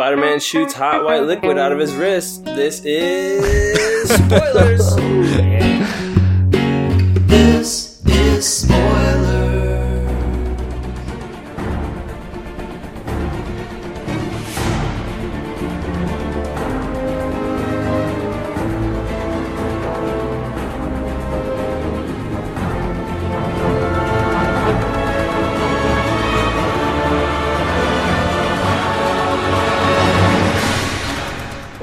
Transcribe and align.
Spider 0.00 0.16
Man 0.16 0.40
shoots 0.40 0.72
hot 0.72 1.04
white 1.04 1.24
liquid 1.24 1.58
out 1.58 1.72
of 1.72 1.78
his 1.78 1.94
wrist. 1.94 2.46
This 2.46 2.82
is 2.86 4.08
spoilers. 4.16 5.49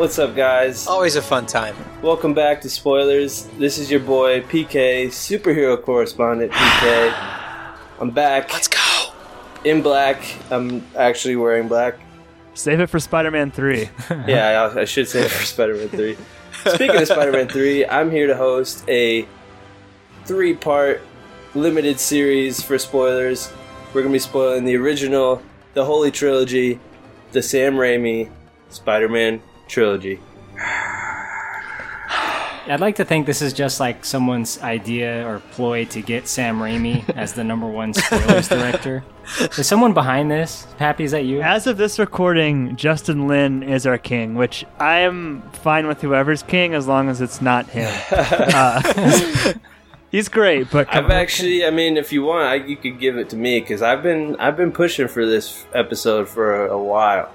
What's 0.08 0.20
up, 0.20 0.38
guys? 0.38 0.88
Always 0.88 1.18
a 1.18 1.22
fun 1.22 1.46
time. 1.48 1.76
Welcome 2.02 2.34
back 2.34 2.62
to 2.62 2.70
Spoilers. 2.70 3.44
This 3.60 3.78
is 3.78 3.92
your 3.92 4.00
boy 4.00 4.40
PK, 4.40 5.08
superhero 5.08 5.84
correspondent 5.84 6.54
PK. 6.54 7.14
I'm 8.00 8.12
back 8.12 8.54
Let's 8.54 8.70
go. 8.70 9.12
in 9.66 9.82
black. 9.82 10.24
I'm 10.50 10.88
actually 10.96 11.36
wearing 11.36 11.68
black. 11.68 11.96
Save 12.54 12.80
it 12.80 12.88
for 12.88 13.02
Spider-Man 13.02 13.52
3. 13.52 13.90
Yeah, 14.30 14.72
I, 14.74 14.80
I 14.80 14.86
should 14.86 15.10
say 15.10 15.26
it 15.26 15.30
for 15.30 15.44
Spider 15.44 15.76
Man 15.76 15.90
3. 15.90 16.18
Speaking 16.74 17.02
of 17.02 17.06
Spider 17.06 17.34
Man 17.34 17.50
3, 17.50 17.86
I'm 17.88 18.10
here 18.10 18.28
to 18.28 18.36
host 18.38 18.88
a 18.88 19.28
three 20.24 20.54
part 20.54 21.02
limited 21.54 22.00
series 22.00 22.64
for 22.64 22.80
spoilers. 22.80 23.52
We're 23.88 24.04
going 24.04 24.14
to 24.14 24.16
be 24.16 24.20
spoiling 24.20 24.64
the 24.64 24.78
original, 24.78 25.42
the 25.74 25.84
Holy 25.84 26.12
Trilogy, 26.12 26.80
the 27.34 27.42
Sam 27.42 27.76
Raimi 27.76 28.32
Spider 28.70 29.10
Man 29.10 29.42
trilogy. 29.68 30.20
I'd 32.70 32.82
like 32.82 32.98
to 32.98 33.06
think 33.06 33.26
this 33.26 33.42
is 33.42 33.54
just 33.54 33.80
like 33.80 34.04
someone's 34.04 34.62
idea 34.62 35.26
or 35.26 35.40
ploy 35.52 35.86
to 35.86 36.02
get 36.02 36.28
Sam 36.28 36.60
Raimi 36.60 37.08
as 37.16 37.34
the 37.34 37.44
number 37.44 37.68
one 37.68 37.94
spoilers 37.94 38.50
director. 38.50 39.06
Is 39.40 39.68
someone 39.68 39.94
behind 39.94 40.30
this? 40.30 40.68
Happy, 40.78 41.06
is 41.06 41.12
that 41.12 41.24
you? 41.24 41.42
As 41.42 41.66
of 41.68 41.78
this 41.78 41.98
recording, 41.98 42.76
Justin 42.76 43.28
Lin 43.28 43.64
is 43.64 43.86
our 43.86 43.98
king, 43.98 44.36
which 44.36 44.66
I 44.80 45.00
am 45.00 45.44
fine 45.54 45.88
with 45.88 46.02
whoever's 46.02 46.44
king 46.44 46.74
as 46.74 46.88
long 46.88 47.10
as 47.10 47.22
it's 47.22 47.42
not 47.42 47.68
him. 47.68 47.94
Uh, 48.58 49.54
he's 50.12 50.28
great, 50.30 50.70
but 50.72 50.94
I've 50.94 51.10
actually, 51.10 51.66
I 51.66 51.70
mean, 51.70 51.98
if 51.98 52.12
you 52.12 52.24
want, 52.24 52.48
I, 52.48 52.56
you 52.56 52.76
could 52.76 53.00
give 53.00 53.18
it 53.18 53.30
to 53.30 53.36
me 53.36 53.60
because 53.60 53.82
I've 53.82 54.02
been, 54.02 54.36
I've 54.38 54.58
been 54.58 54.72
pushing 54.72 55.08
for 55.08 55.26
this 55.26 55.66
episode 55.74 56.28
for 56.28 56.66
a, 56.66 56.74
a 56.74 56.84
while. 56.84 57.32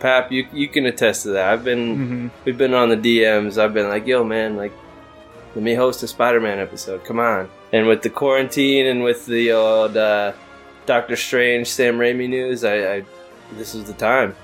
Pap, 0.00 0.30
you 0.30 0.46
you 0.52 0.68
can 0.68 0.86
attest 0.86 1.22
to 1.22 1.30
that. 1.30 1.48
I've 1.52 1.64
been, 1.64 1.96
Mhm. 1.96 2.30
we've 2.44 2.58
been 2.58 2.74
on 2.74 2.88
the 2.90 2.96
DMs. 2.96 3.56
I've 3.58 3.72
been 3.74 3.88
like, 3.88 4.06
yo, 4.06 4.24
man, 4.24 4.56
like, 4.56 4.72
let 5.54 5.62
me 5.64 5.74
host 5.74 6.02
a 6.02 6.06
Spider-Man 6.08 6.58
episode. 6.58 7.02
Come 7.04 7.18
on. 7.18 7.48
And 7.72 7.86
with 7.86 8.02
the 8.02 8.10
quarantine 8.10 8.86
and 8.86 9.02
with 9.02 9.24
the 9.26 9.52
old 9.52 9.96
uh, 9.96 10.32
Doctor 10.84 11.16
Strange, 11.16 11.66
Sam 11.66 11.98
Raimi 11.98 12.28
news, 12.28 12.62
I, 12.62 12.96
I 12.96 13.02
this 13.56 13.74
is 13.74 13.84
the 13.84 13.92
time. 13.94 14.34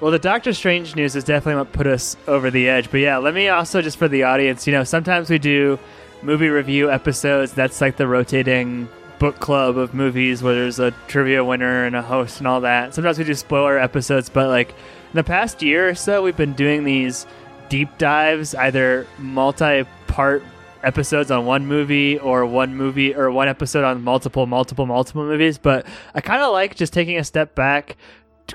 Well, 0.00 0.10
the 0.10 0.18
Doctor 0.18 0.52
Strange 0.52 0.94
news 0.96 1.14
is 1.16 1.24
definitely 1.24 1.58
what 1.60 1.72
put 1.72 1.86
us 1.86 2.16
over 2.26 2.50
the 2.50 2.68
edge. 2.68 2.90
But 2.90 3.00
yeah, 3.00 3.16
let 3.18 3.34
me 3.34 3.48
also 3.48 3.80
just 3.80 3.96
for 3.96 4.08
the 4.08 4.24
audience, 4.24 4.66
you 4.66 4.72
know, 4.72 4.84
sometimes 4.84 5.30
we 5.30 5.38
do 5.38 5.78
movie 6.22 6.48
review 6.48 6.90
episodes. 6.90 7.52
That's 7.52 7.80
like 7.80 7.96
the 7.96 8.06
rotating 8.06 8.88
book 9.22 9.38
club 9.38 9.78
of 9.78 9.94
movies 9.94 10.42
where 10.42 10.52
there's 10.52 10.80
a 10.80 10.90
trivia 11.06 11.44
winner 11.44 11.84
and 11.84 11.94
a 11.94 12.02
host 12.02 12.38
and 12.38 12.48
all 12.48 12.60
that. 12.60 12.92
Sometimes 12.92 13.18
we 13.18 13.22
do 13.22 13.34
spoiler 13.34 13.78
episodes, 13.78 14.28
but 14.28 14.48
like 14.48 14.70
in 14.70 15.14
the 15.14 15.22
past 15.22 15.62
year 15.62 15.88
or 15.88 15.94
so, 15.94 16.24
we've 16.24 16.36
been 16.36 16.54
doing 16.54 16.82
these 16.82 17.24
deep 17.68 17.98
dives, 17.98 18.52
either 18.56 19.06
multi-part 19.18 20.42
episodes 20.82 21.30
on 21.30 21.46
one 21.46 21.64
movie 21.64 22.18
or 22.18 22.44
one 22.44 22.74
movie 22.74 23.14
or 23.14 23.30
one 23.30 23.46
episode 23.46 23.84
on 23.84 24.02
multiple 24.02 24.48
multiple 24.48 24.84
multiple 24.84 25.24
movies 25.24 25.56
but 25.56 25.86
i 26.16 26.20
kind 26.20 26.42
of 26.42 26.52
like 26.52 26.74
just 26.74 26.92
taking 26.92 27.16
a 27.16 27.22
step 27.22 27.54
back 27.54 27.96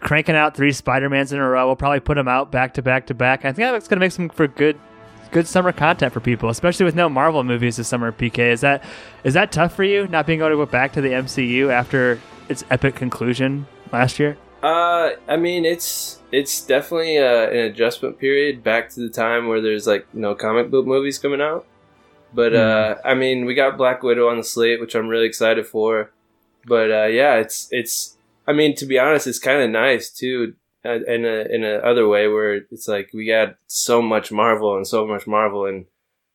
cranking 0.01 0.35
out 0.35 0.55
three 0.55 0.71
Spider-Mans 0.71 1.31
in 1.31 1.39
a 1.39 1.47
row. 1.47 1.65
We'll 1.65 1.75
probably 1.75 2.01
put 2.01 2.15
them 2.15 2.27
out 2.27 2.51
back 2.51 2.73
to 2.75 2.81
back 2.81 3.07
to 3.07 3.13
back. 3.13 3.45
I 3.45 3.53
think 3.53 3.71
that's 3.71 3.87
going 3.87 3.99
to 3.99 4.03
make 4.03 4.11
some 4.11 4.29
for 4.29 4.47
good 4.47 4.77
good 5.27 5.47
summer 5.47 5.71
content 5.71 6.13
for 6.13 6.19
people, 6.19 6.49
especially 6.49 6.85
with 6.85 6.95
no 6.95 7.09
Marvel 7.09 7.43
movies 7.43 7.77
this 7.77 7.87
summer. 7.87 8.11
PK, 8.11 8.51
is 8.51 8.61
that 8.61 8.83
is 9.23 9.33
that 9.33 9.51
tough 9.51 9.75
for 9.75 9.83
you 9.83 10.07
not 10.07 10.25
being 10.25 10.39
able 10.39 10.49
to 10.49 10.55
go 10.55 10.65
back 10.65 10.93
to 10.93 11.01
the 11.01 11.09
MCU 11.09 11.71
after 11.71 12.19
its 12.49 12.63
epic 12.69 12.95
conclusion 12.95 13.67
last 13.91 14.19
year? 14.19 14.37
Uh, 14.63 15.11
I 15.27 15.37
mean, 15.37 15.65
it's 15.65 16.19
it's 16.31 16.65
definitely 16.65 17.17
uh, 17.17 17.49
an 17.49 17.57
adjustment 17.57 18.19
period 18.19 18.63
back 18.63 18.89
to 18.91 18.99
the 18.99 19.09
time 19.09 19.47
where 19.47 19.61
there's 19.61 19.87
like 19.87 20.07
no 20.13 20.35
comic 20.35 20.71
book 20.71 20.85
movies 20.85 21.19
coming 21.19 21.41
out. 21.41 21.65
But 22.33 22.55
uh, 22.55 22.95
I 23.05 23.13
mean, 23.13 23.45
we 23.45 23.55
got 23.55 23.77
Black 23.77 24.03
Widow 24.03 24.27
on 24.27 24.37
the 24.37 24.43
slate, 24.43 24.79
which 24.79 24.95
I'm 24.95 25.07
really 25.07 25.25
excited 25.25 25.65
for. 25.65 26.11
But 26.65 26.91
uh, 26.91 27.05
yeah, 27.05 27.35
it's 27.35 27.69
it's. 27.71 28.17
I 28.45 28.53
mean, 28.53 28.75
to 28.75 28.85
be 28.85 28.97
honest, 28.97 29.27
it's 29.27 29.39
kind 29.39 29.61
of 29.61 29.69
nice 29.69 30.09
too, 30.09 30.55
Uh, 30.87 30.99
in 31.07 31.25
a 31.25 31.45
in 31.53 31.63
a 31.65 31.75
other 31.77 32.07
way 32.07 32.27
where 32.27 32.61
it's 32.71 32.87
like 32.87 33.09
we 33.13 33.27
got 33.27 33.55
so 33.67 34.01
much 34.01 34.31
Marvel 34.31 34.75
and 34.75 34.87
so 34.87 35.05
much 35.05 35.27
Marvel 35.27 35.65
and 35.65 35.85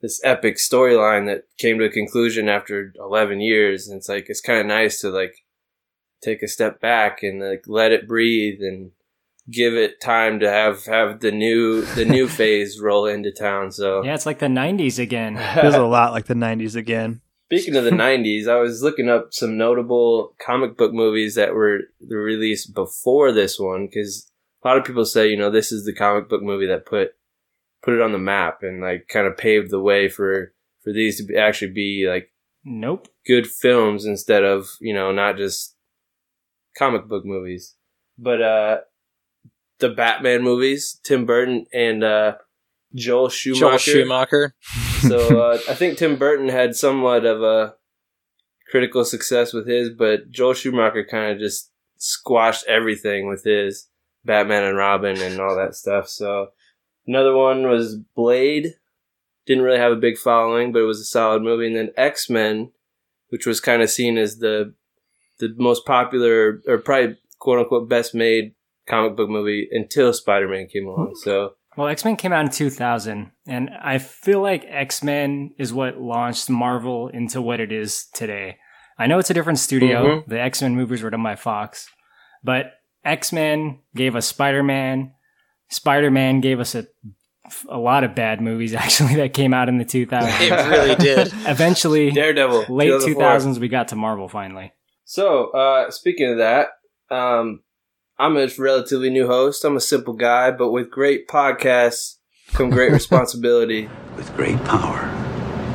this 0.03 0.21
epic 0.25 0.57
storyline 0.57 1.27
that 1.27 1.45
came 1.59 1.79
to 1.79 1.85
a 1.85 1.91
conclusion 1.91 2.49
after 2.49 2.93
11 2.99 3.41
years, 3.41 3.89
and 3.89 3.97
it's 3.97 4.09
like 4.09 4.27
it's 4.29 4.41
kind 4.41 4.61
of 4.61 4.67
nice 4.67 5.01
to 5.01 5.11
like 5.11 5.37
take 6.21 6.43
a 6.43 6.49
step 6.49 6.81
back 6.81 7.23
and 7.23 7.41
like 7.41 7.65
let 7.67 7.93
it 7.93 8.09
breathe 8.09 8.61
and 8.61 8.91
give 9.51 9.75
it 9.75 10.01
time 10.01 10.41
to 10.41 10.51
have 10.51 10.85
have 10.87 11.21
the 11.21 11.33
new 11.33 11.83
the 11.95 12.05
new 12.05 12.29
phase 12.39 12.81
roll 12.81 13.07
into 13.07 13.33
town. 13.33 13.73
So 13.73 14.03
Yeah, 14.05 14.15
it's 14.15 14.27
like 14.27 14.41
the 14.41 14.47
90s 14.47 14.99
again. 14.99 15.37
Feels 15.61 15.75
a 15.75 15.83
lot 15.83 16.13
like 16.13 16.27
the 16.27 16.35
'90s 16.35 16.77
again. 16.77 17.21
speaking 17.47 17.77
of 17.77 17.85
the 17.85 17.91
'90s, 17.91 18.49
I 18.49 18.57
was 18.57 18.83
looking 18.83 19.09
up 19.09 19.29
some 19.33 19.57
notable 19.57 20.35
comic 20.45 20.77
book 20.77 20.93
movies 20.93 21.37
that 21.37 21.55
were 21.55 21.83
released 22.07 22.75
before 22.75 23.31
this 23.31 23.59
one 23.59 23.87
because 23.87 24.32
a 24.63 24.69
lot 24.69 24.79
of 24.79 24.85
people 24.85 25.05
say 25.05 25.29
you 25.29 25.37
know 25.37 25.51
this 25.51 25.73
is 25.73 25.85
the 25.85 25.95
comic 25.95 26.29
book 26.29 26.43
movie 26.43 26.67
that 26.67 26.87
put 26.87 27.15
put 27.83 27.95
it 27.95 28.01
on 28.01 28.13
the 28.13 28.19
map 28.19 28.63
and 28.63 28.81
like 28.81 29.09
kind 29.09 29.27
of 29.27 29.37
paved 29.37 29.71
the 29.71 29.81
way 29.81 30.09
for 30.09 30.53
for 30.83 30.93
these 30.93 31.19
to 31.19 31.25
be, 31.25 31.37
actually 31.37 31.73
be 31.73 32.07
like 32.09 32.31
Nope. 32.65 33.09
good 33.27 33.47
films 33.47 34.05
instead 34.05 34.45
of 34.45 34.69
you 34.81 34.95
know 34.95 35.13
not 35.13 35.37
just 35.37 35.77
comic 36.79 37.09
book 37.09 37.25
movies 37.25 37.75
but 38.17 38.41
uh 38.41 38.79
the 39.79 39.89
batman 39.89 40.43
movies 40.43 41.01
tim 41.03 41.27
burton 41.27 41.67
and 41.73 42.05
uh 42.05 42.35
joel 42.95 43.29
schumacher, 43.29 43.61
Joel 43.61 43.79
Schumacher. 43.79 44.55
so 45.01 45.41
uh, 45.53 45.59
i 45.69 45.75
think 45.75 45.99
tim 45.99 46.17
burton 46.17 46.49
had 46.49 46.77
somewhat 46.77 47.25
of 47.25 47.43
a 47.43 47.75
critical 48.71 49.05
success 49.05 49.53
with 49.53 49.67
his 49.67 49.91
but 49.91 50.31
joel 50.31 50.55
schumacher 50.55 51.05
kind 51.05 51.33
of 51.33 51.39
just 51.39 51.71
squashed 51.97 52.65
everything 52.67 53.29
with 53.29 53.45
his 53.45 53.89
batman 54.25 54.65
and 54.65 54.77
robin 54.77 55.21
and 55.21 55.41
all 55.41 55.57
that 55.57 55.75
stuff 55.75 56.09
so 56.09 56.49
another 57.07 57.35
one 57.37 57.69
was 57.69 57.97
blade 58.15 58.75
didn't 59.47 59.65
really 59.65 59.79
have 59.79 59.93
a 59.93 59.97
big 59.97 60.17
following 60.17 60.73
but 60.73 60.81
it 60.81 60.87
was 60.87 61.01
a 61.01 61.05
solid 61.05 61.43
movie 61.43 61.67
and 61.67 61.77
then 61.77 61.91
x-men 61.97 62.71
which 63.29 63.47
was 63.47 63.61
kind 63.61 63.83
of 63.83 63.91
seen 63.91 64.19
as 64.19 64.39
the 64.39 64.75
the 65.39 65.55
most 65.57 65.85
popular 65.85 66.63
or 66.69 66.79
probably 66.79 67.17
quote 67.39 67.59
unquote 67.59 67.89
best 67.89 68.15
made 68.15 68.55
comic 68.89 69.17
book 69.17 69.29
movie 69.29 69.69
until 69.73 70.13
Spider 70.13 70.49
Man 70.49 70.67
came 70.67 70.87
along. 70.87 71.15
So 71.17 71.55
Well, 71.77 71.89
X 71.89 72.05
Men 72.05 72.17
came 72.17 72.33
out 72.33 72.45
in 72.45 72.51
2000, 72.51 73.33
and 73.47 73.71
I 73.83 73.99
feel 73.99 74.41
like 74.41 74.65
X 74.69 75.03
Men 75.03 75.53
is 75.59 75.73
what 75.73 76.01
launched 76.01 76.49
Marvel 76.51 77.09
into 77.09 77.41
what 77.41 77.59
it 77.61 77.73
is 77.73 78.07
today. 78.15 78.59
I 78.99 79.07
know 79.07 79.19
it's 79.19 79.31
a 79.31 79.35
different 79.35 79.59
studio. 79.59 80.05
Mhm. 80.05 80.27
The 80.27 80.41
X 80.41 80.63
Men 80.63 80.77
movies 80.77 81.03
were 81.03 81.11
done 81.11 81.23
by 81.23 81.35
Fox, 81.37 81.89
but 82.45 82.73
X 83.05 83.33
Men 83.33 83.81
gave 83.95 84.17
us 84.17 84.27
Spider 84.27 84.63
Man. 84.63 85.13
Spider 85.69 86.11
Man 86.11 86.41
gave 86.41 86.61
us 86.61 86.75
a 86.75 86.87
a 87.69 87.79
lot 87.79 88.05
of 88.05 88.15
bad 88.15 88.41
movies 88.41 88.75
actually 88.75 89.17
that 89.17 89.35
came 89.35 89.53
out 89.53 89.69
in 89.69 89.79
the 89.79 89.85
2000s. 89.85 90.41
It 90.41 90.71
really 90.71 90.95
did. 90.97 91.33
Eventually, 91.47 92.11
Daredevil, 92.11 92.67
late 92.69 92.89
2004. 92.89 93.55
2000s, 93.55 93.59
we 93.59 93.69
got 93.69 93.89
to 93.89 93.97
Marvel 93.97 94.29
finally. 94.29 94.73
So 95.05 95.51
uh, 95.51 95.91
speaking 95.91 96.31
of 96.31 96.39
that, 96.39 96.69
um, 97.11 97.63
I'm 98.19 98.37
a 98.37 98.49
relatively 98.59 99.11
new 99.11 99.27
host. 99.27 99.65
I'm 99.65 99.77
a 99.77 99.81
simple 99.81 100.15
guy, 100.15 100.51
but 100.51 100.71
with 100.71 100.91
great 100.91 101.29
podcasts 101.29 102.17
come 102.53 102.71
great 102.71 102.93
responsibility. 103.01 103.89
With 104.17 104.35
great 104.37 104.63
power 104.65 105.01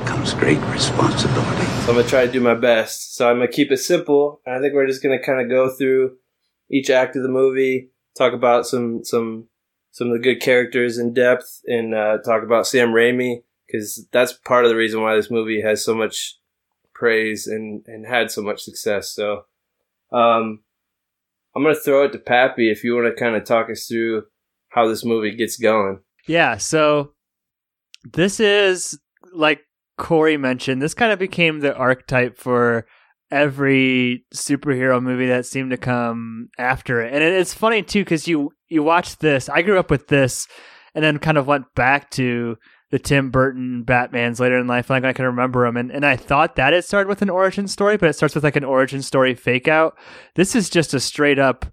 comes 0.06 0.34
great 0.34 0.60
responsibility. 0.72 1.66
So 1.66 1.90
I'm 1.90 1.96
gonna 1.98 2.04
try 2.04 2.26
to 2.26 2.32
do 2.32 2.40
my 2.40 2.54
best. 2.54 3.16
So 3.16 3.30
I'm 3.30 3.38
gonna 3.38 3.50
keep 3.50 3.72
it 3.72 3.78
simple. 3.78 4.42
And 4.46 4.56
I 4.56 4.60
think 4.62 4.74
we're 4.74 4.88
just 4.88 5.04
gonna 5.04 5.22
kind 5.22 5.42
of 5.42 5.50
go 5.50 5.70
through 5.70 6.18
each 6.70 6.90
act 6.90 7.16
of 7.16 7.24
the 7.24 7.30
movie, 7.30 7.90
talk 8.18 8.34
about 8.34 8.66
some 8.66 9.04
some 9.04 9.48
some 9.92 10.08
of 10.08 10.14
the 10.14 10.24
good 10.24 10.42
characters 10.42 10.98
in 10.98 11.14
depth, 11.14 11.62
and 11.66 11.94
uh, 11.94 12.18
talk 12.20 12.44
about 12.44 12.68
Sam 12.68 12.90
Raimi 12.90 13.44
because 13.66 14.08
that's 14.12 14.34
part 14.34 14.64
of 14.64 14.70
the 14.70 14.76
reason 14.76 15.02
why 15.02 15.16
this 15.16 15.32
movie 15.32 15.62
has 15.62 15.84
so 15.84 15.96
much 15.96 16.38
praise 16.94 17.48
and 17.48 17.84
and 17.88 18.06
had 18.06 18.32
so 18.32 18.42
much 18.42 18.62
success. 18.62 19.10
So, 19.10 19.46
um, 20.12 20.64
I'm 21.56 21.64
gonna 21.64 21.76
throw 21.76 22.06
it 22.06 22.12
to 22.14 22.20
Pappy 22.20 22.70
if 22.72 22.84
you 22.84 22.96
want 22.96 23.08
to 23.08 23.20
kind 23.20 23.36
of 23.36 23.44
talk 23.44 23.70
us 23.70 23.88
through 23.88 24.24
how 24.70 24.88
this 24.88 25.06
movie 25.06 25.36
gets 25.36 25.58
going. 25.58 26.00
Yeah, 26.28 26.58
so 26.58 27.14
this 28.04 28.40
is 28.40 29.00
like 29.34 29.62
Corey 29.98 30.38
mentioned, 30.38 30.82
this 30.82 30.94
kind 30.94 31.12
of 31.12 31.20
became 31.20 31.60
the 31.60 31.76
archetype 31.76 32.38
for 32.38 32.86
every 33.32 34.26
superhero 34.34 35.02
movie 35.02 35.28
that 35.28 35.46
seemed 35.46 35.72
to 35.72 35.78
come 35.78 36.50
after 36.58 37.02
it. 37.02 37.14
And 37.14 37.24
it- 37.24 37.34
it's 37.34 37.54
funny 37.54 37.82
too 37.84 38.06
cuz 38.06 38.28
you 38.28 38.52
you 38.70 38.84
watch 38.84 39.18
this. 39.20 39.48
I 39.50 39.62
grew 39.62 39.80
up 39.80 39.90
with 39.90 40.08
this 40.08 40.48
and 40.94 41.04
then 41.04 41.20
kind 41.20 41.38
of 41.38 41.48
went 41.48 41.66
back 41.76 42.10
to 42.12 42.58
the 42.92 43.00
Tim 43.00 43.30
Burton 43.32 43.84
Batmans 43.86 44.40
later 44.40 44.58
in 44.58 44.68
life, 44.68 44.90
like 44.90 45.04
I 45.04 45.12
can 45.14 45.26
remember 45.26 45.66
them, 45.66 45.76
and, 45.76 45.92
and 45.92 46.06
I 46.06 46.16
thought 46.16 46.56
that 46.56 46.74
it 46.74 46.86
started 46.86 47.10
with 47.10 47.22
an 47.22 47.30
origin 47.30 47.68
story, 47.68 47.98
but 47.98 48.10
it 48.10 48.14
starts 48.14 48.34
with 48.34 48.46
like 48.46 48.56
an 48.56 48.64
origin 48.64 49.02
story 49.02 49.34
fake 49.36 49.68
out. 49.68 49.98
This 50.36 50.56
is 50.56 50.70
just 50.70 50.94
a 50.94 51.00
straight 51.02 51.38
up 51.38 51.66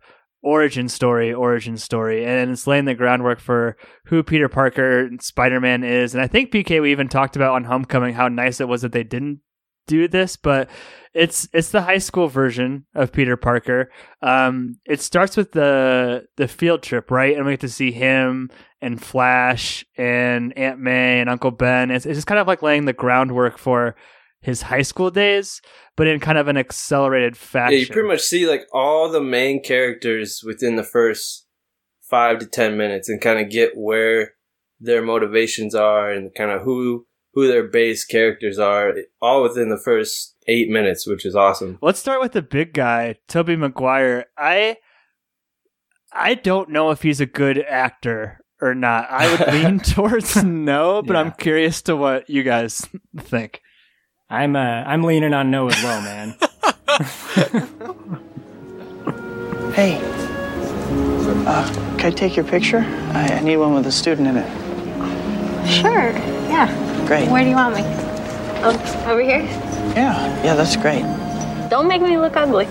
origin 0.43 0.89
story, 0.89 1.33
origin 1.33 1.77
story, 1.77 2.25
and 2.25 2.51
it's 2.51 2.67
laying 2.67 2.85
the 2.85 2.95
groundwork 2.97 3.39
for 3.41 3.77
who 4.07 4.23
Peter 4.25 4.49
Parker 4.49 5.01
and 5.07 5.23
Spider 5.23 5.61
Man 5.61 5.85
is. 5.85 6.15
And 6.15 6.23
I 6.23 6.27
think 6.27 6.51
PK 6.53 6.83
we 6.83 6.91
even 6.91 7.09
talked 7.09 7.37
about 7.37 7.55
on 7.55 7.65
Homecoming 7.65 8.15
how 8.15 8.27
nice 8.29 8.61
it 8.61 8.69
was 8.69 8.83
that 8.83 8.91
they 8.93 9.05
didn't 9.05 9.39
do 9.87 10.09
this, 10.09 10.37
but 10.37 10.69
it's 11.15 11.49
it's 11.53 11.71
the 11.71 11.83
high 11.83 11.99
school 11.99 12.27
version 12.27 12.87
of 12.95 13.13
Peter 13.13 13.37
Parker. 13.37 13.91
Um, 14.21 14.79
it 14.85 15.01
starts 15.01 15.37
with 15.37 15.53
the 15.53 16.27
the 16.37 16.49
field 16.49 16.83
trip, 16.83 17.11
right? 17.11 17.37
And 17.37 17.47
we 17.47 17.53
get 17.53 17.61
to 17.61 17.69
see 17.69 17.93
him 17.93 18.51
and 18.81 19.03
Flash 19.03 19.85
and 19.97 20.57
Aunt 20.59 20.79
May 20.79 21.21
and 21.21 21.31
Uncle 21.31 21.51
Ben. 21.51 21.91
It's, 21.91 22.05
it's 22.05 22.17
just 22.17 22.27
kind 22.27 22.41
of 22.41 22.47
like 22.47 22.63
laying 22.63 22.85
the 22.85 22.93
groundwork 22.93 23.59
for 23.59 23.95
his 24.41 24.63
high 24.63 24.83
school 24.83 25.11
days, 25.11 25.63
but 25.97 26.07
in 26.07 26.21
kind 26.21 26.37
of 26.37 26.49
an 26.49 26.59
accelerated 26.59 27.37
fashion. 27.37 27.79
Yeah, 27.79 27.79
you 27.81 27.87
pretty 27.87 28.09
much 28.09 28.21
see 28.21 28.47
like 28.47 28.67
all 28.73 29.11
the 29.11 29.23
main 29.23 29.63
characters 29.63 30.43
within 30.45 30.77
the 30.77 30.85
first 30.85 31.47
five 32.11 32.41
to 32.41 32.47
ten 32.47 32.77
minutes, 32.77 33.09
and 33.09 33.21
kind 33.21 33.41
of 33.41 33.51
get 33.51 33.73
where 33.75 34.33
their 34.81 35.01
motivations 35.01 35.75
are, 35.75 36.11
and 36.11 36.35
kind 36.35 36.51
of 36.51 36.63
who 36.63 37.07
who 37.35 37.49
their 37.49 37.65
base 37.65 38.05
characters 38.05 38.59
are, 38.59 38.95
all 39.21 39.43
within 39.43 39.69
the 39.69 39.79
first 39.79 40.37
eight 40.47 40.69
minutes, 40.69 41.07
which 41.07 41.27
is 41.27 41.35
awesome. 41.35 41.79
Let's 41.83 41.99
start 41.99 42.21
with 42.21 42.33
the 42.33 42.43
big 42.43 42.73
guy, 42.73 43.17
Tobey 43.29 43.57
Maguire. 43.57 44.27
I 44.39 44.77
I 46.13 46.35
don't 46.35 46.71
know 46.71 46.91
if 46.91 47.03
he's 47.03 47.21
a 47.21 47.27
good 47.27 47.59
actor 47.59 48.41
or 48.61 48.75
not. 48.75 49.11
I 49.11 49.31
would 49.31 49.53
lean 49.53 49.81
towards 49.81 50.43
no, 50.43 51.03
but 51.03 51.17
I'm 51.17 51.33
curious 51.33 51.83
to 51.83 51.97
what 51.97 52.31
you 52.31 52.43
guys 52.43 52.89
think. 53.19 53.61
I'm 54.31 54.57
uh, 54.57 54.59
I'm 54.87 55.03
leaning 55.03 55.35
on 55.35 55.51
no 55.51 55.69
as 55.69 55.83
well, 55.83 56.01
man. 56.03 56.37
Hey, 59.75 59.99
uh, 61.49 61.97
can 61.99 62.07
I 62.07 62.11
take 62.15 62.37
your 62.37 62.45
picture? 62.45 62.79
I, 63.13 63.27
I 63.27 63.41
need 63.41 63.57
one 63.57 63.75
with 63.75 63.89
a 63.89 63.91
student 63.91 64.29
in 64.29 64.37
it. 64.37 64.49
Sure. 65.69 66.13
Yeah. 66.49 66.94
Great. 67.07 67.29
Where 67.31 67.43
do 67.43 67.51
you 67.51 67.57
want 67.57 67.75
me? 67.75 67.83
Um, 68.63 68.77
over 69.07 69.21
here? 69.21 69.43
Yeah, 69.95 70.43
yeah, 70.43 70.55
that's 70.55 70.75
great. 70.77 71.03
Don't 71.69 71.87
make 71.87 72.01
me 72.01 72.17
look 72.17 72.35
ugly. 72.35 72.65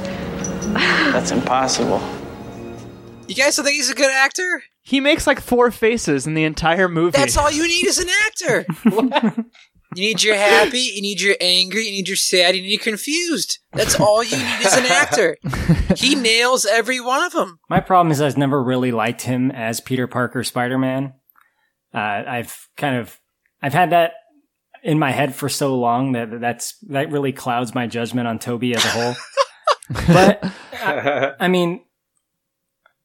That's 0.74 1.30
impossible. 1.32 2.02
You 3.28 3.36
guys 3.36 3.56
don't 3.56 3.66
think 3.66 3.76
he's 3.76 3.92
a 3.92 3.96
good 3.96 4.12
actor? 4.12 4.64
He 4.82 5.00
makes 5.00 5.28
like 5.28 5.40
four 5.40 5.70
faces 5.70 6.26
in 6.26 6.34
the 6.34 6.44
entire 6.46 6.90
movie. 6.90 7.18
That's 7.18 7.38
all 7.38 7.52
you 7.52 7.68
need 7.68 7.86
as 7.86 8.00
an 8.00 8.10
actor. 8.26 8.66
you 9.96 10.04
need 10.04 10.24
your 10.24 10.36
happy, 10.36 10.80
you 10.80 11.02
need 11.02 11.22
your 11.22 11.36
angry, 11.40 11.86
you 11.86 11.92
need 11.92 12.08
your 12.08 12.18
sad, 12.18 12.56
you 12.56 12.64
need 12.64 12.72
your 12.72 12.80
confused. 12.80 13.60
That's 13.72 14.00
all 14.00 14.24
you 14.24 14.36
need 14.36 14.66
as 14.66 14.78
an 14.78 14.86
actor. 14.88 15.38
He 15.96 16.16
nails 16.20 16.66
every 16.66 17.00
one 17.00 17.24
of 17.24 17.34
them. 17.34 17.60
My 17.70 17.80
problem 17.80 18.12
is 18.12 18.20
I've 18.20 18.38
never 18.38 18.64
really 18.64 18.92
liked 18.92 19.22
him 19.22 19.52
as 19.52 19.80
Peter 19.80 20.08
Parker 20.08 20.44
Spider 20.44 20.80
Man. 20.80 21.14
Uh, 21.94 22.24
I've 22.28 22.68
kind 22.78 22.98
of 22.98 23.20
I've 23.62 23.74
had 23.74 23.92
that 23.92 24.14
in 24.84 25.00
my 25.00 25.12
head 25.12 25.34
for 25.34 25.50
so 25.50 25.76
long 25.76 26.12
that 26.12 26.40
that's 26.42 26.78
that 26.90 27.10
really 27.12 27.32
clouds 27.32 27.74
my 27.74 27.88
judgment 27.88 28.28
on 28.28 28.38
Tobey 28.40 28.76
as 28.76 28.84
a 28.84 28.90
whole. 28.90 29.16
but 30.08 30.44
I 31.40 31.48
mean, 31.48 31.82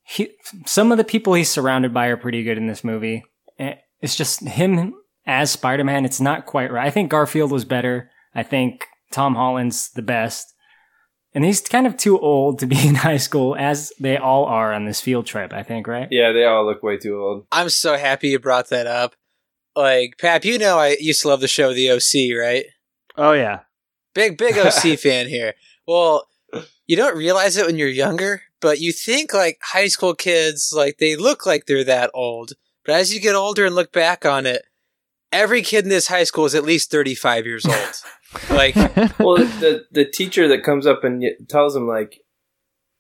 he, 0.03 0.31
some 0.67 0.91
of 0.93 0.99
the 0.99 1.05
people 1.05 1.35
he's 1.35 1.51
surrounded 1.51 1.93
by 1.95 2.07
are 2.07 2.17
pretty 2.17 2.43
good 2.43 2.59
in 2.59 2.67
this 2.67 2.85
movie. 2.85 3.25
Eh, 3.59 3.75
It's 4.01 4.17
just 4.17 4.41
him 4.47 4.95
as 5.27 5.51
Spider 5.51 5.85
Man. 5.85 6.05
It's 6.05 6.21
not 6.21 6.47
quite 6.47 6.73
right. 6.73 6.87
I 6.87 6.91
think 6.91 7.11
Garfield 7.11 7.51
was 7.51 7.65
better. 7.65 8.11
I 8.35 8.43
think 8.43 8.87
Tom 9.13 9.35
Holland's 9.35 9.91
the 9.91 10.03
best. 10.03 10.55
And 11.35 11.45
he's 11.45 11.61
kind 11.61 11.87
of 11.87 11.97
too 11.97 12.19
old 12.19 12.59
to 12.61 12.67
be 12.67 12.89
in 12.89 12.95
high 13.07 13.19
school, 13.19 13.55
as 13.57 13.93
they 14.01 14.17
all 14.17 14.47
are 14.47 14.73
on 14.73 14.87
this 14.87 15.01
field 15.01 15.27
trip, 15.27 15.53
I 15.53 15.63
think, 15.63 15.87
right? 15.87 16.09
yeah, 16.11 16.33
they 16.33 16.45
all 16.45 16.65
look 16.67 16.83
way 16.83 16.97
too 16.97 17.21
old. 17.21 17.47
I'm 17.53 17.69
so 17.69 17.97
happy 17.97 18.29
you 18.31 18.39
brought 18.39 18.71
that 18.71 18.87
up. 18.87 19.15
Like, 19.79 20.19
Pap, 20.19 20.45
you 20.45 20.59
know 20.59 20.77
I 20.77 20.97
used 20.99 21.23
to 21.23 21.29
love 21.29 21.41
the 21.41 21.47
show 21.47 21.73
The 21.73 21.93
OC, 21.93 22.37
right? 22.37 22.65
oh 23.17 23.33
yeah. 23.33 23.61
Big, 24.13 24.37
big 24.37 24.59
OC 24.59 24.99
fan 24.99 25.29
here. 25.29 25.55
Well, 25.87 26.27
you 26.89 26.97
don't 26.97 27.17
realize 27.17 27.57
it 27.57 27.65
when 27.65 27.79
you're 27.79 27.89
younger, 27.89 28.43
but 28.61 28.81
you 28.81 28.91
think 28.91 29.33
like 29.33 29.61
high 29.63 29.87
school 29.87 30.15
kids, 30.15 30.73
like 30.75 30.99
they 30.99 31.15
look 31.15 31.47
like 31.47 31.67
they're 31.67 31.85
that 31.85 32.11
old. 32.13 32.55
But 32.85 32.97
as 32.97 33.15
you 33.15 33.21
get 33.21 33.37
older 33.37 33.67
and 33.67 33.75
look 33.77 33.93
back 33.93 34.27
on 34.27 34.47
it, 34.47 34.63
every 35.31 35.63
kid 35.63 35.85
in 35.85 35.91
this 35.91 36.09
high 36.09 36.25
school 36.25 36.47
is 36.47 36.57
at 36.57 36.65
least 36.65 36.91
35 36.91 37.47
years 37.47 37.65
old. 37.65 38.03
like, 38.51 38.75
well, 39.21 39.37
the 39.37 39.85
the 39.93 40.05
teacher 40.05 40.49
that 40.49 40.65
comes 40.65 40.89
up 40.89 41.05
and 41.05 41.23
tells 41.49 41.77
him 41.77 41.87
like 41.87 42.21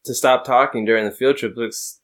to 0.04 0.14
stop 0.14 0.44
talking 0.44 0.84
during 0.84 1.04
the 1.04 1.10
field 1.10 1.38
trip 1.38 1.56
looks 1.56 2.00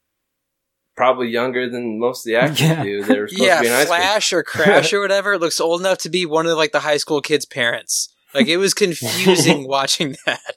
probably 0.96 1.28
younger 1.28 1.68
than 1.68 1.98
most 1.98 2.20
of 2.26 2.30
the 2.30 2.36
actors 2.36 2.60
Yeah. 2.60 2.82
do. 2.82 3.02
They're 3.02 3.28
supposed 3.28 3.44
yeah, 3.44 3.56
to 3.56 3.60
be 3.62 3.66
in 3.68 3.72
high 3.72 3.84
school. 3.84 3.96
Flash 3.96 4.32
or 4.32 4.42
Crash 4.44 4.92
or 4.92 5.00
whatever 5.00 5.38
looks 5.38 5.60
old 5.60 5.80
enough 5.80 5.98
to 5.98 6.08
be 6.08 6.24
one 6.26 6.46
of 6.46 6.56
like 6.56 6.72
the 6.72 6.80
high 6.80 6.96
school 6.98 7.20
kids' 7.20 7.44
parents. 7.46 8.08
Like 8.34 8.46
it 8.48 8.56
was 8.58 8.74
confusing 8.74 9.66
watching 9.68 10.16
that. 10.26 10.56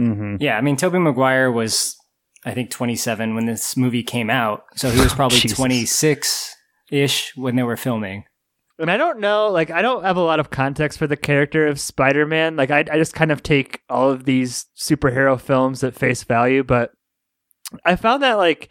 Mm-hmm. 0.00 0.36
Yeah, 0.40 0.56
I 0.56 0.60
mean, 0.60 0.76
Tobey 0.76 0.98
Maguire 0.98 1.50
was, 1.50 1.96
I 2.44 2.52
think, 2.54 2.70
27 2.70 3.34
when 3.34 3.46
this 3.46 3.76
movie 3.76 4.02
came 4.02 4.30
out. 4.30 4.64
So 4.76 4.90
he 4.90 5.00
was 5.00 5.12
probably 5.12 5.40
26 5.40 6.56
ish 6.90 7.36
when 7.36 7.56
they 7.56 7.62
were 7.62 7.76
filming. 7.76 8.24
And 8.78 8.90
I 8.90 8.96
don't 8.96 9.20
know, 9.20 9.48
like 9.48 9.70
I 9.70 9.80
don't 9.82 10.02
have 10.02 10.16
a 10.16 10.22
lot 10.22 10.40
of 10.40 10.50
context 10.50 10.98
for 10.98 11.06
the 11.06 11.16
character 11.16 11.66
of 11.68 11.78
Spider-Man. 11.78 12.56
Like 12.56 12.70
I, 12.70 12.80
I 12.90 12.96
just 12.96 13.14
kind 13.14 13.30
of 13.30 13.42
take 13.42 13.80
all 13.88 14.10
of 14.10 14.24
these 14.24 14.66
superhero 14.76 15.38
films 15.40 15.84
at 15.84 15.94
face 15.94 16.24
value. 16.24 16.64
But 16.64 16.90
I 17.84 17.94
found 17.96 18.22
that 18.22 18.38
like 18.38 18.70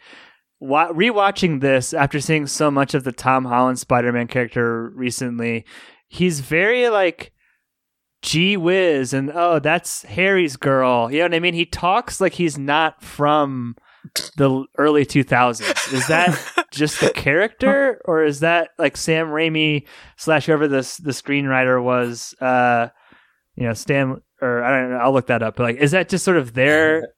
rewatching 0.62 1.60
this 1.60 1.92
after 1.92 2.20
seeing 2.20 2.46
so 2.46 2.70
much 2.70 2.94
of 2.94 3.04
the 3.04 3.12
Tom 3.12 3.44
Holland 3.44 3.78
Spider-Man 3.78 4.28
character 4.28 4.90
recently, 4.94 5.64
he's 6.08 6.40
very 6.40 6.88
like 6.88 7.32
gee 8.22 8.56
whiz 8.56 9.12
and 9.12 9.32
oh 9.34 9.58
that's 9.58 10.04
Harry's 10.04 10.56
girl. 10.56 11.10
You 11.10 11.18
know 11.18 11.24
what 11.24 11.34
I 11.34 11.40
mean? 11.40 11.54
He 11.54 11.66
talks 11.66 12.20
like 12.20 12.34
he's 12.34 12.56
not 12.56 13.02
from 13.02 13.74
the 14.36 14.64
early 14.78 15.04
2000s. 15.04 15.92
Is 15.92 16.06
that 16.06 16.66
just 16.72 17.00
the 17.00 17.10
character 17.10 18.00
or 18.04 18.24
is 18.24 18.40
that 18.40 18.70
like 18.78 18.96
Sam 18.96 19.28
Raimi 19.28 19.86
slash 20.16 20.46
whoever 20.46 20.68
this 20.68 20.96
the 20.98 21.10
screenwriter 21.10 21.82
was 21.82 22.34
uh 22.40 22.88
you 23.56 23.66
know 23.66 23.74
Stan 23.74 24.20
or 24.40 24.62
I 24.62 24.70
don't 24.70 24.90
know 24.90 24.98
I'll 24.98 25.12
look 25.12 25.26
that 25.26 25.42
up 25.42 25.56
but 25.56 25.64
like 25.64 25.76
is 25.76 25.90
that 25.90 26.08
just 26.08 26.24
sort 26.24 26.36
of 26.36 26.54
their 26.54 27.08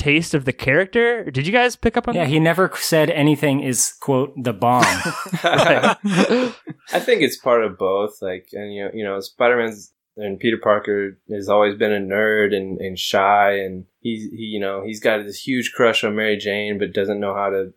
taste 0.00 0.32
of 0.32 0.46
the 0.46 0.52
character 0.52 1.30
did 1.30 1.46
you 1.46 1.52
guys 1.52 1.76
pick 1.76 1.96
up 1.96 2.08
on 2.08 2.14
Yeah, 2.14 2.24
that 2.24 2.30
he 2.30 2.40
never 2.40 2.70
said 2.74 3.10
anything 3.10 3.60
is, 3.60 3.92
quote, 4.00 4.32
the 4.42 4.52
bomb. 4.52 4.84
I 5.42 7.00
think 7.00 7.20
it's 7.22 7.36
part 7.36 7.64
of 7.64 7.76
both. 7.76 8.22
Like, 8.22 8.48
and 8.52 8.72
you 8.74 8.84
know, 8.84 8.90
you 8.94 9.04
know, 9.04 9.20
Spider 9.20 9.56
Man's 9.56 9.92
and 10.16 10.40
Peter 10.40 10.56
Parker 10.56 11.18
has 11.30 11.48
always 11.48 11.76
been 11.76 11.92
a 11.92 11.98
nerd 11.98 12.54
and, 12.54 12.80
and 12.80 12.98
shy, 12.98 13.58
and 13.58 13.84
he's 14.00 14.30
he, 14.30 14.44
you 14.44 14.60
know, 14.60 14.82
he's 14.84 15.00
got 15.00 15.24
this 15.24 15.46
huge 15.46 15.72
crush 15.72 16.02
on 16.02 16.16
Mary 16.16 16.36
Jane, 16.36 16.78
but 16.78 16.92
doesn't 16.92 17.20
know 17.20 17.34
how 17.34 17.50
to 17.50 17.72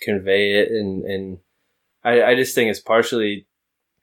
convey 0.00 0.54
it, 0.60 0.70
and 0.70 1.04
and 1.04 1.38
I, 2.04 2.22
I 2.22 2.34
just 2.34 2.54
think 2.54 2.70
it's 2.70 2.80
partially 2.80 3.46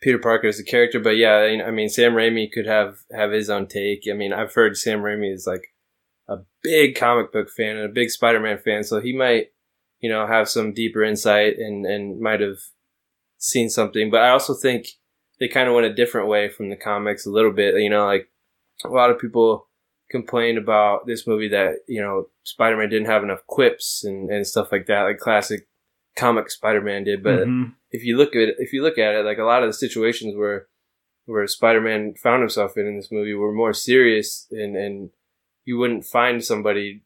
Peter 0.02 0.20
Parker 0.20 0.48
as 0.48 0.60
a 0.60 0.64
character, 0.64 1.00
but 1.00 1.18
yeah, 1.18 1.64
I 1.66 1.72
mean, 1.72 1.90
Sam 1.90 2.14
Raimi 2.14 2.52
could 2.52 2.66
have 2.66 3.00
have 3.12 3.32
his 3.32 3.50
own 3.50 3.68
take. 3.68 4.04
I 4.10 4.14
mean, 4.14 4.34
I've 4.34 4.54
heard 4.54 4.78
Sam 4.78 5.00
Raimi 5.00 5.34
is 5.34 5.48
like 5.48 5.74
a 6.28 6.38
big 6.62 6.96
comic 6.96 7.32
book 7.32 7.50
fan 7.50 7.78
and 7.78 7.86
a 7.86 7.94
big 7.94 8.10
Spider 8.10 8.40
Man 8.40 8.58
fan, 8.58 8.84
so 8.84 9.00
he 9.00 9.14
might, 9.16 9.48
you 10.00 10.10
know, 10.10 10.26
have 10.28 10.50
some 10.50 10.74
deeper 10.74 11.04
insight 11.04 11.58
and 11.58 11.86
and 11.86 12.20
might 12.20 12.42
have 12.42 12.58
seen 13.38 13.70
something. 13.70 14.10
But 14.10 14.22
I 14.22 14.30
also 14.30 14.54
think 14.54 14.88
they 15.40 15.48
kind 15.48 15.68
of 15.70 15.76
went 15.76 15.86
a 15.88 15.94
different 15.94 16.28
way 16.28 16.50
from 16.50 16.70
the 16.70 16.76
comics 16.76 17.26
a 17.26 17.32
little 17.32 17.52
bit. 17.52 17.76
You 17.82 17.90
know, 17.90 18.06
like 18.06 18.30
a 18.84 18.90
lot 18.90 19.10
of 19.10 19.20
people 19.20 19.68
complained 20.10 20.58
about 20.58 21.06
this 21.06 21.28
movie 21.28 21.50
that 21.50 21.80
you 21.88 22.02
know 22.02 22.30
Spider 22.44 22.78
Man 22.78 22.90
didn't 22.90 23.08
have 23.08 23.24
enough 23.24 23.46
quips 23.48 24.04
and 24.04 24.30
and 24.30 24.46
stuff 24.46 24.72
like 24.72 24.88
that, 24.88 25.04
like 25.04 25.20
classic 25.20 25.68
comic 26.16 26.50
Spider 26.50 26.82
Man 26.82 27.04
did. 27.04 27.24
But 27.24 27.48
Mhm. 27.48 27.76
if 27.92 28.04
you 28.04 28.18
look 28.18 28.36
at 28.36 28.42
it, 28.42 28.56
if 28.60 28.74
you 28.74 28.82
look 28.84 28.98
at 28.98 29.16
it, 29.16 29.24
like 29.26 29.38
a 29.38 29.44
lot 29.44 29.64
of 29.64 29.70
the 29.70 29.74
situations 29.74 30.36
where 30.36 30.68
where 31.26 31.46
Spider 31.48 31.82
Man 31.82 32.16
found 32.16 32.42
himself 32.42 32.78
in 32.78 32.88
in 32.88 32.96
this 32.98 33.12
movie 33.12 33.34
were 33.34 33.52
more 33.54 33.74
serious, 33.74 34.48
and 34.52 34.76
and 34.76 35.10
you 35.68 35.78
wouldn't 35.78 36.06
find 36.06 36.42
somebody 36.44 37.02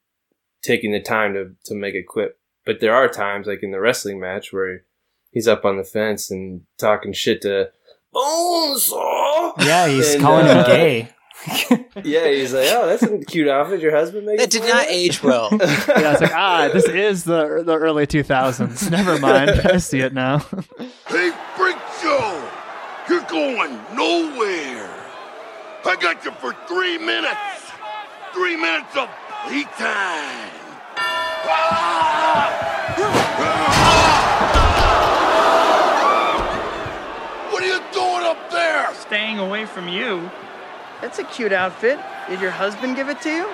taking 0.62 0.92
the 0.92 1.02
time 1.02 1.34
to 1.34 1.56
to 1.66 1.74
make 1.76 1.96
a 1.96 2.04
quip. 2.04 2.38
But 2.64 2.80
there 2.80 2.94
are 2.94 3.08
times, 3.10 3.48
like 3.48 3.64
in 3.64 3.72
the 3.72 3.80
wrestling 3.80 4.20
match, 4.20 4.54
where 4.54 4.84
he's 5.32 5.48
up 5.48 5.66
on 5.66 5.78
the 5.78 5.84
fence 5.84 6.30
and 6.30 6.62
talking 6.78 7.12
shit 7.12 7.42
to 7.42 7.72
Bonesaw. 8.14 9.54
Yeah, 9.66 9.88
he's 9.88 10.14
And, 10.14 10.22
calling 10.24 10.46
uh, 10.48 10.64
him 10.64 10.66
gay. 10.66 11.10
Yeah, 12.04 12.28
he's 12.30 12.54
like, 12.54 12.68
oh, 12.70 12.86
that's 12.86 13.02
a 13.02 13.18
cute 13.26 13.48
outfit 13.48 13.82
your 13.82 13.96
husband 13.96 14.28
makes. 14.28 14.42
That 14.44 14.52
did 14.52 14.62
not 14.64 14.86
age 14.88 15.24
well. 15.24 15.50
Yeah, 15.60 16.12
it's 16.14 16.22
like 16.22 16.36
ah, 16.36 16.70
this 16.72 16.86
is 16.88 17.24
the 17.24 17.64
the 17.66 17.76
early 17.76 18.06
2000s. 18.06 18.92
Never 18.92 19.18
mind, 19.18 19.50
I 19.50 19.78
see 19.78 20.02
it 20.02 20.14
now. 20.14 20.38
Hey, 21.08 21.32
Freak 21.58 21.78
Show! 22.00 22.50
You're 23.10 23.22
going 23.24 23.74
nowhere! 23.96 24.88
I 25.84 25.96
got 26.00 26.24
you 26.24 26.32
for 26.34 26.54
three 26.68 27.00
minutes! 27.00 27.61
Three 28.34 28.56
minutes 28.56 28.96
of 28.96 29.10
playtime! 29.46 29.68
time. 29.78 30.52
What 37.52 37.64
are 37.64 37.68
you 37.68 37.82
doing 37.92 38.24
up 38.24 38.52
there? 38.52 38.94
Staying 38.96 39.40
away 39.40 39.66
from 39.66 39.88
you. 39.88 40.30
That's 41.02 41.20
a 41.20 41.24
cute 41.24 41.52
outfit. 41.52 42.00
Did 42.30 42.40
your 42.42 42.52
husband 42.52 42.96
give 42.96 43.10
it 43.10 43.22
to 43.22 43.30
you? 43.30 43.48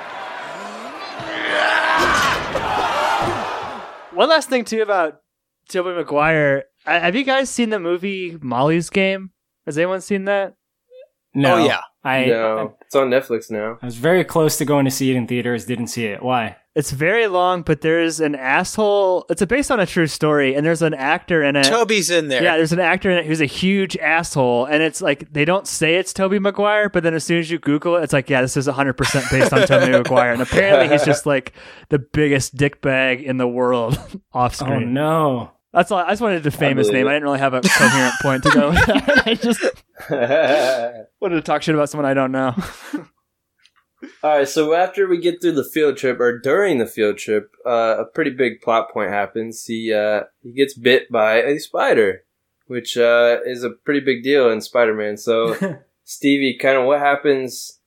One 4.16 4.30
last 4.30 4.50
thing 4.50 4.66
too 4.66 4.82
about 4.82 5.22
Tobey 5.70 5.92
Maguire. 5.96 6.66
Have 6.86 7.16
you 7.16 7.24
guys 7.24 7.50
seen 7.50 7.70
the 7.70 7.80
movie 7.80 8.38
Molly's 8.42 8.90
Game? 8.90 9.32
Has 9.66 9.78
anyone 9.78 10.02
seen 10.02 10.26
that? 10.26 10.56
No. 11.34 11.56
Oh, 11.56 11.66
yeah. 11.66 11.82
I, 12.08 12.26
no, 12.26 12.78
it's 12.82 12.96
on 12.96 13.10
Netflix 13.10 13.52
now. 13.52 13.78
I 13.82 13.86
was 13.86 13.98
very 13.98 14.24
close 14.24 14.58
to 14.60 14.66
going 14.66 14.86
to 14.86 14.92
see 14.92 15.12
it 15.12 15.18
in 15.18 15.28
theaters, 15.28 15.66
didn't 15.66 15.88
see 15.88 16.06
it. 16.06 16.24
Why? 16.24 16.56
It's 16.74 16.92
very 16.92 17.28
long, 17.28 17.64
but 17.64 17.82
there's 17.82 18.20
an 18.22 18.36
asshole. 18.36 19.26
It's 19.30 19.44
based 19.44 19.72
on 19.72 19.80
a 19.80 19.86
true 19.86 20.08
story, 20.08 20.56
and 20.56 20.66
there's 20.66 20.82
an 20.82 20.94
actor 20.94 21.44
in 21.44 21.56
it. 21.56 21.66
Tobey's 21.66 22.10
in 22.10 22.30
there. 22.30 22.42
Yeah, 22.42 22.56
there's 22.56 22.72
an 22.72 22.80
actor 22.80 23.10
in 23.10 23.18
it 23.18 23.26
who's 23.26 23.42
a 23.42 23.46
huge 23.46 23.98
asshole, 23.98 24.66
and 24.66 24.82
it's 24.82 25.02
like 25.02 25.34
they 25.34 25.44
don't 25.44 25.68
say 25.68 25.96
it's 25.96 26.14
Tobey 26.14 26.40
Maguire, 26.40 26.88
but 26.88 27.04
then 27.04 27.14
as 27.14 27.26
soon 27.26 27.40
as 27.40 27.52
you 27.52 27.60
Google 27.60 27.98
it, 27.98 28.04
it's 28.04 28.14
like, 28.14 28.30
yeah, 28.30 28.42
this 28.42 28.56
is 28.56 28.68
100% 28.68 29.32
based 29.32 29.52
on 29.52 29.68
Tobey 29.68 29.92
Maguire, 29.98 30.32
and 30.32 30.42
apparently 30.42 30.88
he's 30.88 31.04
just 31.04 31.26
like 31.26 31.54
the 31.90 32.00
biggest 32.00 32.56
dickbag 32.56 33.24
in 33.24 33.38
the 33.38 33.48
world 33.48 34.00
off 34.32 34.62
oh, 34.62 34.66
screen. 34.66 34.84
Oh 34.98 35.50
no. 35.50 35.52
That's 35.78 35.92
all. 35.92 36.00
I 36.00 36.10
just 36.10 36.24
wanted 36.24 36.44
to 36.44 36.50
defame 36.50 36.78
his 36.78 36.90
name. 36.90 37.08
I 37.08 37.12
didn't 37.12 37.26
really 37.26 37.38
have 37.38 37.54
a 37.54 37.62
coherent 37.62 38.16
point 38.24 38.42
to 38.42 38.50
go 38.50 38.70
with 38.72 38.86
that. 38.88 39.28
I 39.28 39.36
just 39.36 39.62
wanted 41.22 41.36
to 41.36 41.42
talk 41.42 41.62
shit 41.62 41.76
about 41.76 41.92
someone 41.92 42.08
I 42.08 42.16
don't 42.16 42.32
know. 42.32 42.56
All 44.24 44.38
right, 44.38 44.48
so 44.48 44.74
after 44.74 45.08
we 45.08 45.20
get 45.20 45.40
through 45.40 45.52
the 45.52 45.64
field 45.64 45.98
trip, 45.98 46.20
or 46.20 46.40
during 46.40 46.80
the 46.80 46.88
field 46.88 47.20
trip, 47.20 47.52
uh, 47.64 47.98
a 48.00 48.06
pretty 48.06 48.32
big 48.32 48.60
plot 48.62 48.92
point 48.92 49.12
happens. 49.12 49.66
He 49.66 49.94
uh, 49.94 50.24
he 50.42 50.52
gets 50.52 50.74
bit 50.74 51.12
by 51.12 51.44
a 51.44 51.60
spider, 51.60 52.24
which 52.66 52.98
uh, 52.98 53.38
is 53.46 53.64
a 53.64 53.70
pretty 53.70 54.00
big 54.00 54.24
deal 54.24 54.50
in 54.50 54.62
Spider-Man. 54.62 55.18
So, 55.18 55.80
Stevie, 56.04 56.58
kind 56.60 56.78
of 56.78 56.86
what 56.86 57.02
happens 57.02 57.80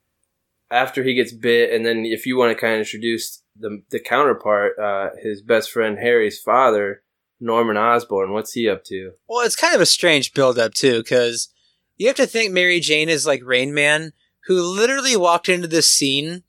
after 0.70 1.02
he 1.02 1.14
gets 1.14 1.32
bit, 1.32 1.73
and 1.73 1.85
then 1.85 2.04
if 2.04 2.25
you 2.25 2.37
want 2.37 2.56
to 2.56 2.61
kind 2.61 2.75
of 2.75 2.80
introduce 2.80 3.42
the 3.59 3.82
the 3.90 3.99
counterpart, 3.99 4.78
uh, 4.78 5.11
his 5.20 5.42
best 5.42 5.73
friend 5.73 5.99
Harry's 5.99 6.40
father, 6.40 7.02
Norman 7.40 7.76
Osborn. 7.76 8.32
What's 8.32 8.52
he 8.52 8.68
up 8.68 8.85
to? 8.85 9.12
Well, 9.28 9.44
it's 9.44 9.56
kind 9.56 9.75
of 9.75 9.80
a 9.80 9.87
strange 9.87 10.35
build-up 10.35 10.75
too, 10.75 10.99
because 10.99 11.49
you 11.97 12.06
have 12.06 12.16
to 12.16 12.26
think 12.26 12.52
Mary 12.52 12.80
Jane 12.80 13.09
is 13.09 13.26
like 13.26 13.42
Rain 13.44 13.75
Man, 13.75 14.12
who 14.47 14.61
literally 14.62 15.16
walked 15.16 15.49
into 15.49 15.68
this 15.68 15.88
scene, 15.88 16.42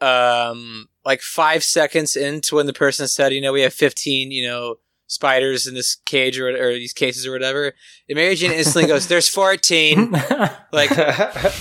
um, 0.00 0.88
like 1.04 1.20
five 1.20 1.62
seconds 1.64 2.16
into 2.16 2.56
when 2.56 2.66
the 2.66 2.72
person 2.72 3.08
said, 3.08 3.32
"You 3.32 3.40
know, 3.40 3.52
we 3.52 3.62
have 3.62 3.72
fifteen, 3.74 4.30
you 4.30 4.46
know, 4.46 4.76
spiders 5.06 5.66
in 5.66 5.74
this 5.74 5.96
cage 6.04 6.38
or, 6.38 6.48
or 6.48 6.72
these 6.74 6.92
cases 6.92 7.26
or 7.26 7.32
whatever." 7.32 7.72
And 8.08 8.16
Mary 8.16 8.34
Jane 8.34 8.52
instantly 8.52 8.88
goes, 8.88 9.06
"There's 9.08 9.28
14. 9.28 10.14
Like, 10.74 10.88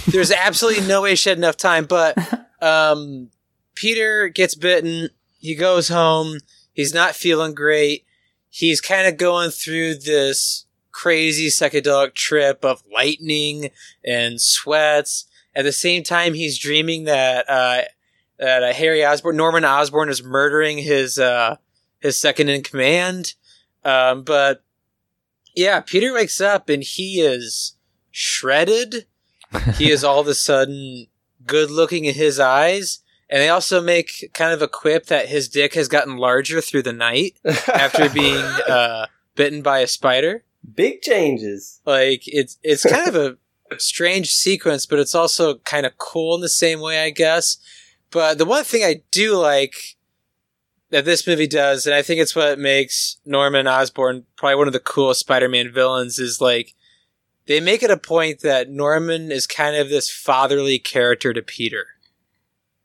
there's 0.06 0.32
absolutely 0.32 0.88
no 0.88 1.02
way 1.02 1.16
she 1.16 1.28
had 1.28 1.38
enough 1.38 1.58
time. 1.58 1.84
But 1.84 2.18
um, 2.62 3.30
Peter 3.76 4.30
gets 4.30 4.56
bitten. 4.56 5.10
He 5.38 5.54
goes 5.54 5.90
home. 5.90 6.38
He's 6.72 6.94
not 6.94 7.14
feeling 7.14 7.54
great. 7.54 8.06
He's 8.52 8.82
kind 8.82 9.08
of 9.08 9.18
going 9.18 9.50
through 9.50 9.96
this 9.96 10.66
crazy 10.92 11.48
psychedelic 11.48 12.14
trip 12.14 12.66
of 12.66 12.84
lightning 12.94 13.72
and 14.06 14.42
sweats. 14.42 15.26
At 15.56 15.64
the 15.64 15.72
same 15.72 16.04
time, 16.04 16.34
he's 16.34 16.60
dreaming 16.60 17.06
that 17.06 17.50
uh, 17.50 17.84
that 18.38 18.62
uh, 18.62 18.74
Harry 18.74 19.06
Osborn, 19.06 19.38
Norman 19.38 19.64
Osborn, 19.64 20.10
is 20.10 20.22
murdering 20.22 20.80
his 20.80 21.18
uh, 21.18 21.56
his 22.00 22.18
second 22.18 22.50
in 22.50 22.62
command. 22.62 23.36
Um, 23.86 24.24
but 24.24 24.64
yeah, 25.56 25.80
Peter 25.80 26.14
wakes 26.14 26.42
up 26.42 26.68
and 26.68 26.84
he 26.84 27.22
is 27.22 27.78
shredded. 28.12 29.06
he 29.78 29.90
is 29.90 30.04
all 30.04 30.20
of 30.20 30.28
a 30.28 30.36
sudden 30.36 31.08
good 31.46 31.72
looking 31.72 32.06
in 32.06 32.16
his 32.16 32.40
eyes. 32.40 33.00
And 33.32 33.42
they 33.42 33.48
also 33.50 33.82
make 33.82 34.30
kind 34.34 34.54
of 34.54 34.62
a 34.62 34.68
quip 34.68 35.06
that 35.06 35.30
his 35.30 35.48
dick 35.48 35.74
has 35.76 35.88
gotten 35.88 36.18
larger 36.18 36.60
through 36.60 36.84
the 36.84 36.92
night 36.94 37.38
after 37.74 38.10
being 38.14 38.44
uh, 38.68 39.06
bitten 39.36 39.62
by 39.62 39.80
a 39.80 39.88
spider. 39.88 40.44
big 40.76 41.02
changes. 41.02 41.80
Like 41.86 42.24
it's 42.26 42.58
it's 42.62 42.84
kind 42.84 43.08
of 43.08 43.16
a 43.16 43.80
strange 43.80 44.32
sequence, 44.32 44.86
but 44.86 45.00
it's 45.00 45.16
also 45.16 45.56
kind 45.60 45.86
of 45.86 45.98
cool 45.98 46.36
in 46.36 46.42
the 46.42 46.50
same 46.50 46.82
way, 46.82 47.04
I 47.06 47.10
guess. 47.10 47.58
But 48.12 48.38
the 48.38 48.46
one 48.46 48.66
thing 48.66 48.84
I 48.84 49.02
do 49.12 49.38
like 49.38 49.96
that 50.90 51.06
this 51.06 51.26
movie 51.26 51.48
does, 51.48 51.86
and 51.88 51.96
I 51.96 52.02
think 52.02 52.20
it's 52.20 52.36
what 52.36 52.60
makes 52.60 53.18
Norman 53.26 53.66
Osborn 53.66 54.26
probably 54.36 54.56
one 54.56 54.68
of 54.68 54.74
the 54.74 54.80
coolest 54.82 55.22
Spider-Man 55.22 55.72
villains, 55.72 56.20
is 56.20 56.42
like 56.42 56.74
they 57.46 57.62
make 57.62 57.82
it 57.82 57.90
a 57.90 57.96
point 57.96 58.42
that 58.42 58.70
Norman 58.70 59.32
is 59.32 59.48
kind 59.48 59.78
of 59.78 59.88
this 59.88 60.12
fatherly 60.12 60.78
character 60.80 61.32
to 61.32 61.42
Peter. 61.42 61.88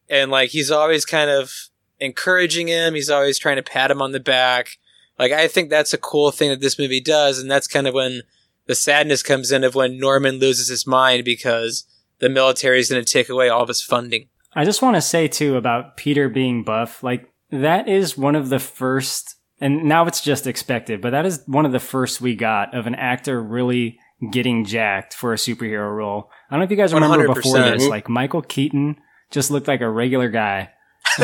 And 0.08 0.30
like 0.30 0.50
he's 0.50 0.70
always 0.70 1.04
kind 1.04 1.30
of 1.30 1.52
encouraging 1.98 2.68
him, 2.68 2.94
he's 2.94 3.10
always 3.10 3.38
trying 3.38 3.56
to 3.56 3.62
pat 3.62 3.90
him 3.90 4.02
on 4.02 4.12
the 4.12 4.20
back. 4.20 4.78
Like 5.18 5.32
I 5.32 5.48
think 5.48 5.70
that's 5.70 5.92
a 5.92 5.98
cool 5.98 6.30
thing 6.30 6.50
that 6.50 6.60
this 6.60 6.78
movie 6.78 7.00
does, 7.00 7.38
and 7.40 7.50
that's 7.50 7.66
kind 7.66 7.86
of 7.86 7.94
when 7.94 8.22
the 8.66 8.74
sadness 8.74 9.22
comes 9.22 9.50
in 9.50 9.64
of 9.64 9.74
when 9.74 9.98
Norman 9.98 10.38
loses 10.38 10.68
his 10.68 10.86
mind 10.86 11.24
because 11.24 11.84
the 12.18 12.28
military 12.28 12.80
is 12.80 12.90
going 12.90 13.04
to 13.04 13.12
take 13.12 13.28
away 13.28 13.48
all 13.48 13.62
of 13.62 13.68
his 13.68 13.82
funding. 13.82 14.28
I 14.54 14.64
just 14.64 14.82
want 14.82 14.96
to 14.96 15.02
say 15.02 15.28
too 15.28 15.56
about 15.56 15.96
Peter 15.96 16.28
being 16.28 16.64
buff. 16.64 17.02
Like 17.02 17.30
that 17.50 17.88
is 17.88 18.18
one 18.18 18.34
of 18.34 18.48
the 18.48 18.58
first, 18.58 19.36
and 19.60 19.84
now 19.84 20.06
it's 20.06 20.20
just 20.20 20.46
expected, 20.46 21.00
but 21.00 21.10
that 21.10 21.26
is 21.26 21.42
one 21.46 21.66
of 21.66 21.72
the 21.72 21.80
first 21.80 22.20
we 22.20 22.34
got 22.34 22.74
of 22.74 22.86
an 22.86 22.94
actor 22.94 23.42
really 23.42 23.98
getting 24.30 24.64
jacked 24.64 25.14
for 25.14 25.32
a 25.32 25.36
superhero 25.36 25.94
role. 25.94 26.30
I 26.50 26.54
don't 26.54 26.60
know 26.60 26.64
if 26.64 26.70
you 26.70 26.76
guys 26.76 26.94
remember 26.94 27.26
before 27.34 27.56
100%. 27.56 27.78
this, 27.78 27.88
like 27.88 28.08
Michael 28.08 28.42
Keaton 28.42 28.96
just 29.30 29.50
looked 29.50 29.68
like 29.68 29.80
a 29.80 29.88
regular 29.88 30.28
guy. 30.28 30.70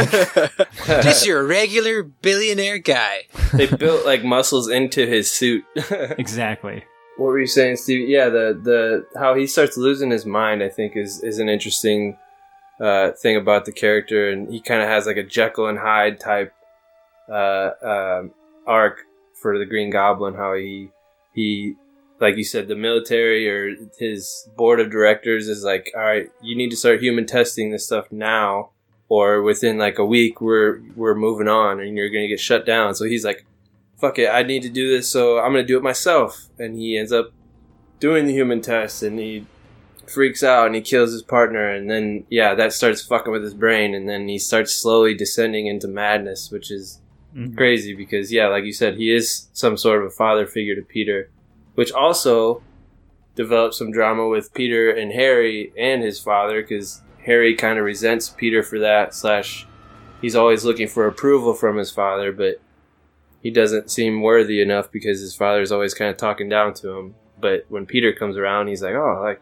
Just 0.87 1.26
your 1.26 1.44
regular 1.47 2.02
billionaire 2.02 2.78
guy. 2.78 3.23
they 3.52 3.66
built 3.66 4.06
like 4.06 4.25
muscles 4.25 4.68
into 4.68 5.06
his 5.06 5.30
suit. 5.30 5.64
Exactly. 6.18 6.85
What 7.18 7.26
were 7.26 7.40
you 7.40 7.47
saying, 7.47 7.76
Steve? 7.76 8.09
Yeah, 8.09 8.30
the 8.30 8.59
the 8.62 9.18
how 9.18 9.35
he 9.35 9.47
starts 9.47 9.76
losing 9.76 10.11
his 10.11 10.25
mind, 10.25 10.62
I 10.62 10.71
think, 10.71 10.97
is 10.97 11.23
is 11.23 11.38
an 11.38 11.49
interesting 11.50 12.16
uh, 12.80 13.11
thing 13.12 13.37
about 13.37 13.66
the 13.66 13.73
character, 13.73 14.30
and 14.30 14.50
he 14.50 14.61
kind 14.61 14.80
of 14.80 14.88
has 14.88 15.06
like 15.06 15.18
a 15.18 15.23
Jekyll 15.23 15.66
and 15.66 15.78
Hyde 15.78 16.18
type 16.18 16.54
uh, 17.30 17.71
um 17.82 18.30
arc 18.66 19.00
for 19.40 19.59
the 19.59 19.66
Green 19.66 19.90
Goblin. 19.90 20.35
How 20.35 20.54
he 20.54 20.88
he 21.35 21.75
like 22.23 22.37
you 22.37 22.45
said, 22.45 22.69
the 22.69 22.76
military 22.76 23.49
or 23.50 23.75
his 23.99 24.49
board 24.57 24.79
of 24.79 24.93
directors 24.93 25.49
is 25.49 25.64
like, 25.64 25.93
all 25.95 26.02
right, 26.02 26.31
you 26.41 26.57
need 26.57 26.71
to 26.71 26.76
start 26.76 27.02
human 27.02 27.26
testing 27.26 27.73
this 27.73 27.85
stuff 27.85 28.12
now, 28.12 28.71
or 29.09 29.43
within 29.43 29.76
like 29.76 29.99
a 29.99 30.07
week, 30.07 30.41
we're 30.41 30.81
we're 30.95 31.17
moving 31.17 31.49
on, 31.49 31.81
and 31.81 31.97
you're 31.97 32.09
gonna 32.09 32.29
get 32.29 32.38
shut 32.38 32.64
down. 32.64 32.95
So 32.95 33.07
he's 33.07 33.25
like, 33.25 33.45
fuck 34.00 34.21
it, 34.21 34.29
I 34.29 34.45
need 34.45 34.62
to 34.62 34.71
do 34.71 34.88
this, 34.88 35.09
so 35.09 35.41
I'm 35.41 35.50
gonna 35.50 35.64
do 35.64 35.76
it 35.76 35.83
myself. 35.83 36.47
And 36.61 36.76
he 36.76 36.97
ends 36.97 37.12
up 37.12 37.33
doing 37.99 38.26
the 38.26 38.33
human 38.33 38.61
test, 38.61 39.02
and 39.02 39.19
he 39.19 39.45
freaks 40.07 40.43
out 40.43 40.67
and 40.67 40.75
he 40.76 40.81
kills 40.81 41.11
his 41.11 41.23
partner, 41.23 41.69
and 41.71 41.91
then 41.91 42.25
yeah, 42.31 42.55
that 42.55 42.73
starts 42.73 43.05
fucking 43.05 43.33
with 43.33 43.43
his 43.43 43.55
brain, 43.55 43.97
and 43.97 44.09
then 44.09 44.29
he 44.29 44.38
starts 44.38 44.73
slowly 44.73 45.12
descending 45.12 45.67
into 45.67 45.88
madness, 45.88 46.52
which 46.52 46.71
is 46.71 47.00
mm-hmm. 47.35 47.57
crazy 47.57 47.95
because 47.95 48.31
yeah, 48.31 48.47
like 48.47 48.62
you 48.62 48.73
said, 48.73 48.97
he 48.97 49.12
is 49.12 49.49
some 49.52 49.76
sort 49.76 50.00
of 50.00 50.07
a 50.07 50.11
father 50.11 50.47
figure 50.47 50.76
to 50.76 50.83
Peter, 50.83 51.29
which 51.75 51.93
also 51.93 52.62
develops 53.35 53.79
some 53.79 53.91
drama 53.93 54.29
with 54.29 54.52
Peter 54.55 54.91
and 54.91 55.12
Harry 55.12 55.73
and 55.79 56.02
his 56.02 56.19
father 56.21 56.61
because 56.62 57.00
Harry 57.25 57.55
kind 57.55 57.79
of 57.79 57.85
resents 57.85 58.29
Peter 58.29 58.62
for 58.62 58.79
that. 58.81 59.14
Slash, 59.14 59.67
he's 60.21 60.37
always 60.37 60.64
looking 60.64 60.88
for 60.88 61.07
approval 61.07 61.55
from 61.55 61.76
his 61.76 61.91
father, 61.91 62.33
but 62.33 62.61
he 63.41 63.50
doesn't 63.50 63.91
seem 63.91 64.23
worthy 64.23 64.61
enough 64.61 64.91
because 64.93 65.21
his 65.21 65.35
father's 65.35 65.73
always 65.73 65.95
kind 65.95 66.11
of 66.11 66.17
talking 66.17 66.49
down 66.49 66.75
to 66.75 66.91
him. 66.99 67.14
But 67.41 67.64
when 67.69 67.87
Peter 67.87 68.12
comes 68.12 68.37
around, 68.37 68.69
he's 68.69 68.83
like, 68.83 68.95
"Oh, 68.95 69.21
like 69.23 69.41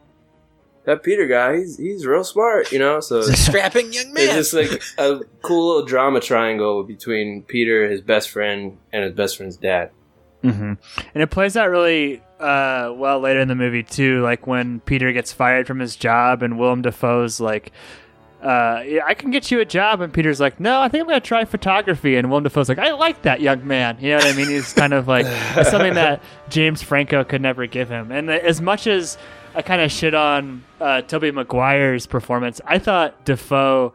that 0.85 1.03
Peter 1.03 1.27
guy, 1.27 1.59
he's 1.59 1.77
he's 1.77 2.07
real 2.07 2.25
smart," 2.25 2.73
you 2.73 2.79
know. 2.79 3.01
So 3.01 3.19
He's 3.19 3.29
a 3.31 3.37
strapping 3.37 3.93
young 3.93 4.13
man. 4.15 4.25
it's 4.25 4.35
just 4.51 4.55
like 4.55 4.83
a 4.99 5.21
cool 5.43 5.69
little 5.69 5.85
drama 5.87 6.21
triangle 6.21 6.83
between 6.83 7.43
Peter, 7.43 7.91
his 7.91 8.01
best 8.01 8.31
friend, 8.31 8.79
and 8.93 9.05
his 9.05 9.13
best 9.13 9.37
friend's 9.37 9.57
dad. 9.59 9.91
Hmm 10.43 10.75
And 11.15 11.23
it 11.23 11.31
plays 11.31 11.57
out 11.57 11.71
really 11.71 12.23
uh, 12.39 12.93
well 12.95 13.21
later 13.21 13.41
in 13.41 13.49
the 13.49 13.55
movie 13.55 13.83
too, 13.83 14.23
like 14.23 14.47
when 14.47 14.81
Peter 14.81 15.13
gets 15.13 15.33
fired 15.33 15.67
from 15.67 15.79
his 15.79 15.97
job 15.97 16.43
and 16.43 16.59
Willem 16.59 16.83
Dafoe's 16.83 17.41
like, 17.41 17.73
uh, 18.43 18.83
yeah, 18.87 19.05
"I 19.05 19.13
can 19.13 19.31
get 19.31 19.51
you 19.51 19.61
a 19.61 19.67
job," 19.67 20.01
and 20.01 20.11
Peter's 20.11 20.41
like, 20.41 20.59
"No, 20.59 20.81
I 20.81 20.89
think 20.89 21.03
I'm 21.03 21.09
gonna 21.09 21.21
try 21.21 21.45
photography." 21.45 22.17
And 22.17 22.31
Willem 22.31 22.45
Dafoe's 22.45 22.71
like, 22.71 22.79
"I 22.79 22.93
like 22.93 23.21
that 23.23 23.43
young 23.43 23.67
man." 23.67 23.99
You 24.01 24.13
know 24.13 24.17
what 24.17 24.27
I 24.29 24.33
mean? 24.33 24.49
He's 24.49 24.73
kind 24.73 24.95
of 24.95 25.07
like 25.07 25.27
something 25.67 25.93
that 25.93 26.23
James 26.49 26.81
Franco 26.83 27.23
could 27.23 27.43
never 27.43 27.67
give 27.67 27.91
him. 27.91 28.11
And 28.11 28.31
as 28.31 28.63
much 28.63 28.87
as 28.87 29.19
I 29.55 29.61
kind 29.61 29.83
of 29.83 29.93
shit 29.93 30.15
on 30.15 30.65
uh, 30.81 31.03
Tobey 31.03 31.33
Maguire's 31.33 32.07
performance, 32.07 32.63
I 32.65 32.79
thought 32.79 33.27
Dafoe 33.27 33.93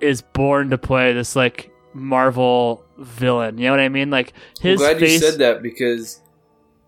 is 0.00 0.20
born 0.20 0.68
to 0.68 0.76
play 0.76 1.14
this 1.14 1.34
like 1.34 1.72
Marvel 1.98 2.84
villain. 2.98 3.58
You 3.58 3.66
know 3.66 3.72
what 3.72 3.80
I 3.80 3.88
mean? 3.88 4.10
Like 4.10 4.32
I'm 4.62 4.70
his 4.70 4.80
glad 4.80 4.98
face. 4.98 5.22
you 5.22 5.30
said 5.30 5.38
that 5.40 5.62
because. 5.62 6.20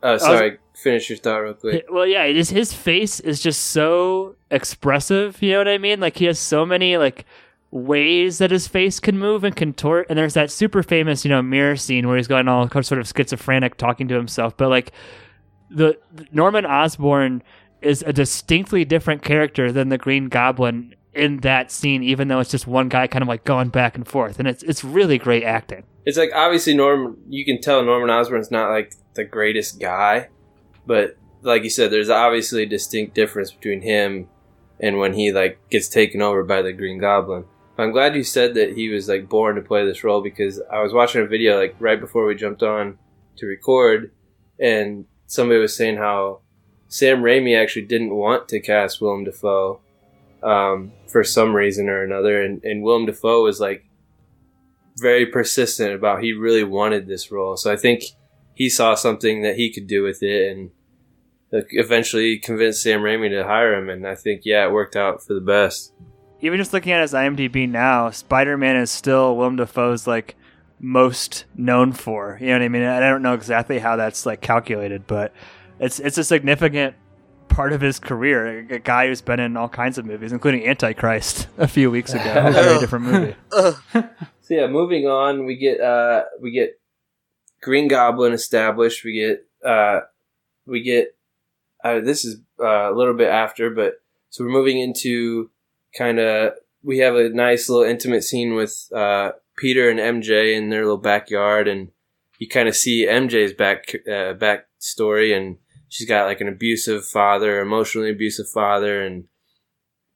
Oh, 0.02 0.16
sorry. 0.16 0.58
Finish 0.74 1.10
your 1.10 1.18
thought 1.18 1.38
real 1.38 1.52
quick. 1.52 1.84
Well, 1.90 2.06
yeah, 2.06 2.24
it 2.24 2.36
is, 2.36 2.48
his 2.48 2.72
face 2.72 3.20
is 3.20 3.40
just 3.40 3.60
so 3.60 4.36
expressive. 4.50 5.42
You 5.42 5.52
know 5.52 5.58
what 5.58 5.68
I 5.68 5.76
mean? 5.76 6.00
Like 6.00 6.16
he 6.16 6.24
has 6.24 6.38
so 6.38 6.64
many 6.64 6.96
like 6.96 7.26
ways 7.70 8.38
that 8.38 8.50
his 8.50 8.66
face 8.66 8.98
can 8.98 9.18
move 9.18 9.44
and 9.44 9.54
contort. 9.54 10.06
And 10.08 10.18
there's 10.18 10.34
that 10.34 10.50
super 10.50 10.82
famous, 10.82 11.24
you 11.24 11.28
know, 11.28 11.42
mirror 11.42 11.76
scene 11.76 12.08
where 12.08 12.16
he's 12.16 12.26
going 12.26 12.48
all 12.48 12.68
sort 12.82 12.98
of 12.98 13.06
schizophrenic, 13.06 13.76
talking 13.76 14.08
to 14.08 14.14
himself. 14.14 14.56
But 14.56 14.70
like 14.70 14.92
the 15.70 15.98
Norman 16.32 16.64
Osborn 16.64 17.42
is 17.82 18.02
a 18.06 18.12
distinctly 18.12 18.84
different 18.84 19.22
character 19.22 19.72
than 19.72 19.88
the 19.88 19.98
Green 19.98 20.28
Goblin 20.28 20.94
in 21.14 21.38
that 21.38 21.70
scene, 21.70 22.02
even 22.02 22.28
though 22.28 22.40
it's 22.40 22.50
just 22.50 22.66
one 22.66 22.88
guy 22.88 23.06
kind 23.06 23.22
of 23.22 23.28
like 23.28 23.44
going 23.44 23.68
back 23.68 23.94
and 23.96 24.06
forth, 24.06 24.38
and 24.38 24.48
it's 24.48 24.62
it's 24.62 24.84
really 24.84 25.18
great 25.18 25.42
acting. 25.42 25.84
It's 26.04 26.18
like 26.18 26.30
obviously 26.34 26.74
Norman. 26.74 27.16
You 27.28 27.44
can 27.44 27.60
tell 27.60 27.84
Norman 27.84 28.10
Osborn's 28.10 28.50
not 28.50 28.70
like 28.70 28.94
the 29.14 29.24
greatest 29.24 29.80
guy, 29.80 30.28
but 30.86 31.16
like 31.42 31.64
you 31.64 31.70
said, 31.70 31.90
there's 31.90 32.10
obviously 32.10 32.62
a 32.62 32.66
distinct 32.66 33.14
difference 33.14 33.50
between 33.50 33.82
him 33.82 34.28
and 34.78 34.98
when 34.98 35.14
he 35.14 35.32
like 35.32 35.58
gets 35.70 35.88
taken 35.88 36.22
over 36.22 36.44
by 36.44 36.62
the 36.62 36.72
Green 36.72 36.98
Goblin. 36.98 37.44
I'm 37.78 37.92
glad 37.92 38.14
you 38.14 38.24
said 38.24 38.54
that 38.54 38.74
he 38.74 38.90
was 38.90 39.08
like 39.08 39.28
born 39.28 39.56
to 39.56 39.62
play 39.62 39.86
this 39.86 40.04
role 40.04 40.20
because 40.20 40.60
I 40.70 40.82
was 40.82 40.92
watching 40.92 41.22
a 41.22 41.26
video 41.26 41.58
like 41.58 41.74
right 41.80 41.98
before 41.98 42.26
we 42.26 42.34
jumped 42.34 42.62
on 42.62 42.98
to 43.36 43.46
record, 43.46 44.12
and 44.58 45.06
somebody 45.26 45.58
was 45.58 45.74
saying 45.74 45.96
how 45.96 46.40
Sam 46.88 47.22
Raimi 47.22 47.60
actually 47.60 47.86
didn't 47.86 48.14
want 48.14 48.48
to 48.48 48.60
cast 48.60 49.00
Willem 49.00 49.24
Dafoe 49.24 49.80
um, 50.42 50.92
for 51.06 51.24
some 51.24 51.54
reason 51.54 51.88
or 51.88 52.02
another, 52.02 52.42
and, 52.42 52.62
and 52.64 52.82
Willem 52.82 53.06
Dafoe 53.06 53.42
was 53.42 53.60
like 53.60 53.84
very 54.98 55.26
persistent 55.26 55.94
about 55.94 56.22
he 56.22 56.32
really 56.32 56.64
wanted 56.64 57.06
this 57.06 57.30
role. 57.30 57.56
So 57.56 57.72
I 57.72 57.76
think 57.76 58.02
he 58.54 58.68
saw 58.68 58.94
something 58.94 59.42
that 59.42 59.56
he 59.56 59.72
could 59.72 59.86
do 59.86 60.02
with 60.02 60.22
it, 60.22 60.52
and 60.52 60.70
eventually 61.52 62.38
convinced 62.38 62.82
Sam 62.82 63.00
Raimi 63.00 63.30
to 63.30 63.44
hire 63.44 63.74
him. 63.74 63.88
And 63.88 64.06
I 64.06 64.14
think 64.14 64.42
yeah, 64.44 64.66
it 64.66 64.72
worked 64.72 64.96
out 64.96 65.22
for 65.22 65.34
the 65.34 65.40
best. 65.40 65.92
Even 66.40 66.58
just 66.58 66.72
looking 66.72 66.92
at 66.92 67.02
his 67.02 67.12
IMDb 67.12 67.68
now, 67.68 68.10
Spider 68.10 68.56
Man 68.56 68.76
is 68.76 68.90
still 68.90 69.36
Willem 69.36 69.56
Dafoe's 69.56 70.06
like 70.06 70.36
most 70.78 71.44
known 71.54 71.92
for. 71.92 72.38
You 72.40 72.48
know 72.48 72.52
what 72.54 72.62
I 72.62 72.68
mean? 72.68 72.82
I 72.82 73.00
don't 73.00 73.22
know 73.22 73.34
exactly 73.34 73.78
how 73.78 73.96
that's 73.96 74.24
like 74.24 74.40
calculated, 74.40 75.06
but 75.06 75.32
it's 75.78 76.00
it's 76.00 76.18
a 76.18 76.24
significant 76.24 76.94
part 77.50 77.72
of 77.72 77.80
his 77.80 77.98
career. 77.98 78.66
A 78.70 78.78
guy 78.78 79.06
who's 79.06 79.20
been 79.20 79.40
in 79.40 79.56
all 79.56 79.68
kinds 79.68 79.98
of 79.98 80.06
movies, 80.06 80.32
including 80.32 80.66
Antichrist 80.66 81.48
a 81.58 81.68
few 81.68 81.90
weeks 81.90 82.14
ago, 82.14 82.22
a 82.46 82.52
very 82.52 82.78
different 82.78 83.04
movie. 83.04 83.34
So 84.42 84.54
yeah, 84.56 84.66
moving 84.66 85.06
on, 85.06 85.44
we 85.44 85.54
get 85.54 85.80
uh 85.80 86.24
we 86.40 86.50
get 86.50 86.80
Green 87.62 87.86
Goblin 87.86 88.32
established. 88.32 89.04
We 89.04 89.12
get 89.12 89.46
uh 89.64 90.00
we 90.66 90.82
get 90.82 91.14
uh, 91.84 92.00
this 92.00 92.24
is 92.24 92.40
uh, 92.60 92.92
a 92.92 92.94
little 92.94 93.14
bit 93.14 93.28
after, 93.28 93.70
but 93.70 94.02
so 94.30 94.44
we're 94.44 94.50
moving 94.50 94.78
into 94.78 95.50
kind 95.96 96.18
of 96.18 96.54
we 96.82 96.98
have 96.98 97.14
a 97.14 97.28
nice 97.28 97.68
little 97.68 97.84
intimate 97.84 98.24
scene 98.24 98.54
with 98.54 98.90
uh, 98.94 99.32
Peter 99.56 99.90
and 99.90 99.98
MJ 99.98 100.56
in 100.56 100.70
their 100.70 100.82
little 100.82 100.98
backyard, 100.98 101.68
and 101.68 101.90
you 102.38 102.48
kind 102.48 102.68
of 102.68 102.76
see 102.76 103.06
MJ's 103.06 103.52
back 103.52 103.94
uh, 104.10 104.34
back 104.34 104.66
story, 104.78 105.32
and 105.32 105.58
she's 105.90 106.08
got 106.08 106.24
like 106.24 106.40
an 106.40 106.48
abusive 106.48 107.04
father, 107.04 107.60
emotionally 107.60 108.10
abusive 108.10 108.48
father, 108.48 109.02
and 109.02 109.24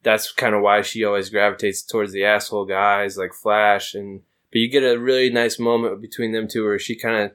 that's 0.01 0.31
kind 0.31 0.55
of 0.55 0.61
why 0.61 0.81
she 0.81 1.03
always 1.03 1.29
gravitates 1.29 1.83
towards 1.83 2.11
the 2.11 2.25
asshole 2.25 2.65
guys 2.65 3.17
like 3.17 3.33
Flash, 3.33 3.93
and 3.93 4.21
but 4.51 4.59
you 4.59 4.69
get 4.69 4.83
a 4.83 4.97
really 4.97 5.29
nice 5.29 5.59
moment 5.59 6.01
between 6.01 6.31
them 6.31 6.47
two 6.47 6.63
where 6.63 6.79
she 6.79 6.95
kind 6.95 7.25
of 7.25 7.31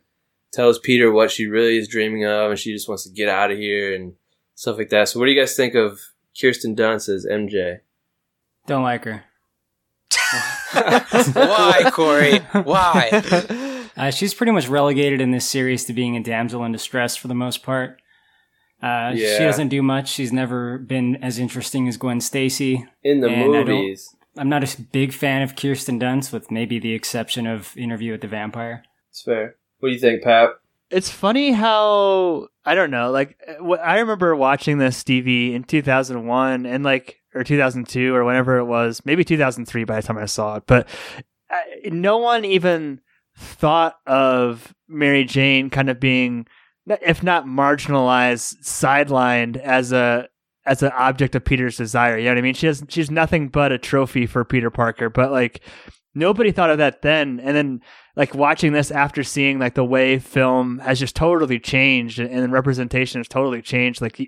tells 0.53 0.79
Peter 0.79 1.13
what 1.13 1.31
she 1.31 1.47
really 1.47 1.77
is 1.77 1.87
dreaming 1.87 2.25
of, 2.25 2.51
and 2.51 2.59
she 2.59 2.73
just 2.73 2.89
wants 2.89 3.05
to 3.05 3.11
get 3.11 3.29
out 3.29 3.53
of 3.53 3.59
here 3.59 3.95
and 3.95 4.15
stuff 4.57 4.79
like 4.79 4.89
that. 4.89 5.09
So, 5.09 5.21
what 5.21 5.27
do 5.27 5.33
you 5.33 5.41
guys 5.41 5.55
think 5.55 5.75
of 5.75 6.01
Kirsten 6.41 6.75
Dunst 6.75 7.09
as 7.09 7.27
MJ? 7.31 7.81
Don't 8.67 8.83
like 8.83 9.05
her. 9.05 9.25
Why, 10.73 11.91
Corey? 11.93 12.39
Why? 12.65 13.67
Uh, 13.97 14.11
she's 14.11 14.33
pretty 14.33 14.53
much 14.53 14.67
relegated 14.67 15.21
in 15.21 15.31
this 15.31 15.47
series 15.47 15.85
to 15.85 15.93
being 15.93 16.17
a 16.17 16.23
damsel 16.23 16.65
in 16.65 16.73
distress 16.73 17.17
for 17.17 17.29
the 17.29 17.35
most 17.35 17.63
part. 17.63 18.01
Uh, 18.83 19.13
Yeah. 19.15 19.37
She 19.39 19.45
doesn't 19.45 19.69
do 19.69 19.83
much. 19.83 20.09
She's 20.11 20.33
never 20.33 20.79
been 20.79 21.17
as 21.23 21.39
interesting 21.39 21.87
as 21.89 21.97
Gwen 21.97 22.21
Stacy. 22.21 22.87
In 23.03 23.21
the 23.21 23.29
And 23.29 23.51
movies, 23.53 24.15
I'm 24.39 24.49
not 24.49 24.63
a 24.65 24.81
big 24.81 25.13
fan 25.13 25.43
of 25.43 25.57
Kirsten 25.57 25.99
Dunst, 26.01 26.33
with 26.33 26.51
maybe 26.51 26.79
the 26.79 26.93
exception 26.95 27.47
of 27.47 27.77
Interview 27.77 28.13
with 28.13 28.21
the 28.23 28.29
Vampire. 28.29 28.83
it's 29.11 29.23
fair. 29.23 29.57
What 29.81 29.89
do 29.91 29.93
you 29.95 30.01
think, 30.01 30.23
Pat? 30.23 30.51
It's 30.91 31.11
funny 31.11 31.53
how 31.53 32.49
I 32.65 32.75
don't 32.75 32.91
know. 32.91 33.11
Like 33.11 33.37
wh- 33.65 33.79
I 33.81 34.01
remember 34.01 34.35
watching 34.35 34.79
this 34.79 34.97
Stevie 34.97 35.55
in 35.55 35.63
2001 35.65 36.67
and 36.67 36.83
like 36.85 37.21
or 37.35 37.45
2002 37.45 38.13
or 38.15 38.25
whenever 38.25 38.59
it 38.59 38.65
was, 38.65 39.01
maybe 39.05 39.25
2003 39.25 39.85
by 39.85 40.01
the 40.01 40.07
time 40.07 40.19
I 40.19 40.27
saw 40.27 40.57
it. 40.57 40.65
But 40.67 40.89
uh, 41.49 41.59
no 41.87 42.19
one 42.19 42.45
even 42.45 43.01
thought 43.37 43.99
of 44.07 44.75
Mary 44.89 45.25
Jane 45.25 45.71
kind 45.71 45.89
of 45.89 46.01
being, 46.01 46.47
if 47.03 47.23
not 47.23 47.47
marginalized, 47.47 48.63
sidelined 48.63 49.57
as 49.57 49.93
a 49.93 50.29
as 50.67 50.83
an 50.83 50.93
object 50.93 51.35
of 51.35 51.45
Peter's 51.45 51.77
desire. 51.77 52.19
You 52.19 52.25
know 52.25 52.33
what 52.33 52.39
I 52.39 52.43
mean? 52.43 52.55
She 52.55 52.73
she's 52.89 53.11
nothing 53.11 53.49
but 53.49 53.73
a 53.73 53.79
trophy 53.79 54.27
for 54.27 54.45
Peter 54.45 54.71
Parker. 54.71 55.09
But 55.09 55.33
like 55.33 55.63
nobody 56.15 56.53
thought 56.53 56.71
of 56.71 56.79
that 56.79 57.03
then, 57.03 57.41
and 57.41 57.57
then 57.57 57.81
like 58.17 58.35
watching 58.35 58.73
this 58.73 58.91
after 58.91 59.23
seeing 59.23 59.59
like 59.59 59.75
the 59.75 59.85
way 59.85 60.19
film 60.19 60.79
has 60.81 60.99
just 60.99 61.17
totally 61.17 61.59
changed 61.59 62.19
and, 62.19 62.31
and 62.31 62.53
representation 62.53 63.21
has 63.21 63.29
totally 63.29 63.63
changed. 63.63 64.01
Like 64.01 64.21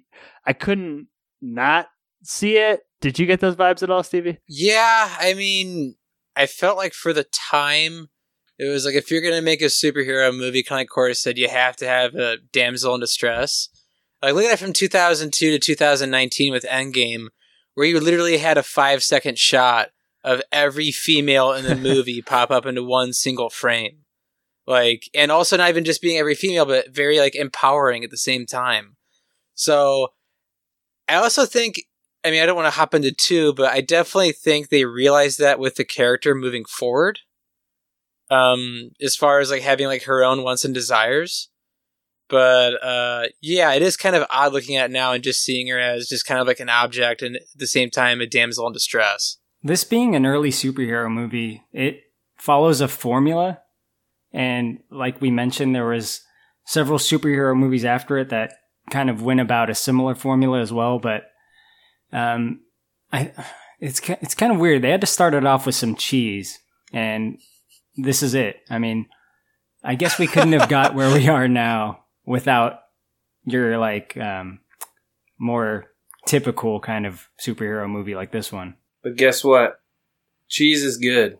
I 0.46 0.52
couldn't 0.52 1.08
not 1.40 1.88
see 2.22 2.56
it. 2.56 2.80
Did 3.00 3.18
you 3.18 3.26
get 3.26 3.40
those 3.40 3.56
vibes 3.56 3.82
at 3.82 3.90
all, 3.90 4.02
Stevie? 4.02 4.38
Yeah, 4.48 5.16
I 5.18 5.34
mean, 5.34 5.96
I 6.36 6.46
felt 6.46 6.76
like 6.76 6.94
for 6.94 7.12
the 7.12 7.24
time, 7.24 8.08
it 8.58 8.68
was 8.68 8.84
like 8.84 8.94
if 8.94 9.10
you're 9.10 9.22
gonna 9.22 9.42
make 9.42 9.62
a 9.62 9.66
superhero 9.66 10.36
movie, 10.36 10.62
kind 10.62 10.78
of 10.78 10.80
like 10.82 10.88
Corey 10.88 11.14
said, 11.14 11.38
you 11.38 11.48
have 11.48 11.76
to 11.76 11.86
have 11.86 12.14
a 12.14 12.38
damsel 12.52 12.94
in 12.94 13.00
distress. 13.00 13.68
Like 14.22 14.34
look 14.34 14.44
at 14.44 14.50
that 14.50 14.58
from 14.58 14.72
2002 14.72 15.50
to 15.50 15.58
2019 15.58 16.52
with 16.52 16.64
Endgame, 16.64 17.28
where 17.74 17.86
you 17.86 17.98
literally 17.98 18.38
had 18.38 18.58
a 18.58 18.62
five 18.62 19.02
second 19.02 19.38
shot 19.38 19.88
of 20.24 20.42
every 20.52 20.90
female 20.92 21.52
in 21.52 21.64
the 21.64 21.76
movie 21.88 22.22
pop 22.22 22.50
up 22.50 22.66
into 22.66 22.82
one 22.82 23.12
single 23.12 23.50
frame. 23.50 23.98
Like, 24.64 25.10
and 25.12 25.32
also 25.32 25.56
not 25.56 25.70
even 25.70 25.84
just 25.84 26.00
being 26.00 26.18
every 26.18 26.36
female, 26.36 26.64
but 26.64 26.94
very 26.94 27.18
like 27.18 27.34
empowering 27.34 28.04
at 28.04 28.10
the 28.10 28.16
same 28.16 28.46
time. 28.46 28.96
So, 29.54 30.12
I 31.08 31.16
also 31.16 31.46
think 31.46 31.82
I 32.24 32.30
mean, 32.30 32.42
I 32.42 32.46
don't 32.46 32.56
want 32.56 32.66
to 32.66 32.78
hop 32.78 32.94
into 32.94 33.10
two, 33.10 33.52
but 33.52 33.72
I 33.72 33.80
definitely 33.80 34.32
think 34.32 34.68
they 34.68 34.84
realized 34.84 35.40
that 35.40 35.58
with 35.58 35.74
the 35.74 35.84
character 35.84 36.34
moving 36.34 36.64
forward. 36.64 37.20
Um, 38.32 38.90
as 39.00 39.14
far 39.16 39.40
as 39.40 39.50
like 39.50 39.62
having 39.62 39.86
like 39.86 40.04
her 40.04 40.24
own 40.24 40.42
wants 40.42 40.64
and 40.64 40.74
desires. 40.74 41.48
But 42.28 42.82
uh 42.82 43.24
yeah, 43.42 43.74
it 43.74 43.82
is 43.82 43.96
kind 43.96 44.16
of 44.16 44.26
odd 44.30 44.54
looking 44.54 44.76
at 44.76 44.90
now 44.90 45.12
and 45.12 45.22
just 45.22 45.44
seeing 45.44 45.68
her 45.68 45.78
as 45.78 46.08
just 46.08 46.24
kind 46.24 46.40
of 46.40 46.46
like 46.46 46.60
an 46.60 46.70
object 46.70 47.20
and 47.20 47.36
at 47.36 47.42
the 47.54 47.66
same 47.66 47.90
time 47.90 48.22
a 48.22 48.26
damsel 48.26 48.66
in 48.66 48.72
distress. 48.72 49.36
This 49.62 49.84
being 49.84 50.16
an 50.16 50.24
early 50.24 50.50
superhero 50.50 51.10
movie, 51.10 51.62
it 51.72 52.00
follows 52.38 52.80
a 52.80 52.88
formula. 52.88 53.60
And 54.32 54.78
like 54.90 55.20
we 55.20 55.30
mentioned, 55.30 55.74
there 55.74 55.86
was 55.86 56.22
several 56.64 56.98
superhero 56.98 57.54
movies 57.54 57.84
after 57.84 58.16
it 58.16 58.30
that 58.30 58.54
kind 58.90 59.10
of 59.10 59.22
went 59.22 59.40
about 59.40 59.70
a 59.70 59.74
similar 59.74 60.14
formula 60.14 60.60
as 60.60 60.72
well. 60.72 60.98
But 60.98 61.24
um, 62.12 62.60
I 63.12 63.32
it's 63.78 64.00
it's 64.08 64.34
kind 64.34 64.52
of 64.52 64.58
weird. 64.58 64.82
They 64.82 64.90
had 64.90 65.00
to 65.02 65.06
start 65.06 65.34
it 65.34 65.44
off 65.44 65.66
with 65.66 65.74
some 65.74 65.96
cheese, 65.96 66.58
and 66.92 67.38
this 67.96 68.22
is 68.22 68.34
it. 68.34 68.56
I 68.70 68.78
mean, 68.78 69.06
I 69.82 69.94
guess 69.94 70.18
we 70.18 70.26
couldn't 70.26 70.52
have 70.52 70.68
got 70.68 70.94
where 70.94 71.12
we 71.12 71.28
are 71.28 71.48
now 71.48 72.04
without 72.24 72.80
your 73.44 73.78
like 73.78 74.16
um, 74.16 74.60
more 75.38 75.86
typical 76.26 76.80
kind 76.80 77.06
of 77.06 77.28
superhero 77.40 77.88
movie 77.88 78.14
like 78.14 78.32
this 78.32 78.52
one. 78.52 78.74
But 79.02 79.16
guess 79.16 79.42
what? 79.42 79.80
Cheese 80.48 80.84
is 80.84 80.96
good. 80.96 81.38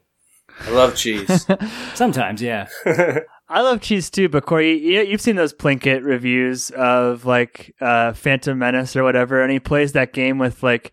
I 0.61 0.71
love 0.71 0.97
cheese. 0.97 1.47
Sometimes, 1.95 2.43
yeah. 2.43 2.69
I 3.49 3.61
love 3.61 3.81
cheese 3.81 4.11
too, 4.11 4.29
but 4.29 4.47
Corey, 4.47 4.79
you, 4.79 5.03
you've 5.03 5.21
seen 5.21 5.37
those 5.37 5.53
Plinkett 5.53 6.05
reviews 6.05 6.71
of 6.71 7.27
like 7.27 7.75
uh, 7.81 8.13
Phantom 8.15 8.59
Menace 8.59 8.97
or 8.97 9.05
whatever, 9.05 9.43
and 9.43 9.53
he 9.53 9.61
plays 9.61 9.93
that 9.93 10.13
game 10.13 10.39
with 10.39 10.63
like 10.63 10.93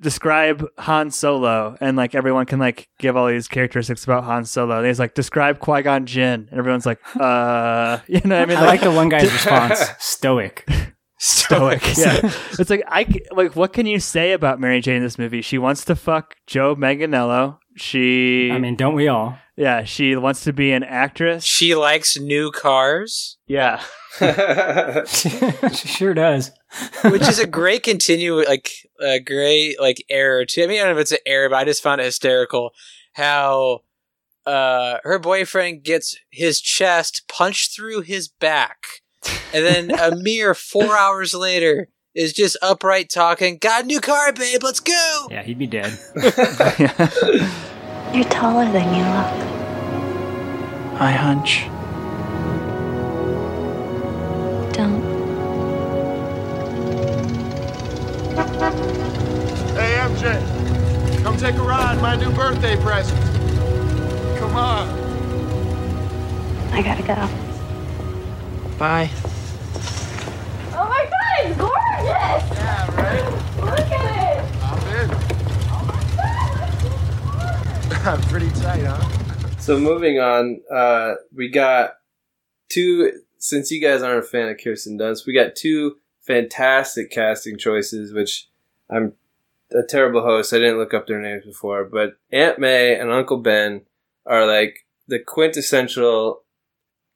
describe 0.00 0.66
Han 0.78 1.10
Solo, 1.10 1.76
and 1.80 1.96
like 1.96 2.14
everyone 2.14 2.46
can 2.46 2.58
like 2.58 2.88
give 2.98 3.16
all 3.16 3.28
these 3.28 3.48
characteristics 3.48 4.04
about 4.04 4.24
Han 4.24 4.44
Solo. 4.44 4.78
And 4.78 4.86
he's 4.86 4.98
like 4.98 5.14
describe 5.14 5.58
Qui 5.58 5.82
Gon 5.82 6.06
Jinn, 6.06 6.48
and 6.50 6.58
everyone's 6.58 6.86
like, 6.86 6.98
uh, 7.20 7.98
you 8.06 8.20
know 8.24 8.36
what 8.38 8.42
I 8.42 8.46
mean? 8.46 8.56
I 8.56 8.66
like 8.66 8.80
the 8.80 8.90
one 8.90 9.08
guy's 9.08 9.32
response, 9.32 9.84
stoic. 9.98 10.66
stoic. 11.18 11.82
yeah, 11.96 12.32
it's 12.58 12.70
like 12.70 12.82
I 12.86 13.06
like 13.32 13.54
what 13.56 13.72
can 13.72 13.86
you 13.86 14.00
say 14.00 14.32
about 14.32 14.60
Mary 14.60 14.80
Jane 14.80 14.96
in 14.96 15.02
this 15.02 15.18
movie? 15.18 15.42
She 15.42 15.58
wants 15.58 15.84
to 15.86 15.96
fuck 15.96 16.34
Joe 16.46 16.74
Manganiello. 16.74 17.58
She, 17.76 18.50
I 18.50 18.58
mean, 18.58 18.76
don't 18.76 18.94
we 18.94 19.08
all? 19.08 19.38
yeah, 19.56 19.84
she 19.84 20.16
wants 20.16 20.44
to 20.44 20.52
be 20.52 20.72
an 20.72 20.82
actress. 20.82 21.44
She 21.44 21.74
likes 21.74 22.18
new 22.18 22.50
cars, 22.50 23.38
yeah, 23.46 23.82
she 25.06 25.28
sure 25.88 26.14
does. 26.14 26.50
Which 27.04 27.22
is 27.22 27.38
a 27.38 27.46
great 27.46 27.82
continue, 27.82 28.44
like 28.44 28.70
a 29.00 29.18
great 29.20 29.80
like 29.80 30.04
error 30.08 30.44
too. 30.44 30.62
I 30.64 30.66
mean, 30.66 30.80
I 30.80 30.84
don't 30.84 30.94
know 30.94 31.00
if 31.00 31.02
it's 31.02 31.12
an 31.12 31.18
error, 31.26 31.48
but 31.48 31.56
I 31.56 31.64
just 31.64 31.82
found 31.82 32.00
it 32.00 32.04
hysterical 32.04 32.72
how 33.14 33.80
uh 34.46 34.98
her 35.02 35.18
boyfriend 35.18 35.82
gets 35.82 36.16
his 36.30 36.60
chest 36.60 37.22
punched 37.28 37.74
through 37.74 38.02
his 38.02 38.28
back, 38.28 39.02
and 39.52 39.64
then 39.64 39.90
a 39.90 40.14
mere 40.22 40.54
four 40.54 40.96
hours 40.96 41.34
later 41.34 41.88
is 42.14 42.32
just 42.32 42.56
upright 42.62 43.10
talking. 43.10 43.58
Got 43.58 43.84
a 43.84 43.86
new 43.86 44.00
car, 44.00 44.32
babe. 44.32 44.62
Let's 44.62 44.80
go. 44.80 45.28
Yeah, 45.30 45.42
he'd 45.42 45.58
be 45.58 45.66
dead. 45.66 45.98
You're 48.12 48.24
taller 48.24 48.70
than 48.72 48.94
you 48.94 49.04
look. 49.04 49.46
I 51.00 51.12
hunch. 51.12 51.66
My 62.10 62.16
new 62.16 62.32
birthday 62.32 62.74
present. 62.82 63.20
Come 64.40 64.56
on. 64.56 64.88
I 66.72 66.82
gotta 66.82 67.04
go. 67.04 67.14
Bye. 68.76 69.08
Oh 70.74 70.88
my 70.88 71.06
god, 71.08 71.38
it's 71.44 71.56
gorgeous! 71.56 72.42
Yeah, 72.58 72.96
right? 72.96 73.24
Look 73.60 73.92
at 73.92 74.02
it! 74.26 74.42
I'm 74.64 74.82
in. 74.98 75.08
I'm 78.08 78.20
pretty 78.28 78.50
tight, 78.60 78.82
huh? 78.82 79.58
So 79.60 79.78
moving 79.78 80.18
on, 80.18 80.62
uh, 80.68 81.14
we 81.32 81.48
got 81.48 81.92
two. 82.68 83.20
Since 83.38 83.70
you 83.70 83.80
guys 83.80 84.02
aren't 84.02 84.24
a 84.24 84.26
fan 84.26 84.48
of 84.48 84.58
Kirsten 84.58 84.98
Dunst, 84.98 85.28
we 85.28 85.32
got 85.32 85.54
two 85.54 85.98
fantastic 86.22 87.12
casting 87.12 87.56
choices. 87.56 88.12
Which 88.12 88.48
I'm 88.90 89.12
a 89.72 89.82
terrible 89.86 90.22
host. 90.22 90.52
I 90.52 90.58
didn't 90.58 90.78
look 90.78 90.94
up 90.94 91.06
their 91.06 91.20
names 91.20 91.44
before, 91.44 91.84
but 91.84 92.18
Aunt 92.32 92.58
May 92.58 92.98
and 92.98 93.10
Uncle 93.10 93.38
Ben 93.38 93.82
are 94.26 94.46
like 94.46 94.86
the 95.06 95.18
quintessential 95.18 96.44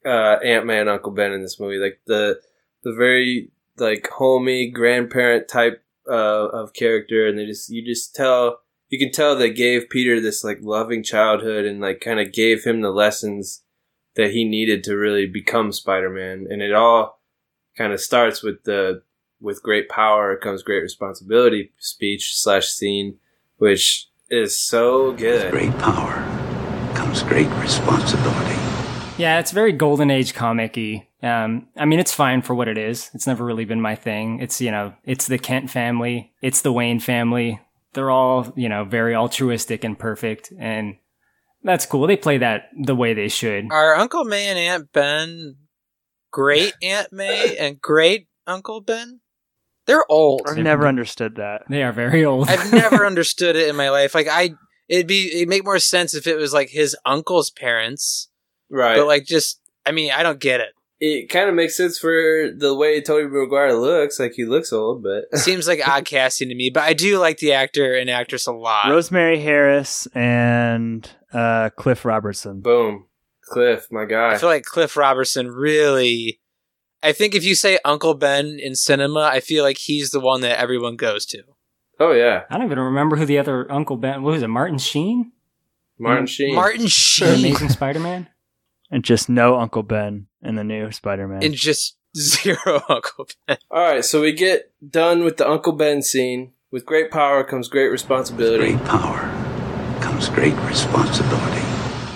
uh, 0.05 0.37
Aunt 0.45 0.67
May 0.67 0.81
and 0.81 0.89
Uncle 0.89 1.13
Ben 1.13 1.33
in 1.33 1.43
this 1.43 1.59
movie. 1.59 1.79
Like 1.79 2.01
the 2.07 2.41
the 2.83 2.93
very 2.93 3.51
like 3.79 4.09
homey 4.09 4.71
grandparent 4.71 5.49
type 5.49 5.83
uh, 6.09 6.49
of 6.49 6.75
character, 6.75 7.27
and 7.27 7.39
they 7.39 7.47
just 7.47 7.71
you 7.71 7.85
just 7.85 8.15
tell 8.15 8.61
you 8.89 8.99
can 8.99 9.13
tell 9.13 9.35
they 9.35 9.53
gave 9.53 9.91
Peter 9.91 10.21
this 10.21 10.45
like 10.45 10.59
loving 10.61 11.03
childhood 11.03 11.65
and 11.65 11.81
like 11.81 12.01
kind 12.01 12.21
of 12.21 12.33
gave 12.33 12.65
him 12.65 12.81
the 12.81 12.91
lessons 12.91 13.63
that 14.17 14.31
he 14.31 14.45
needed 14.45 14.85
to 14.85 14.97
really 14.97 15.27
become 15.27 15.73
Spider-Man. 15.73 16.47
And 16.49 16.63
it 16.63 16.73
all 16.73 17.21
kind 17.77 17.93
of 17.93 18.01
starts 18.01 18.43
with 18.43 18.63
the 18.65 19.03
with 19.45 19.63
great 19.63 19.89
power 19.89 20.37
comes 20.37 20.63
great 20.63 20.83
responsibility 20.83 21.71
speech 21.79 22.35
slash 22.35 22.69
scene, 22.69 23.19
which 23.59 24.09
is 24.31 24.59
so 24.59 25.13
good. 25.13 25.53
Great 25.53 25.77
power 25.79 26.15
comes 26.97 27.23
great 27.23 27.49
responsibility. 27.61 28.59
Yeah, 29.19 29.39
it's 29.39 29.53
very 29.53 29.73
golden 29.73 30.11
age 30.11 30.35
comic-y. 30.35 31.07
Um, 31.23 31.69
I 31.77 31.85
mean, 31.85 32.01
it's 32.01 32.13
fine 32.13 32.43
for 32.43 32.55
what 32.55 32.69
it 32.69 32.79
is. 32.79 33.11
It's 33.15 33.27
never 33.27 33.45
really 33.45 33.65
been 33.65 33.81
my 33.81 33.95
thing. 33.95 34.41
It's, 34.41 34.61
you 34.61 34.71
know, 34.71 34.95
it's 35.05 35.27
the 35.27 35.39
Kent 35.39 35.71
family. 35.71 36.33
It's 36.43 36.63
the 36.63 36.73
Wayne 36.73 36.99
family. 36.99 37.61
They're 37.93 38.11
all, 38.11 38.53
you 38.57 38.69
know, 38.69 38.85
very 38.85 39.15
altruistic 39.15 39.85
and 39.85 39.97
perfect. 39.97 40.53
And 40.59 40.97
that's 41.63 41.87
cool. 41.87 42.07
They 42.07 42.17
play 42.17 42.39
that 42.39 42.71
the 42.77 42.97
way 42.97 43.15
they 43.15 43.29
should. 43.29 43.71
Are 43.71 43.95
Uncle 43.95 44.25
May 44.25 44.47
and 44.49 44.59
Aunt 44.59 44.93
Ben 44.93 45.57
great 46.31 46.75
Aunt 46.83 47.13
May 47.13 47.57
and 47.57 47.81
great 47.81 48.27
Uncle 48.47 48.81
Ben? 48.81 49.21
They're 49.87 50.05
old. 50.11 50.43
I've 50.49 50.57
never 50.59 50.87
understood 50.87 51.37
that. 51.37 51.63
They 51.69 51.83
are 51.83 51.93
very 51.93 52.25
old. 52.25 52.49
I've 52.49 52.73
never 52.73 53.05
understood 53.13 53.57
it 53.57 53.69
in 53.69 53.77
my 53.77 53.91
life. 53.91 54.15
Like 54.15 54.29
I, 54.31 54.55
it'd 54.89 55.07
be 55.07 55.31
it'd 55.37 55.49
make 55.49 55.65
more 55.65 55.79
sense 55.79 56.15
if 56.15 56.27
it 56.27 56.37
was 56.37 56.53
like 56.53 56.71
his 56.71 56.97
uncle's 57.05 57.51
parents, 57.51 58.29
Right. 58.71 58.97
but 58.97 59.07
like 59.07 59.25
just 59.27 59.61
I 59.87 59.93
mean 59.93 60.11
I 60.11 60.23
don't 60.23 60.41
get 60.41 60.61
it. 60.61 60.71
it 61.01 61.29
kind 61.29 61.49
of 61.51 61.55
makes 61.55 61.77
sense 61.77 61.99
for 61.99 62.49
the 62.57 62.75
way 62.75 63.01
Tobey 63.03 63.29
Maguire 63.29 63.75
looks. 63.75 64.19
Like 64.19 64.33
he 64.35 64.45
looks 64.47 64.73
old, 64.73 65.03
but 65.03 65.25
It 65.33 65.39
seems 65.45 65.69
like 65.69 65.87
odd 65.87 66.05
casting 66.07 66.49
to 66.49 66.55
me, 66.55 66.71
but 66.73 66.85
I 66.85 66.95
do 66.95 67.19
like 67.19 67.39
the 67.39 67.53
actor 67.53 67.95
and 67.95 68.09
actress 68.09 68.47
a 68.47 68.53
lot. 68.53 68.89
Rosemary 68.91 69.41
Harris 69.41 70.07
and 70.15 71.09
uh, 71.33 71.69
Cliff 71.77 72.05
Robertson. 72.07 72.61
boom, 72.63 73.07
Cliff, 73.51 73.89
my 73.91 74.07
guy. 74.07 74.33
I 74.33 74.39
feel 74.39 74.49
like 74.49 74.65
Cliff 74.65 74.97
Robertson 74.97 75.49
really. 75.51 76.41
I 77.05 77.13
think 77.13 77.35
if 77.35 77.45
you 77.45 77.55
say 77.55 77.79
Uncle 77.85 78.15
Ben 78.15 78.59
in 78.59 78.75
cinema, 78.75 79.21
I 79.21 79.41
feel 79.41 79.63
like 79.63 79.77
he's 79.77 80.11
the 80.11 80.21
one 80.21 80.41
that 80.41 80.59
everyone 80.59 80.97
goes 80.97 81.27
to. 81.27 81.43
oh 82.01 82.13
yeah, 82.13 82.45
I 82.49 82.57
don't 82.57 82.67
even 82.67 82.79
remember 82.79 83.17
who 83.17 83.27
the 83.27 83.39
other 83.39 83.71
Uncle 83.71 83.99
Ben. 83.99 84.23
What 84.23 84.33
was 84.33 84.43
it? 84.43 84.49
Martin 84.49 84.79
Sheen, 84.79 85.33
Martin 85.99 86.25
mm-hmm. 86.25 86.31
Sheen. 86.31 86.55
Martin 86.55 86.83
the 86.83 86.89
Sheen 86.89 87.29
Amazing 87.29 87.69
Spider-Man. 87.69 88.29
And 88.91 89.05
just 89.05 89.29
no 89.29 89.59
Uncle 89.59 89.83
Ben 89.83 90.29
in 90.43 90.55
the 90.55 90.65
new 90.65 90.91
Spider 90.93 91.29
Man. 91.29 91.43
and 91.43 91.55
just 91.55 91.97
zero 92.17 92.83
Uncle 92.89 93.29
Ben. 93.47 93.59
All 93.71 93.83
right, 93.83 94.05
so 94.05 94.23
we 94.23 94.33
get 94.33 94.73
done 94.89 95.25
with 95.25 95.37
the 95.37 95.49
Uncle 95.49 95.73
Ben 95.73 96.01
scene. 96.01 96.53
With 96.71 96.87
great 96.87 97.11
power 97.11 97.45
comes 97.45 97.69
great 97.69 97.89
responsibility. 97.89 98.73
Great 98.73 98.85
power 98.87 99.21
comes 100.01 100.29
great 100.29 100.57
responsibility. 100.61 101.63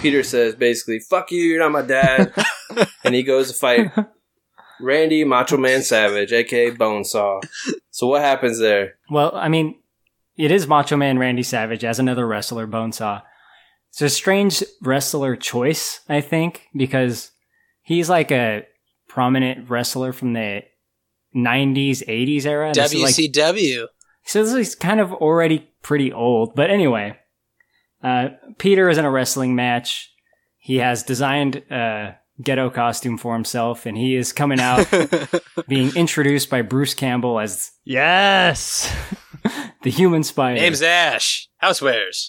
Peter 0.00 0.22
says 0.22 0.54
basically, 0.54 0.98
"Fuck 0.98 1.30
you, 1.30 1.42
you're 1.42 1.58
not 1.58 1.72
my 1.72 1.82
dad," 1.82 2.32
and 3.04 3.14
he 3.14 3.22
goes 3.22 3.52
to 3.52 3.58
fight 3.58 3.92
Randy 4.80 5.24
Macho 5.24 5.56
Man 5.56 5.82
Savage, 5.82 6.32
aka 6.32 6.70
Bonesaw. 6.70 7.42
So 7.90 8.06
what 8.06 8.22
happens 8.22 8.58
there? 8.58 8.94
Well, 9.10 9.32
I 9.34 9.48
mean, 9.48 9.76
it 10.36 10.50
is 10.50 10.66
Macho 10.66 10.96
Man 10.96 11.18
Randy 11.18 11.42
Savage 11.42 11.84
as 11.84 11.98
another 11.98 12.26
wrestler, 12.26 12.66
Bonesaw. 12.66 13.22
It's 13.90 14.02
a 14.02 14.08
strange 14.08 14.62
wrestler 14.82 15.34
choice, 15.34 16.00
I 16.08 16.20
think, 16.20 16.68
because 16.76 17.32
he's 17.82 18.08
like 18.08 18.30
a 18.30 18.66
prominent 19.08 19.68
wrestler 19.68 20.12
from 20.12 20.34
the 20.34 20.62
90s, 21.34 22.02
80s 22.06 22.46
era. 22.46 22.66
and 22.68 22.74
this 22.76 22.92
is 22.92 23.02
like- 23.02 23.14
WCW. 23.14 23.86
so 24.24 24.44
this 24.44 24.52
is 24.54 24.74
kind 24.74 25.00
of 25.00 25.12
already 25.12 25.70
pretty 25.82 26.12
old. 26.12 26.54
But 26.54 26.70
anyway, 26.70 27.16
uh, 28.02 28.28
Peter 28.58 28.88
is 28.88 28.98
in 28.98 29.04
a 29.04 29.10
wrestling 29.10 29.54
match. 29.54 30.12
He 30.58 30.76
has 30.76 31.02
designed 31.02 31.56
a 31.70 32.16
ghetto 32.42 32.70
costume 32.70 33.18
for 33.18 33.34
himself, 33.34 33.86
and 33.86 33.96
he 33.96 34.14
is 34.16 34.32
coming 34.32 34.60
out 34.60 34.86
being 35.68 35.94
introduced 35.96 36.50
by 36.50 36.62
Bruce 36.62 36.94
Campbell 36.94 37.40
as 37.40 37.72
yes! 37.84 38.94
the 39.82 39.90
human 39.90 40.22
spider. 40.22 40.60
Name's 40.60 40.82
Ash. 40.82 41.48
Housewares. 41.62 42.28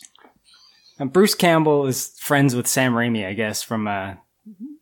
And 1.00 1.14
Bruce 1.14 1.36
Campbell 1.36 1.86
is 1.86 2.14
friends 2.20 2.56
with 2.56 2.68
Sam 2.68 2.94
Raimi, 2.94 3.26
I 3.26 3.34
guess, 3.34 3.64
from 3.64 3.88
uh, 3.88 4.16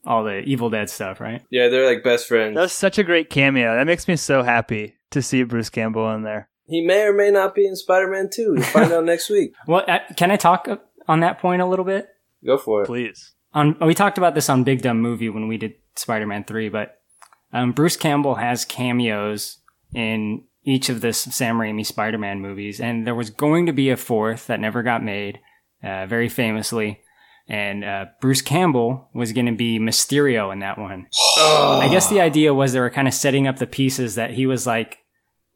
all 0.06 0.24
the 0.24 0.40
Evil 0.40 0.70
Dead 0.70 0.90
stuff, 0.90 1.20
right? 1.20 1.44
Yeah, 1.52 1.68
they're 1.68 1.86
like 1.86 2.04
best 2.04 2.28
friends. 2.28 2.56
That 2.56 2.62
was 2.62 2.74
such 2.74 2.98
a 2.98 3.04
great 3.04 3.30
cameo. 3.30 3.76
That 3.76 3.86
makes 3.86 4.08
me 4.08 4.16
so 4.16 4.42
happy 4.44 4.96
to 5.12 5.22
see 5.22 5.44
Bruce 5.44 5.70
Campbell 5.70 6.12
in 6.16 6.24
there. 6.24 6.50
he 6.68 6.82
may 6.82 7.04
or 7.04 7.14
may 7.14 7.30
not 7.32 7.54
be 7.54 7.68
in 7.68 7.76
Spider-Man 7.76 8.30
2. 8.34 8.54
We'll 8.56 8.64
find 8.64 8.92
out 8.92 9.04
next 9.06 9.30
week. 9.30 9.54
Well, 9.68 9.84
uh, 9.88 10.00
can 10.16 10.32
I 10.32 10.38
talk 10.38 10.68
uh, 10.68 10.78
on 11.08 11.20
that 11.20 11.40
point 11.40 11.62
a 11.62 11.66
little 11.66 11.86
bit? 11.86 12.08
Go 12.46 12.58
for 12.58 12.82
it. 12.84 12.88
Please. 12.88 13.34
On 13.58 13.76
we 13.82 13.96
talked 13.96 14.20
about 14.20 14.36
this 14.36 14.50
on 14.50 14.64
Big 14.64 14.84
Dumb 14.84 15.02
Movie 15.02 15.30
when 15.30 15.48
we 15.48 15.58
did 15.58 15.74
Spider-Man 15.96 16.44
Three, 16.44 16.70
but 16.70 17.00
um, 17.52 17.72
Bruce 17.72 17.98
Campbell 17.98 18.36
has 18.36 18.64
cameos 18.66 19.58
in 19.96 20.44
each 20.64 20.90
of 20.90 21.02
the 21.02 21.12
Sam 21.12 21.58
Raimi 21.58 21.84
Spider-Man 21.84 22.40
movies, 22.40 22.80
and 22.80 23.08
there 23.08 23.16
was 23.16 23.32
going 23.32 23.66
to 23.66 23.72
be 23.72 23.90
a 23.90 23.98
fourth 23.98 24.46
that 24.46 24.60
never 24.60 24.84
got 24.84 25.04
made, 25.04 25.40
uh, 25.84 26.06
very 26.06 26.30
famously. 26.30 27.02
And 27.48 27.84
uh, 27.84 28.06
Bruce 28.22 28.44
Campbell 28.44 29.10
was 29.16 29.32
going 29.32 29.48
to 29.48 29.56
be 29.56 29.80
Mysterio 29.80 30.54
in 30.54 30.60
that 30.60 30.78
one. 30.78 31.08
I 31.40 31.88
guess 31.90 32.10
the 32.10 32.22
idea 32.22 32.54
was 32.54 32.74
they 32.74 32.80
were 32.80 32.92
kind 32.92 33.08
of 33.08 33.14
setting 33.16 33.48
up 33.48 33.58
the 33.58 33.66
pieces 33.66 34.14
that 34.16 34.32
he 34.32 34.46
was 34.46 34.68
like 34.68 35.00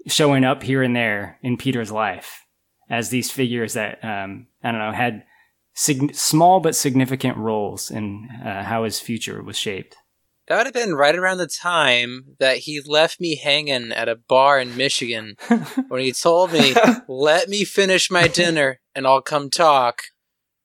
showing 0.07 0.43
up 0.43 0.63
here 0.63 0.81
and 0.81 0.95
there 0.95 1.37
in 1.43 1.55
Peter's 1.55 1.91
life 1.91 2.47
as 2.89 3.09
these 3.09 3.29
figures 3.29 3.73
that 3.73 4.03
um, 4.03 4.47
I 4.63 4.71
don't 4.71 4.79
know 4.79 4.91
had 4.91 5.23
sig- 5.73 6.15
small 6.15 6.59
but 6.59 6.75
significant 6.75 7.37
roles 7.37 7.91
in 7.91 8.29
uh, 8.45 8.63
how 8.63 8.83
his 8.83 8.99
future 8.99 9.41
was 9.43 9.57
shaped. 9.57 9.95
That 10.47 10.57
would 10.57 10.67
have 10.67 10.73
been 10.73 10.95
right 10.95 11.15
around 11.15 11.37
the 11.37 11.47
time 11.47 12.35
that 12.39 12.57
he 12.57 12.81
left 12.85 13.21
me 13.21 13.35
hanging 13.37 13.91
at 13.91 14.09
a 14.09 14.15
bar 14.15 14.59
in 14.59 14.75
Michigan 14.75 15.35
when 15.87 16.01
he 16.01 16.11
told 16.11 16.51
me, 16.51 16.73
"Let 17.07 17.47
me 17.47 17.63
finish 17.63 18.11
my 18.11 18.27
dinner 18.41 18.79
and 18.93 19.07
I'll 19.07 19.21
come 19.21 19.49
talk." 19.49 20.01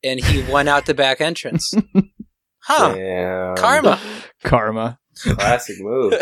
And 0.02 0.22
he 0.22 0.42
went 0.52 0.68
out 0.68 0.86
the 0.86 0.94
back 0.94 1.20
entrance. 1.20 1.72
Huh? 2.66 2.94
Damn. 2.94 3.54
Karma. 3.54 4.00
Karma. 4.42 4.98
Classic 5.22 5.76
move. 5.78 6.14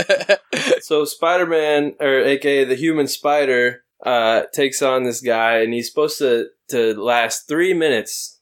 so 0.80 1.06
Spider 1.06 1.46
Man, 1.46 1.94
or 1.98 2.20
aka 2.20 2.64
the 2.64 2.74
Human 2.74 3.08
Spider, 3.08 3.82
uh, 4.04 4.42
takes 4.52 4.82
on 4.82 5.04
this 5.04 5.22
guy, 5.22 5.60
and 5.60 5.72
he's 5.72 5.88
supposed 5.88 6.18
to 6.18 6.48
to 6.68 6.92
last 7.02 7.48
three 7.48 7.72
minutes. 7.72 8.33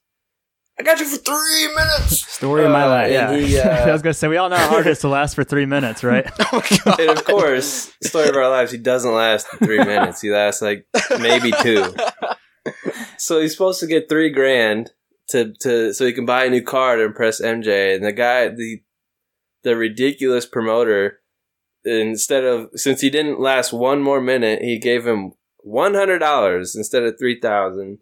I 0.79 0.83
got 0.85 0.99
you 0.99 1.05
for 1.07 1.19
three 1.19 1.69
minutes. 1.75 2.27
Story 2.33 2.65
of 2.65 2.71
my 2.71 2.85
Uh, 2.85 2.89
life. 2.89 3.05
and 3.13 3.41
Yeah. 3.41 3.47
he, 3.47 3.59
uh, 3.59 3.87
I 3.89 3.93
was 3.93 4.03
gonna 4.03 4.15
say 4.15 4.29
we 4.29 4.37
all 4.39 4.49
know 4.49 4.57
how 4.57 4.69
hard 4.69 4.87
it 4.87 4.91
is 4.91 5.01
to 5.01 5.09
last 5.09 5.35
for 5.35 5.45
three 5.45 5.67
minutes, 5.67 6.03
right? 6.03 6.27
oh 6.53 6.63
and 6.99 7.11
of 7.11 7.25
course, 7.25 7.93
story 8.03 8.29
of 8.29 8.37
our 8.37 8.49
lives, 8.49 8.73
he 8.73 8.79
doesn't 8.79 9.13
last 9.15 9.47
three 9.59 9.79
minutes. 9.79 10.21
He 10.23 10.31
lasts 10.31 10.63
like 10.63 10.87
maybe 11.21 11.53
two. 11.63 11.95
So 13.19 13.41
he's 13.41 13.53
supposed 13.53 13.81
to 13.81 13.87
get 13.87 14.09
three 14.09 14.31
grand 14.31 14.93
to, 15.29 15.53
to 15.61 15.93
so 15.93 16.07
he 16.07 16.13
can 16.13 16.27
buy 16.27 16.45
a 16.45 16.51
new 16.51 16.63
car 16.63 16.97
to 16.97 17.05
impress 17.05 17.41
MJ. 17.41 17.95
And 17.95 18.05
the 18.05 18.13
guy, 18.13 18.49
the 18.49 18.83
the 19.63 19.77
ridiculous 19.77 20.47
promoter, 20.47 21.21
instead 21.85 22.45
of 22.45 22.71
since 22.75 23.01
he 23.03 23.11
didn't 23.11 23.41
last 23.41 23.73
one 23.73 24.01
more 24.03 24.21
minute, 24.21 24.63
he 24.63 24.79
gave 24.79 25.07
him 25.07 25.33
one 25.59 25.95
hundred 25.95 26.19
dollars 26.19 26.75
instead 26.75 27.03
of 27.05 27.19
three 27.19 27.39
thousand. 27.39 27.99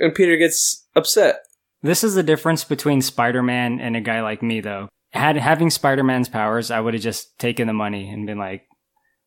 And 0.00 0.14
Peter 0.14 0.36
gets 0.36 0.86
upset. 0.96 1.40
This 1.82 2.02
is 2.02 2.14
the 2.14 2.22
difference 2.22 2.64
between 2.64 3.02
Spider-Man 3.02 3.80
and 3.80 3.96
a 3.96 4.00
guy 4.00 4.20
like 4.22 4.42
me, 4.42 4.60
though. 4.60 4.88
Had 5.10 5.36
having 5.36 5.70
Spider-Man's 5.70 6.28
powers, 6.28 6.70
I 6.70 6.80
would 6.80 6.94
have 6.94 7.02
just 7.02 7.38
taken 7.38 7.66
the 7.66 7.72
money 7.72 8.10
and 8.10 8.26
been 8.26 8.38
like, 8.38 8.64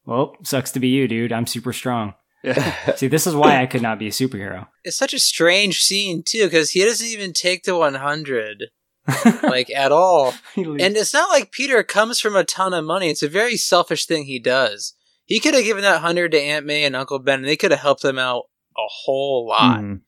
"Well, 0.05 0.35
sucks 0.43 0.71
to 0.71 0.79
be 0.79 0.89
you, 0.89 1.07
dude. 1.07 1.31
I'm 1.31 1.47
super 1.47 1.73
strong." 1.73 2.13
Yeah. 2.43 2.95
See, 2.95 3.07
this 3.07 3.25
is 3.25 3.35
why 3.35 3.61
I 3.61 3.65
could 3.65 3.81
not 3.81 3.99
be 3.99 4.07
a 4.07 4.11
superhero. 4.11 4.67
It's 4.83 4.97
such 4.97 5.13
a 5.13 5.19
strange 5.19 5.79
scene 5.81 6.23
too, 6.23 6.45
because 6.45 6.71
he 6.71 6.83
doesn't 6.83 7.07
even 7.07 7.33
take 7.33 7.63
the 7.63 7.75
100 7.77 8.65
like 9.43 9.69
at 9.71 9.91
all. 9.91 10.33
And 10.55 10.79
it's 10.97 11.13
not 11.13 11.29
like 11.29 11.51
Peter 11.51 11.81
comes 11.83 12.19
from 12.19 12.35
a 12.35 12.43
ton 12.43 12.73
of 12.73 12.85
money. 12.85 13.09
It's 13.09 13.23
a 13.23 13.27
very 13.29 13.57
selfish 13.57 14.05
thing 14.05 14.25
he 14.25 14.39
does. 14.39 14.93
He 15.25 15.39
could 15.39 15.53
have 15.53 15.63
given 15.63 15.83
that 15.83 15.93
100 15.93 16.31
to 16.31 16.39
Aunt 16.39 16.65
May 16.65 16.83
and 16.83 16.95
Uncle 16.95 17.19
Ben, 17.19 17.39
and 17.39 17.47
they 17.47 17.57
could 17.57 17.71
have 17.71 17.79
helped 17.79 18.01
them 18.01 18.19
out 18.19 18.43
a 18.77 18.85
whole 18.87 19.47
lot. 19.47 19.79
Mhm. 19.79 20.01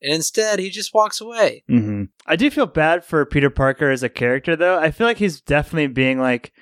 And 0.00 0.14
instead, 0.14 0.58
he 0.58 0.70
just 0.70 0.94
walks 0.94 1.20
away. 1.20 1.64
Mm-hmm. 1.68 2.04
I 2.26 2.36
do 2.36 2.50
feel 2.50 2.66
bad 2.66 3.04
for 3.04 3.24
Peter 3.26 3.50
Parker 3.50 3.90
as 3.90 4.02
a 4.02 4.08
character, 4.08 4.54
though. 4.56 4.78
I 4.78 4.90
feel 4.90 5.06
like 5.06 5.18
he's 5.18 5.40
definitely 5.40 5.88
being 5.88 6.18
like 6.20 6.52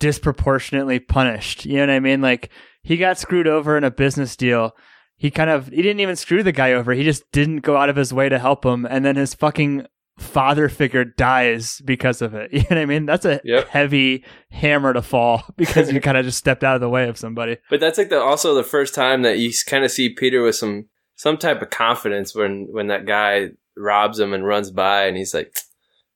disproportionately 0.00 0.98
punished. 0.98 1.64
You 1.66 1.74
know 1.76 1.80
what 1.86 1.90
I 1.90 2.00
mean? 2.00 2.20
Like 2.20 2.50
he 2.82 2.96
got 2.96 3.18
screwed 3.18 3.46
over 3.48 3.76
in 3.76 3.84
a 3.84 3.90
business 3.90 4.36
deal. 4.36 4.74
He 5.16 5.30
kind 5.30 5.50
of 5.50 5.68
he 5.68 5.82
didn't 5.82 6.00
even 6.00 6.16
screw 6.16 6.42
the 6.42 6.52
guy 6.52 6.72
over. 6.72 6.92
He 6.92 7.04
just 7.04 7.30
didn't 7.32 7.60
go 7.60 7.76
out 7.76 7.88
of 7.90 7.96
his 7.96 8.12
way 8.12 8.28
to 8.28 8.38
help 8.38 8.64
him, 8.64 8.86
and 8.86 9.04
then 9.04 9.16
his 9.16 9.34
fucking 9.34 9.86
father 10.18 10.68
figure 10.68 11.04
dies 11.04 11.80
because 11.84 12.22
of 12.22 12.34
it. 12.34 12.50
You 12.52 12.60
know 12.60 12.66
what 12.70 12.78
I 12.78 12.86
mean? 12.86 13.06
That's 13.06 13.24
a 13.24 13.40
Yep. 13.44 13.68
heavy 13.68 14.24
hammer 14.50 14.92
to 14.92 15.02
fall 15.02 15.44
because 15.56 15.92
you 15.92 16.00
kind 16.00 16.16
of 16.16 16.24
just 16.24 16.38
stepped 16.38 16.64
out 16.64 16.74
of 16.74 16.80
the 16.80 16.88
way 16.88 17.08
of 17.08 17.18
somebody. 17.18 17.58
But 17.70 17.80
that's 17.80 17.98
like 17.98 18.08
the 18.10 18.20
also 18.20 18.54
the 18.54 18.64
first 18.64 18.94
time 18.94 19.22
that 19.22 19.38
you 19.38 19.52
kind 19.66 19.84
of 19.84 19.90
see 19.90 20.08
Peter 20.08 20.42
with 20.42 20.56
some 20.56 20.86
some 21.18 21.36
type 21.36 21.60
of 21.60 21.68
confidence 21.68 22.34
when 22.34 22.68
when 22.70 22.86
that 22.86 23.04
guy 23.04 23.50
robs 23.76 24.18
him 24.18 24.32
and 24.32 24.46
runs 24.46 24.70
by 24.70 25.04
and 25.04 25.16
he's 25.16 25.34
like, 25.34 25.54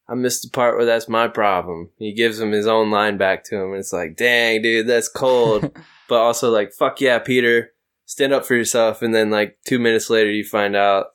I 0.09 0.15
missed 0.15 0.43
the 0.43 0.51
part 0.51 0.77
where 0.77 0.87
that's 0.87 1.09
my 1.09 1.29
problem. 1.29 1.91
He 1.99 2.12
gives 2.12 2.41
him 2.41 2.53
his 2.53 2.67
own 2.67 2.91
line 2.91 3.19
back 3.19 3.45
to 3.45 3.57
him 3.57 3.71
and 3.71 3.81
it's 3.81 3.93
like, 3.93 4.17
dang, 4.17 4.62
dude, 4.62 4.87
that's 4.87 5.09
cold. 5.09 5.71
but 6.09 6.21
also 6.21 6.51
like, 6.51 6.73
fuck 6.73 7.01
yeah, 7.01 7.19
Peter, 7.19 7.73
stand 8.07 8.33
up 8.33 8.47
for 8.47 8.55
yourself. 8.55 9.03
And 9.03 9.15
then 9.15 9.31
like 9.31 9.59
two 9.67 9.79
minutes 9.79 10.09
later, 10.09 10.31
you 10.31 10.45
find 10.45 10.77
out 10.77 11.07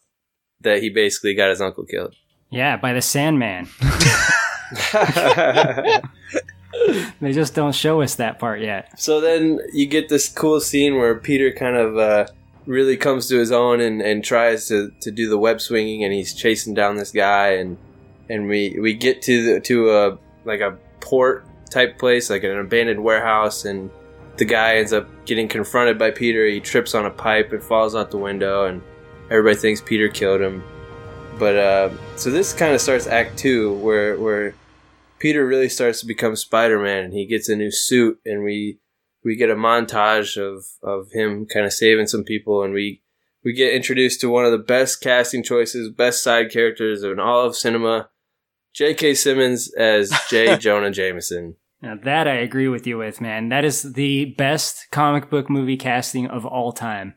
that 0.62 0.82
he 0.82 0.89
basically 0.89 1.34
got 1.34 1.50
his 1.50 1.62
uncle 1.62 1.86
killed. 1.86 2.15
Yeah, 2.50 2.78
by 2.78 2.93
the 2.93 3.02
Sandman. 3.02 3.67
They 7.19 7.34
just 7.34 7.56
don't 7.56 7.73
show 7.73 8.02
us 8.02 8.15
that 8.15 8.39
part 8.39 8.62
yet. 8.62 9.00
So 9.00 9.19
then 9.19 9.60
you 9.73 9.88
get 9.88 10.10
this 10.10 10.30
cool 10.30 10.60
scene 10.60 10.95
where 10.95 11.19
Peter 11.19 11.52
kind 11.52 11.76
of 11.76 11.97
uh, 11.97 12.28
really 12.67 12.97
comes 12.97 13.27
to 13.30 13.39
his 13.39 13.51
own 13.51 13.80
and, 13.80 14.01
and 14.01 14.23
tries 14.23 14.67
to, 14.67 14.91
to 15.01 15.10
do 15.10 15.30
the 15.30 15.38
web 15.38 15.62
swinging, 15.62 16.03
and 16.03 16.13
he's 16.13 16.34
chasing 16.34 16.73
down 16.73 16.97
this 16.97 17.12
guy, 17.12 17.53
and 17.53 17.77
and 18.30 18.47
we 18.47 18.77
we 18.80 18.93
get 18.93 19.21
to 19.23 19.43
the, 19.43 19.60
to 19.62 19.89
a 19.91 20.17
like 20.45 20.60
a 20.60 20.77
port 20.99 21.45
type 21.71 21.97
place, 21.97 22.30
like 22.30 22.43
an 22.43 22.58
abandoned 22.58 23.03
warehouse, 23.03 23.65
and 23.65 23.89
the 24.38 24.45
guy 24.45 24.75
ends 24.75 24.93
up 24.93 25.08
getting 25.25 25.47
confronted 25.47 25.97
by 25.97 26.12
Peter. 26.12 26.45
He 26.45 26.60
trips 26.60 26.93
on 26.93 27.06
a 27.06 27.10
pipe 27.10 27.53
and 27.53 27.63
falls 27.63 27.95
out 27.95 28.12
the 28.12 28.17
window, 28.17 28.65
and 28.65 28.82
everybody 29.32 29.56
thinks 29.56 29.82
Peter 29.82 30.10
killed 30.10 30.41
him. 30.41 30.63
But 31.39 31.56
uh, 31.56 31.89
so 32.17 32.30
this 32.30 32.53
kind 32.53 32.73
of 32.73 32.82
starts 32.82 33.08
Act 33.08 33.38
Two, 33.38 33.73
where 33.75 34.17
where 34.17 34.53
Peter 35.19 35.47
really 35.47 35.69
starts 35.69 36.01
to 36.01 36.06
become 36.06 36.36
Spider 36.36 36.80
Man, 36.80 37.06
and 37.06 37.13
he 37.13 37.25
gets 37.25 37.47
a 37.49 37.56
new 37.56 37.71
suit, 37.71 38.19
and 38.25 38.43
we 38.43 38.77
we 39.28 39.36
get 39.36 39.50
a 39.50 39.56
montage 39.56 40.38
of 40.38 40.63
of 40.82 41.12
him 41.12 41.46
kind 41.46 41.66
of 41.66 41.74
saving 41.74 42.08
some 42.08 42.24
people, 42.24 42.63
and 42.63 42.74
we 42.74 43.02
we 43.44 43.52
get 43.54 43.74
introduced 43.74 44.22
to 44.22 44.30
one 44.30 44.46
of 44.46 44.52
the 44.52 44.58
best 44.58 45.02
casting 45.02 45.44
choices, 45.44 45.90
best 45.90 46.24
side 46.24 46.50
characters 46.52 47.04
in 47.04 47.20
all 47.20 47.46
of 47.46 47.56
cinema, 47.56 48.10
J.K. 48.74 49.13
Simmons 49.16 49.72
as 49.74 50.13
J. 50.30 50.58
Jonah 50.66 50.92
Jameson. 50.92 51.56
Now 51.82 51.96
that 52.06 52.28
I 52.28 52.36
agree 52.36 52.70
with 52.70 52.88
you 52.88 52.98
with, 52.98 53.20
man. 53.22 53.50
That 53.50 53.66
is 53.66 53.82
the 53.84 54.34
best 54.38 54.88
comic 54.92 55.30
book 55.30 55.50
movie 55.50 55.78
casting 55.78 56.26
of 56.28 56.46
all 56.46 56.72
time. 56.72 57.16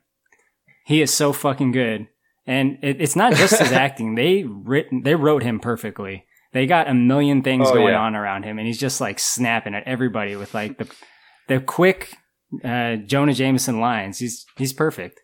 He 0.87 1.01
is 1.01 1.15
so 1.15 1.33
fucking 1.33 1.71
good, 1.73 2.09
and 2.47 2.79
it, 2.83 3.01
it's 3.01 3.15
not 3.17 3.35
just 3.35 3.59
his 3.61 3.73
acting. 3.87 4.17
They 4.17 4.43
written, 4.45 5.03
they 5.05 5.15
wrote 5.15 5.45
him 5.45 5.61
perfectly. 5.61 6.25
They 6.53 6.67
got 6.67 6.89
a 6.89 6.95
million 6.95 7.43
things 7.43 7.69
Oh, 7.71 7.75
going 7.75 7.95
yeah. 7.95 8.01
on 8.01 8.17
around 8.17 8.43
him, 8.43 8.59
and 8.59 8.67
he's 8.67 8.81
just 8.81 9.01
like 9.01 9.21
snapping 9.21 9.75
at 9.77 9.85
everybody 9.87 10.35
with 10.35 10.53
like 10.53 10.77
the 10.79 10.91
the 11.51 11.61
quick 11.61 12.17
uh, 12.65 12.97
Jonah 12.97 13.35
Jameson 13.35 13.81
lines. 13.81 14.19
He's 14.19 14.47
he's 14.57 14.73
perfect. 14.73 15.21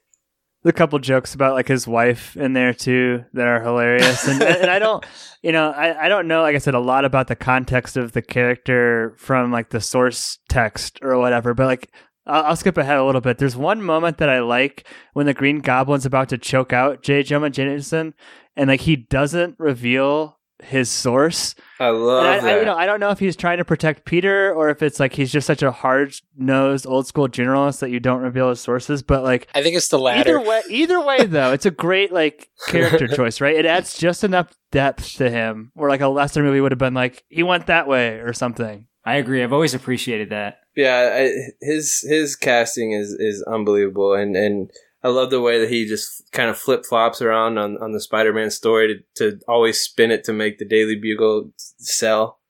a 0.64 0.72
couple 0.72 0.98
jokes 0.98 1.34
about 1.34 1.54
like 1.54 1.68
his 1.68 1.86
wife 1.86 2.36
in 2.36 2.52
there 2.52 2.74
too 2.74 3.24
that 3.32 3.46
are 3.46 3.62
hilarious 3.62 4.26
and, 4.26 4.42
and 4.42 4.68
i 4.68 4.80
don't 4.80 5.06
you 5.42 5.52
know 5.52 5.70
I, 5.70 6.06
I 6.06 6.08
don't 6.08 6.26
know 6.26 6.42
like 6.42 6.56
i 6.56 6.58
said 6.58 6.74
a 6.74 6.80
lot 6.80 7.04
about 7.04 7.28
the 7.28 7.36
context 7.36 7.96
of 7.96 8.12
the 8.12 8.22
character 8.22 9.14
from 9.16 9.52
like 9.52 9.70
the 9.70 9.80
source 9.80 10.40
text 10.48 10.98
or 11.02 11.18
whatever 11.18 11.54
but 11.54 11.66
like 11.66 11.92
I'll, 12.28 12.56
skip 12.56 12.76
ahead 12.76 12.98
a 12.98 13.04
little 13.04 13.20
bit 13.20 13.38
there's 13.38 13.56
one 13.56 13.80
moment 13.80 14.18
that 14.18 14.28
i 14.28 14.40
like 14.40 14.88
when 15.12 15.26
the 15.26 15.34
green 15.34 15.60
goblin's 15.60 16.04
about 16.04 16.28
to 16.30 16.38
choke 16.38 16.72
out 16.72 17.04
j 17.04 17.22
jonah 17.22 17.50
jameson 17.50 18.14
and 18.56 18.66
like 18.66 18.80
he 18.80 18.96
doesn't 18.96 19.54
reveal 19.60 20.35
his 20.62 20.90
source 20.90 21.54
I 21.78 21.90
love 21.90 22.24
and 22.24 22.46
I, 22.46 22.52
I, 22.54 22.58
you 22.58 22.64
know, 22.64 22.74
I 22.74 22.86
don't 22.86 23.00
know 23.00 23.10
if 23.10 23.18
he's 23.18 23.36
trying 23.36 23.58
to 23.58 23.64
protect 23.64 24.06
Peter 24.06 24.52
or 24.54 24.70
if 24.70 24.82
it's 24.82 24.98
like 24.98 25.12
he's 25.12 25.30
just 25.30 25.46
such 25.46 25.62
a 25.62 25.70
hard 25.70 26.14
nosed 26.36 26.86
old 26.86 27.06
school 27.06 27.28
generalist 27.28 27.80
that 27.80 27.90
you 27.90 28.00
don't 28.00 28.22
reveal 28.22 28.48
his 28.48 28.60
sources. 28.60 29.02
But 29.02 29.22
like, 29.22 29.48
I 29.54 29.62
think 29.62 29.76
it's 29.76 29.88
the 29.88 29.98
latter. 29.98 30.38
Either 30.38 30.48
way, 30.48 30.62
either 30.70 31.00
way 31.00 31.26
though, 31.26 31.52
it's 31.52 31.66
a 31.66 31.70
great 31.70 32.12
like 32.12 32.48
character 32.68 33.06
choice, 33.14 33.40
right? 33.40 33.54
It 33.54 33.66
adds 33.66 33.98
just 33.98 34.24
enough 34.24 34.54
depth 34.70 35.16
to 35.16 35.30
him, 35.30 35.72
where 35.74 35.90
like 35.90 36.00
a 36.00 36.08
lesser 36.08 36.42
movie 36.42 36.60
would 36.60 36.72
have 36.72 36.78
been 36.78 36.94
like 36.94 37.24
he 37.28 37.42
went 37.42 37.66
that 37.66 37.86
way 37.86 38.20
or 38.20 38.32
something. 38.32 38.86
I 39.04 39.16
agree. 39.16 39.42
I've 39.42 39.52
always 39.52 39.74
appreciated 39.74 40.30
that. 40.30 40.60
yeah, 40.74 41.10
I, 41.14 41.32
his 41.60 42.04
his 42.08 42.34
casting 42.34 42.92
is 42.92 43.10
is 43.12 43.44
unbelievable, 43.46 44.14
and 44.14 44.34
and 44.34 44.70
I 45.02 45.08
love 45.08 45.30
the 45.30 45.40
way 45.40 45.60
that 45.60 45.68
he 45.70 45.86
just 45.86 46.30
kind 46.32 46.50
of 46.50 46.58
flip 46.58 46.84
flops 46.84 47.22
around 47.22 47.58
on 47.58 47.76
on 47.78 47.92
the 47.92 48.00
Spider 48.00 48.32
Man 48.32 48.50
story 48.50 49.04
to 49.16 49.30
to 49.30 49.40
always 49.46 49.80
spin 49.80 50.10
it 50.10 50.24
to 50.24 50.32
make 50.32 50.58
the 50.58 50.64
Daily 50.64 50.96
Bugle 50.96 51.52
sell. 51.56 52.40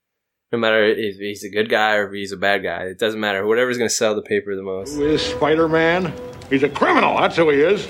No 0.53 0.59
matter 0.59 0.85
if 0.85 1.17
he's 1.17 1.43
a 1.45 1.51
good 1.51 1.69
guy 1.69 1.97
or 1.97 2.07
if 2.07 2.13
he's 2.15 2.33
a 2.33 2.37
bad 2.37 2.63
guy, 2.63 2.85
it 2.85 2.99
doesn't 2.99 3.19
matter. 3.21 3.45
Whatever's 3.47 3.79
going 3.79 3.89
to 3.91 3.95
sell 3.95 4.15
the 4.15 4.23
paper 4.23 4.55
the 4.55 4.63
most. 4.63 4.95
Who 4.95 5.05
is 5.07 5.21
Spider 5.21 5.69
Man? 5.69 6.15
He's 6.49 6.63
a 6.63 6.69
criminal, 6.69 7.19
that's 7.19 7.37
who 7.37 7.51
he 7.51 7.61
is. 7.61 7.87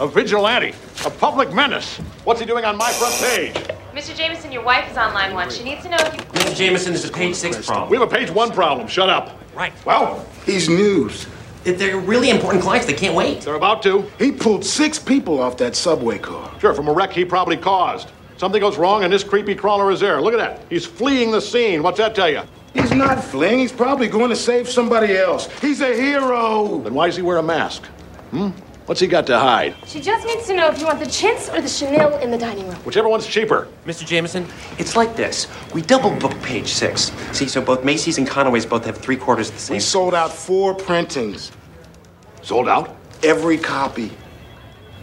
A 0.00 0.06
vigilante, 0.08 0.74
a 1.06 1.10
public 1.10 1.52
menace. 1.52 1.96
What's 2.24 2.40
he 2.40 2.46
doing 2.46 2.64
on 2.64 2.76
my 2.76 2.90
front 2.90 3.14
page? 3.14 3.54
Mr. 3.94 4.14
Jameson, 4.16 4.50
your 4.52 4.62
wife 4.64 4.90
is 4.90 4.96
on 4.96 5.14
line 5.14 5.34
one. 5.34 5.50
She 5.50 5.62
needs 5.62 5.82
to 5.84 5.88
know 5.88 5.96
if 6.00 6.14
you. 6.14 6.20
Mr. 6.20 6.56
Jameson, 6.56 6.92
there's 6.92 7.04
a 7.04 7.12
page 7.12 7.34
six 7.36 7.66
problem. 7.66 7.90
We 7.90 7.96
have 7.96 8.06
a 8.06 8.16
page 8.16 8.30
one 8.30 8.50
problem. 8.50 8.86
Shut 8.88 9.08
up. 9.08 9.40
Right. 9.54 9.72
Well, 9.86 10.26
He's 10.44 10.68
news. 10.68 11.26
If 11.68 11.78
They're 11.78 11.98
really 11.98 12.30
important 12.30 12.62
clients. 12.62 12.86
They 12.86 12.94
can't 12.94 13.14
wait. 13.14 13.42
they're 13.42 13.54
about 13.54 13.82
to. 13.82 14.10
He 14.18 14.32
pulled 14.32 14.64
six 14.64 14.98
people 14.98 15.38
off 15.40 15.58
that 15.58 15.76
subway 15.76 16.18
car. 16.18 16.50
Sure, 16.60 16.72
from 16.72 16.88
a 16.88 16.92
wreck 16.92 17.12
he 17.12 17.24
probably 17.24 17.58
caused. 17.58 18.10
Something 18.38 18.60
goes 18.60 18.78
wrong 18.78 19.04
and 19.04 19.12
this 19.12 19.22
creepy 19.22 19.54
crawler 19.54 19.90
is 19.90 20.00
there. 20.00 20.20
Look 20.22 20.32
at 20.32 20.38
that. 20.38 20.64
He's 20.70 20.86
fleeing 20.86 21.30
the 21.30 21.40
scene. 21.40 21.82
What's 21.82 21.98
that 21.98 22.14
tell 22.14 22.30
you? 22.30 22.42
He's 22.72 22.92
not 22.92 23.22
fleeing. 23.22 23.58
He's 23.58 23.72
probably 23.72 24.08
going 24.08 24.30
to 24.30 24.36
save 24.36 24.68
somebody 24.68 25.16
else. 25.16 25.48
He's 25.60 25.80
a 25.80 25.94
hero. 25.94 26.78
Then 26.78 26.94
why 26.94 27.06
does 27.06 27.16
he 27.16 27.22
wear 27.22 27.36
a 27.38 27.42
mask? 27.42 27.84
Hmm? 28.30 28.50
What's 28.86 29.00
he 29.02 29.06
got 29.06 29.26
to 29.26 29.38
hide? 29.38 29.74
She 29.86 30.00
just 30.00 30.26
needs 30.26 30.46
to 30.46 30.54
know 30.54 30.68
if 30.68 30.78
you 30.78 30.86
want 30.86 30.98
the 30.98 31.06
chintz 31.10 31.50
or 31.50 31.60
the 31.60 31.68
chenille 31.68 32.16
in 32.20 32.30
the 32.30 32.38
dining 32.38 32.66
room. 32.66 32.76
Whichever 32.86 33.06
one's 33.06 33.26
cheaper. 33.26 33.68
Mr. 33.84 34.06
Jameson, 34.06 34.46
it's 34.78 34.96
like 34.96 35.14
this. 35.14 35.46
We 35.74 35.82
double 35.82 36.10
book 36.18 36.32
page 36.40 36.68
six. 36.68 37.12
See, 37.32 37.48
so 37.48 37.60
both 37.60 37.84
Macy's 37.84 38.16
and 38.16 38.26
Conaway's 38.26 38.64
both 38.64 38.86
have 38.86 38.96
three 38.96 39.16
quarters 39.16 39.50
of 39.50 39.56
the 39.56 39.60
same. 39.60 39.74
We 39.74 39.80
sold 39.80 40.14
out 40.14 40.32
four 40.32 40.74
printings. 40.74 41.52
Sold 42.42 42.68
out? 42.68 42.96
Every 43.22 43.58
copy. 43.58 44.10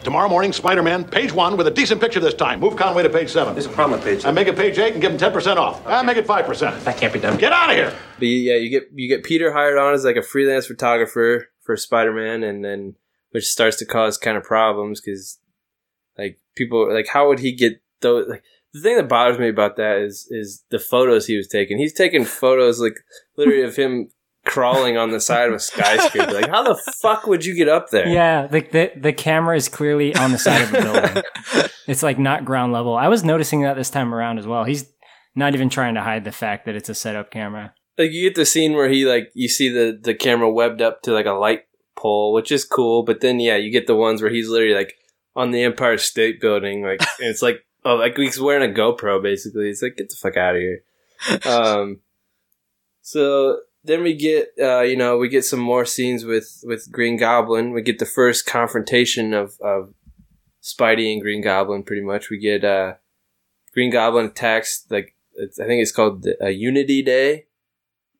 Tomorrow 0.05 0.29
morning, 0.29 0.53
Spider-Man, 0.53 1.05
page 1.05 1.33
one 1.33 1.57
with 1.57 1.65
a 1.65 1.71
decent 1.71 1.99
picture 1.99 2.19
this 2.19 2.35
time. 2.35 2.59
Move 2.59 2.75
Conway 2.75 3.01
to 3.01 3.09
page 3.09 3.31
seven. 3.31 3.55
There's 3.55 3.65
a 3.65 3.69
problem 3.69 3.99
with 3.99 4.07
page 4.07 4.23
I 4.23 4.29
make 4.29 4.47
it 4.47 4.55
page 4.55 4.77
eight 4.77 4.93
and 4.93 5.01
give 5.01 5.11
him 5.11 5.17
10% 5.17 5.57
off. 5.57 5.85
I 5.87 6.03
make 6.03 6.17
it 6.17 6.27
5%. 6.27 6.83
That 6.83 6.97
can't 6.97 7.11
be 7.11 7.19
done. 7.19 7.37
Get 7.37 7.51
out 7.51 7.71
of 7.71 7.75
here! 7.75 7.91
But 8.19 8.25
yeah, 8.25 8.55
you 8.55 8.69
get 8.69 8.89
you 8.93 9.07
get 9.07 9.23
Peter 9.23 9.51
hired 9.51 9.79
on 9.79 9.95
as 9.95 10.05
like 10.05 10.15
a 10.15 10.21
freelance 10.21 10.67
photographer 10.67 11.47
for 11.61 11.75
Spider 11.75 12.13
Man, 12.13 12.43
and 12.43 12.63
then 12.63 12.95
which 13.31 13.45
starts 13.45 13.77
to 13.77 13.85
cause 13.85 14.17
kind 14.17 14.37
of 14.37 14.43
problems 14.43 15.01
because 15.01 15.39
like 16.19 16.39
people 16.55 16.93
like 16.93 17.07
how 17.07 17.27
would 17.27 17.39
he 17.39 17.51
get 17.51 17.81
those 18.01 18.27
like 18.29 18.43
the 18.73 18.81
thing 18.81 18.97
that 18.97 19.09
bothers 19.09 19.39
me 19.39 19.49
about 19.49 19.75
that 19.77 19.97
is 19.97 20.27
is 20.29 20.63
the 20.69 20.79
photos 20.79 21.25
he 21.25 21.35
was 21.35 21.47
taking. 21.47 21.79
He's 21.79 21.93
taking 21.93 22.25
photos 22.25 22.79
like 22.79 22.97
literally 23.37 23.63
of 23.63 23.75
him 23.75 24.09
crawling 24.45 24.97
on 24.97 25.12
the 25.12 25.19
side 25.19 25.49
of 25.49 25.55
a 25.55 25.60
skyscraper. 25.60 26.31
Like 26.31 26.49
how 26.49 26.63
the 26.63 26.75
fuck 27.01 27.27
would 27.27 27.45
you 27.45 27.55
get 27.55 27.67
up 27.67 27.89
there? 27.89 28.08
Yeah, 28.08 28.47
the, 28.47 28.62
the 28.62 28.91
the 28.95 29.13
camera 29.13 29.58
is 29.58 29.67
clearly 29.67 30.15
on 30.15 30.31
the 30.31 30.38
side 30.38 30.62
of 30.62 30.71
the 30.71 30.81
building. 30.81 31.69
it's 31.88 32.03
like 32.03 32.19
not 32.19 32.45
ground 32.45 32.71
level. 32.71 32.95
I 32.95 33.08
was 33.08 33.23
noticing 33.23 33.62
that 33.62 33.75
this 33.75 33.89
time 33.89 34.13
around 34.13 34.38
as 34.38 34.47
well. 34.47 34.63
He's 34.63 34.86
not 35.36 35.53
even 35.53 35.69
trying 35.69 35.95
to 35.95 36.01
hide 36.01 36.23
the 36.23 36.31
fact 36.31 36.65
that 36.65 36.75
it's 36.75 36.89
a 36.89 36.95
setup 36.95 37.31
camera. 37.31 37.73
Like 37.97 38.12
you 38.12 38.27
get 38.27 38.36
the 38.36 38.45
scene 38.45 38.73
where 38.73 38.89
he 38.89 39.05
like 39.05 39.31
you 39.34 39.47
see 39.47 39.69
the 39.69 39.97
the 40.01 40.13
camera 40.13 40.49
webbed 40.49 40.81
up 40.81 41.01
to 41.03 41.12
like 41.12 41.25
a 41.25 41.31
light 41.31 41.63
pole, 41.95 42.34
which 42.34 42.51
is 42.51 42.65
cool. 42.65 43.03
But 43.03 43.21
then 43.21 43.39
yeah, 43.39 43.55
you 43.55 43.71
get 43.71 43.88
the 43.88 43.95
ones 43.95 44.21
where 44.21 44.31
he's 44.31 44.49
literally 44.49 44.75
like 44.75 44.95
on 45.36 45.51
the 45.51 45.63
Empire 45.63 45.97
State 45.97 46.39
Building, 46.39 46.84
like 46.84 47.01
and 47.19 47.29
it's 47.29 47.41
like 47.41 47.65
oh 47.84 47.95
like 47.95 48.17
he's 48.17 48.39
wearing 48.39 48.69
a 48.69 48.73
GoPro 48.73 49.21
basically. 49.21 49.69
It's 49.69 49.81
like 49.81 49.97
get 49.97 50.10
the 50.10 50.15
fuck 50.15 50.38
out 50.38 50.55
of 50.55 50.62
here. 50.62 50.81
Um, 51.45 52.01
so 53.01 53.60
then 53.85 54.03
we 54.03 54.13
get 54.15 54.49
uh, 54.61 54.81
you 54.81 54.95
know 54.95 55.17
we 55.17 55.29
get 55.29 55.45
some 55.45 55.59
more 55.59 55.85
scenes 55.85 56.25
with 56.25 56.61
with 56.63 56.91
Green 56.91 57.17
Goblin. 57.17 57.71
We 57.71 57.81
get 57.81 57.99
the 57.99 58.05
first 58.05 58.45
confrontation 58.45 59.33
of 59.33 59.59
of 59.61 59.93
Spidey 60.61 61.13
and 61.13 61.21
Green 61.21 61.41
Goblin. 61.41 61.83
Pretty 61.83 62.01
much, 62.01 62.29
we 62.29 62.37
get 62.39 62.63
uh, 62.63 62.95
Green 63.73 63.91
Goblin 63.91 64.25
attacks 64.25 64.85
like 64.89 65.15
it's, 65.35 65.59
I 65.59 65.65
think 65.65 65.81
it's 65.81 65.91
called 65.91 66.23
the, 66.23 66.35
a 66.43 66.51
Unity 66.51 67.01
Day 67.01 67.45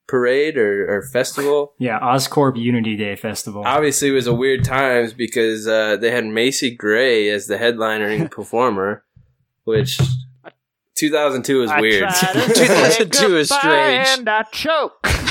parade 0.08 0.58
or, 0.58 0.98
or 0.98 1.02
festival. 1.02 1.74
Yeah, 1.80 2.00
Oscorp 2.00 2.58
Unity 2.58 2.96
Day 2.96 3.16
Festival. 3.16 3.64
Obviously, 3.66 4.10
it 4.10 4.14
was 4.14 4.28
a 4.28 4.34
weird 4.34 4.64
times 4.64 5.14
because 5.14 5.68
uh, 5.68 5.98
they 5.98 6.12
had 6.12 6.26
Macy 6.26 6.74
Gray 6.76 7.30
as 7.30 7.48
the 7.48 7.58
headliner 7.58 8.08
and 8.08 8.30
performer, 8.32 9.04
which 9.64 10.00
2002 10.96 11.64
is 11.64 11.72
weird. 11.80 12.10
2002 12.24 13.38
is 13.38 13.50
strange. 13.50 14.08
And 14.08 14.30
I 14.30 14.44
choke. 14.44 15.25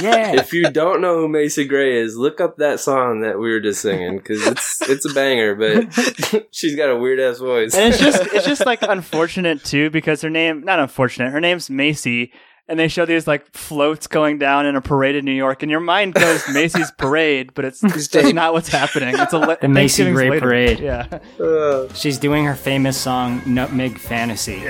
Yeah. 0.00 0.34
if 0.36 0.52
you 0.52 0.70
don't 0.70 1.00
know 1.00 1.16
who 1.18 1.28
Macy 1.28 1.64
Gray 1.64 1.96
is, 2.00 2.16
look 2.16 2.40
up 2.40 2.56
that 2.56 2.80
song 2.80 3.20
that 3.20 3.38
we 3.38 3.50
were 3.50 3.60
just 3.60 3.80
singing 3.82 4.18
because 4.18 4.46
it's 4.46 4.82
it's 4.88 5.04
a 5.10 5.14
banger. 5.14 5.54
But 5.54 6.46
she's 6.50 6.76
got 6.76 6.90
a 6.90 6.96
weird 6.96 7.20
ass 7.20 7.38
voice. 7.38 7.74
And 7.74 7.92
it's 7.92 8.02
just 8.02 8.22
it's 8.32 8.46
just 8.46 8.66
like 8.66 8.82
unfortunate 8.82 9.64
too 9.64 9.90
because 9.90 10.22
her 10.22 10.30
name 10.30 10.62
not 10.64 10.78
unfortunate. 10.80 11.30
Her 11.30 11.40
name's 11.40 11.68
Macy. 11.70 12.32
And 12.68 12.78
they 12.78 12.86
show 12.86 13.04
these 13.04 13.26
like 13.26 13.52
floats 13.52 14.06
going 14.06 14.38
down 14.38 14.66
in 14.66 14.76
a 14.76 14.80
parade 14.80 15.16
in 15.16 15.24
New 15.24 15.32
York, 15.32 15.62
and 15.64 15.70
your 15.70 15.80
mind 15.80 16.14
goes 16.14 16.48
Macy's 16.48 16.92
parade, 16.92 17.52
but 17.54 17.64
it's 17.64 17.80
that's 17.80 18.32
not 18.32 18.52
what's 18.52 18.68
happening. 18.68 19.16
It's 19.18 19.32
a 19.32 19.38
le- 19.38 19.58
The 19.60 19.66
Macy 19.68 20.10
Gray 20.12 20.30
later. 20.30 20.40
Parade. 20.40 20.78
Yeah, 20.78 21.18
Uh, 21.44 21.92
She's 21.92 22.18
doing 22.18 22.44
her 22.44 22.54
famous 22.54 22.96
song 22.96 23.42
Nutmeg 23.46 23.98
Fantasy. 23.98 24.62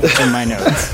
It's 0.00 0.20
in 0.20 0.32
my 0.32 0.44
notes. 0.44 0.92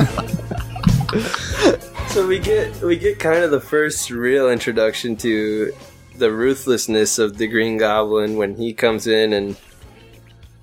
so 2.14 2.24
we 2.24 2.38
get 2.38 2.80
we 2.80 2.96
get 2.96 3.18
kind 3.18 3.42
of 3.42 3.50
the 3.50 3.60
first 3.60 4.08
real 4.08 4.48
introduction 4.48 5.16
to 5.16 5.72
the 6.16 6.30
ruthlessness 6.30 7.18
of 7.18 7.38
the 7.38 7.48
Green 7.48 7.76
Goblin 7.76 8.36
when 8.36 8.54
he 8.54 8.72
comes 8.72 9.08
in 9.08 9.32
and 9.32 9.56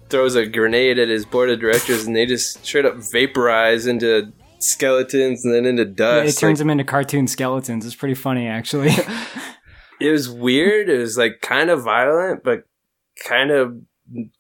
throws 0.09 0.35
a 0.35 0.45
grenade 0.45 0.97
at 0.97 1.09
his 1.09 1.25
board 1.25 1.49
of 1.49 1.59
directors, 1.59 2.05
and 2.05 2.15
they 2.15 2.25
just 2.25 2.63
straight 2.65 2.85
up 2.85 2.95
vaporize 2.95 3.85
into 3.85 4.31
skeletons 4.59 5.43
and 5.43 5.53
then 5.53 5.65
into 5.65 5.83
dust. 5.83 6.37
it 6.37 6.39
turns 6.39 6.59
Like, 6.59 6.59
them 6.59 6.69
into 6.69 6.85
cartoon 6.85 7.27
skeletons. 7.27 7.85
It's 7.85 7.95
pretty 7.95 8.15
funny, 8.15 8.47
actually. 8.47 8.89
it 9.99 10.09
was 10.09 10.29
weird. 10.29 10.87
It 10.87 10.99
was 10.99 11.17
like 11.17 11.41
kind 11.41 11.69
of 11.69 11.83
violent, 11.83 12.45
but 12.45 12.63
kind 13.25 13.51
of 13.51 13.75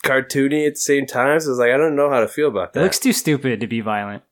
cartoony 0.05 0.65
at 0.65 0.75
the 0.75 0.79
same 0.79 1.05
time. 1.05 1.41
So 1.41 1.47
I 1.47 1.49
was 1.49 1.59
like, 1.59 1.71
I 1.71 1.77
don't 1.77 1.97
know 1.97 2.09
how 2.09 2.21
to 2.21 2.27
feel 2.29 2.47
about 2.47 2.71
that. 2.71 2.79
it 2.79 2.81
that. 2.81 2.85
looks 2.85 2.99
too 2.99 3.11
stupid 3.13 3.59
to 3.59 3.67
be 3.67 3.81
violent. 3.81 4.23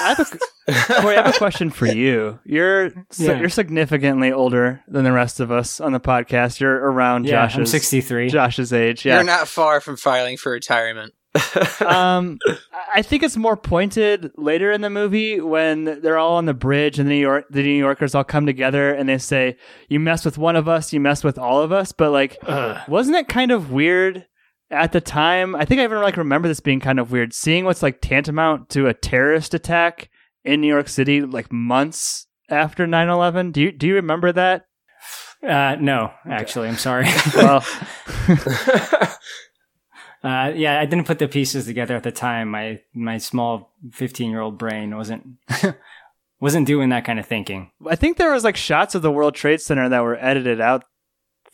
I 0.00 0.14
have 0.14 0.20
a, 0.20 1.02
Corey, 1.02 1.16
I 1.16 1.22
have 1.22 1.34
a 1.34 1.38
question 1.38 1.70
for 1.70 1.86
you. 1.86 2.38
You're 2.44 2.86
Yeah. 3.18 3.38
you're 3.40 3.48
significantly 3.48 4.32
older 4.32 4.82
than 4.88 5.04
the 5.04 5.12
rest 5.12 5.40
of 5.40 5.50
us 5.50 5.80
on 5.80 5.92
the 5.92 6.00
podcast. 6.00 6.60
You're 6.60 6.76
around 6.76 7.26
Yeah, 7.26 7.42
Josh's 7.46 7.58
I'm 7.58 7.66
63. 7.66 8.28
Josh's 8.30 8.72
age. 8.72 9.04
Yeah, 9.04 9.14
You're 9.16 9.24
not 9.24 9.48
far 9.48 9.80
from 9.80 9.96
filing 9.96 10.36
for 10.36 10.52
retirement. 10.52 11.14
um, 11.86 12.38
I 12.94 13.02
think 13.02 13.22
it's 13.22 13.36
more 13.36 13.56
pointed 13.56 14.32
later 14.36 14.72
in 14.72 14.80
the 14.80 14.90
movie 14.90 15.40
when 15.40 16.00
they're 16.00 16.18
all 16.18 16.36
on 16.36 16.46
the 16.46 16.54
bridge 16.54 16.98
and 16.98 17.08
the 17.08 17.12
New 17.14 17.20
York 17.20 17.44
the 17.50 17.62
New 17.62 17.76
Yorkers 17.78 18.14
all 18.14 18.24
come 18.24 18.46
together 18.46 18.92
and 18.94 19.08
they 19.08 19.18
say, 19.18 19.56
"You 19.88 20.00
mess 20.00 20.24
with 20.24 20.38
one 20.38 20.56
of 20.56 20.68
us, 20.68 20.92
you 20.92 21.00
mess 21.00 21.22
with 21.22 21.38
all 21.38 21.60
of 21.62 21.70
us." 21.70 21.92
But 21.92 22.10
like, 22.12 22.38
wasn't 22.88 23.16
it 23.18 23.28
kind 23.28 23.52
of 23.52 23.70
weird 23.70 24.24
at 24.70 24.92
the 24.92 25.00
time? 25.00 25.54
I 25.56 25.64
think 25.64 25.80
I 25.80 25.84
even 25.84 26.00
like 26.00 26.16
remember 26.16 26.48
this 26.48 26.60
being 26.60 26.80
kind 26.80 26.98
of 26.98 27.10
weird, 27.12 27.32
seeing 27.32 27.64
what's 27.64 27.82
like 27.82 28.00
tantamount 28.00 28.68
to 28.70 28.86
a 28.86 28.94
terrorist 28.94 29.54
attack 29.54 30.10
in 30.44 30.60
New 30.60 30.68
York 30.68 30.88
City, 30.88 31.22
like 31.22 31.52
months 31.52 32.26
after 32.50 32.86
9-11. 32.86 33.52
Do 33.52 33.60
you 33.60 33.72
do 33.72 33.86
you 33.86 33.94
remember 33.94 34.32
that? 34.32 34.66
Uh, 35.46 35.76
no, 35.80 36.12
actually, 36.28 36.68
I'm 36.68 36.76
sorry. 36.76 37.06
Well, 37.34 37.64
Uh, 40.22 40.52
yeah, 40.54 40.80
I 40.80 40.86
didn't 40.86 41.06
put 41.06 41.20
the 41.20 41.28
pieces 41.28 41.66
together 41.66 41.94
at 41.94 42.02
the 42.02 42.10
time. 42.10 42.50
My 42.50 42.80
my 42.92 43.18
small 43.18 43.72
15 43.92 44.30
year 44.30 44.40
old 44.40 44.58
brain 44.58 44.96
wasn't 44.96 45.24
wasn't 46.40 46.66
doing 46.66 46.88
that 46.88 47.04
kind 47.04 47.20
of 47.20 47.26
thinking. 47.26 47.70
I 47.86 47.94
think 47.94 48.16
there 48.16 48.32
was 48.32 48.44
like 48.44 48.56
shots 48.56 48.94
of 48.94 49.02
the 49.02 49.12
World 49.12 49.34
Trade 49.34 49.60
Center 49.60 49.88
that 49.88 50.02
were 50.02 50.16
edited 50.16 50.60
out, 50.60 50.84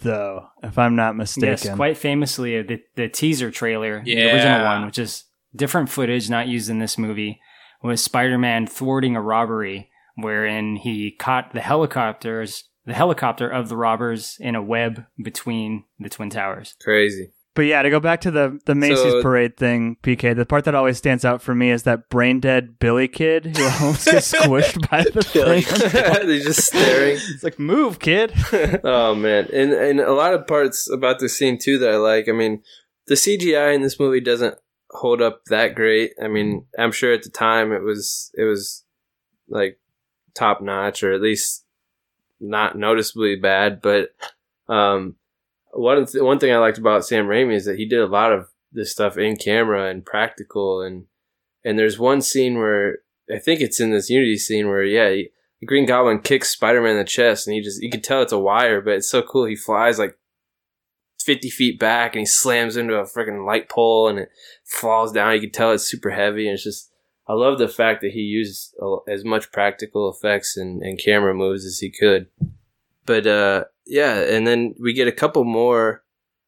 though, 0.04 0.46
if 0.62 0.78
I'm 0.78 0.94
not 0.94 1.16
mistaken. 1.16 1.48
Yes, 1.48 1.74
quite 1.74 1.96
famously, 1.98 2.58
uh, 2.58 2.62
the 2.62 2.80
the 2.94 3.08
teaser 3.08 3.50
trailer, 3.50 4.02
the 4.04 4.32
original 4.32 4.64
one, 4.64 4.86
which 4.86 4.98
is 4.98 5.24
different 5.56 5.88
footage 5.88 6.30
not 6.30 6.46
used 6.46 6.70
in 6.70 6.78
this 6.78 6.96
movie, 6.96 7.40
was 7.82 8.00
Spider 8.00 8.38
Man 8.38 8.66
thwarting 8.66 9.16
a 9.16 9.20
robbery 9.20 9.90
wherein 10.16 10.76
he 10.76 11.10
caught 11.10 11.52
the 11.52 11.60
helicopters, 11.60 12.68
the 12.86 12.94
helicopter 12.94 13.48
of 13.48 13.68
the 13.68 13.76
robbers 13.76 14.36
in 14.38 14.54
a 14.54 14.62
web 14.62 15.04
between 15.22 15.84
the 15.98 16.08
twin 16.08 16.30
towers. 16.30 16.76
Crazy. 16.80 17.32
But 17.54 17.62
yeah, 17.62 17.82
to 17.82 17.90
go 17.90 18.00
back 18.00 18.20
to 18.22 18.30
the 18.30 18.58
the 18.66 18.74
Macy's 18.74 19.12
So- 19.12 19.22
parade 19.22 19.56
thing, 19.56 19.96
PK, 20.02 20.34
the 20.34 20.44
part 20.44 20.64
that 20.64 20.74
always 20.74 20.98
stands 20.98 21.24
out 21.24 21.40
for 21.40 21.54
me 21.54 21.70
is 21.70 21.84
that 21.84 22.08
brain 22.08 22.40
dead 22.40 22.78
Billy 22.80 23.06
kid 23.08 23.56
who 23.56 23.62
almost 23.80 24.06
gets 24.06 24.32
squished 24.32 24.90
by 24.90 25.04
the 25.04 25.22
thing. 25.22 26.26
They're 26.26 26.38
just 26.40 26.64
staring. 26.66 27.18
It's 27.34 27.44
like, 27.44 27.58
move, 27.58 28.00
kid. 28.00 28.32
oh 28.82 29.14
man, 29.14 29.48
and 29.52 29.72
and 29.72 30.00
a 30.00 30.12
lot 30.12 30.34
of 30.34 30.46
parts 30.46 30.90
about 30.90 31.20
the 31.20 31.28
scene 31.28 31.58
too 31.58 31.78
that 31.78 31.90
I 31.92 31.96
like. 31.96 32.28
I 32.28 32.32
mean, 32.32 32.62
the 33.06 33.14
CGI 33.14 33.74
in 33.74 33.82
this 33.82 34.00
movie 34.00 34.20
doesn't 34.20 34.56
hold 34.90 35.22
up 35.22 35.42
that 35.46 35.74
great. 35.74 36.12
I 36.22 36.28
mean, 36.28 36.66
I'm 36.78 36.92
sure 36.92 37.12
at 37.12 37.22
the 37.22 37.30
time 37.30 37.72
it 37.72 37.82
was 37.82 38.30
it 38.34 38.44
was 38.44 38.84
like 39.48 39.78
top 40.34 40.60
notch 40.60 41.02
or 41.04 41.12
at 41.12 41.20
least 41.20 41.64
not 42.40 42.76
noticeably 42.76 43.36
bad. 43.36 43.80
But 43.80 44.08
um, 44.68 45.16
one 45.74 46.06
th- 46.06 46.22
one 46.22 46.38
thing 46.38 46.52
I 46.52 46.58
liked 46.58 46.78
about 46.78 47.04
Sam 47.04 47.26
Raimi 47.26 47.54
is 47.54 47.64
that 47.66 47.78
he 47.78 47.86
did 47.86 48.00
a 48.00 48.06
lot 48.06 48.32
of 48.32 48.48
this 48.72 48.90
stuff 48.90 49.16
in 49.16 49.36
camera 49.36 49.88
and 49.88 50.04
practical 50.04 50.82
and 50.82 51.06
and 51.64 51.78
there's 51.78 51.98
one 51.98 52.20
scene 52.20 52.58
where 52.58 52.98
I 53.32 53.38
think 53.38 53.60
it's 53.60 53.80
in 53.80 53.90
this 53.90 54.10
Unity 54.10 54.36
scene 54.36 54.68
where 54.68 54.84
yeah. 54.84 55.10
He, 55.10 55.30
the 55.60 55.66
Green 55.66 55.86
Goblin 55.86 56.20
kicks 56.20 56.50
Spider 56.50 56.82
Man 56.82 56.92
in 56.92 56.98
the 56.98 57.04
chest, 57.04 57.46
and 57.46 57.54
he 57.54 57.62
just 57.62 57.82
you 57.82 57.90
can 57.90 58.02
tell 58.02 58.20
it's 58.20 58.32
a 58.32 58.38
wire, 58.38 58.82
but 58.82 58.94
it's 58.94 59.08
so 59.08 59.22
cool. 59.22 59.46
He 59.46 59.56
flies 59.56 59.98
like 59.98 60.18
fifty 61.18 61.48
feet 61.48 61.78
back, 61.78 62.14
and 62.14 62.20
he 62.20 62.26
slams 62.26 62.76
into 62.76 62.96
a 62.96 63.04
freaking 63.04 63.46
light 63.46 63.70
pole, 63.70 64.08
and 64.08 64.18
it 64.18 64.28
falls 64.64 65.10
down. 65.12 65.32
You 65.34 65.40
can 65.40 65.52
tell 65.52 65.72
it's 65.72 65.88
super 65.88 66.10
heavy, 66.10 66.48
and 66.48 66.54
it's 66.54 66.64
just 66.64 66.90
I 67.26 67.32
love 67.32 67.58
the 67.58 67.68
fact 67.68 68.02
that 68.02 68.12
he 68.12 68.20
used 68.20 68.74
as 69.08 69.24
much 69.24 69.52
practical 69.52 70.10
effects 70.10 70.56
and, 70.56 70.82
and 70.82 70.98
camera 70.98 71.32
moves 71.32 71.64
as 71.64 71.78
he 71.78 71.90
could. 71.90 72.26
But 73.06 73.26
uh, 73.26 73.64
yeah, 73.86 74.20
and 74.20 74.46
then 74.46 74.74
we 74.80 74.92
get 74.92 75.08
a 75.08 75.12
couple 75.12 75.44
more 75.44 76.02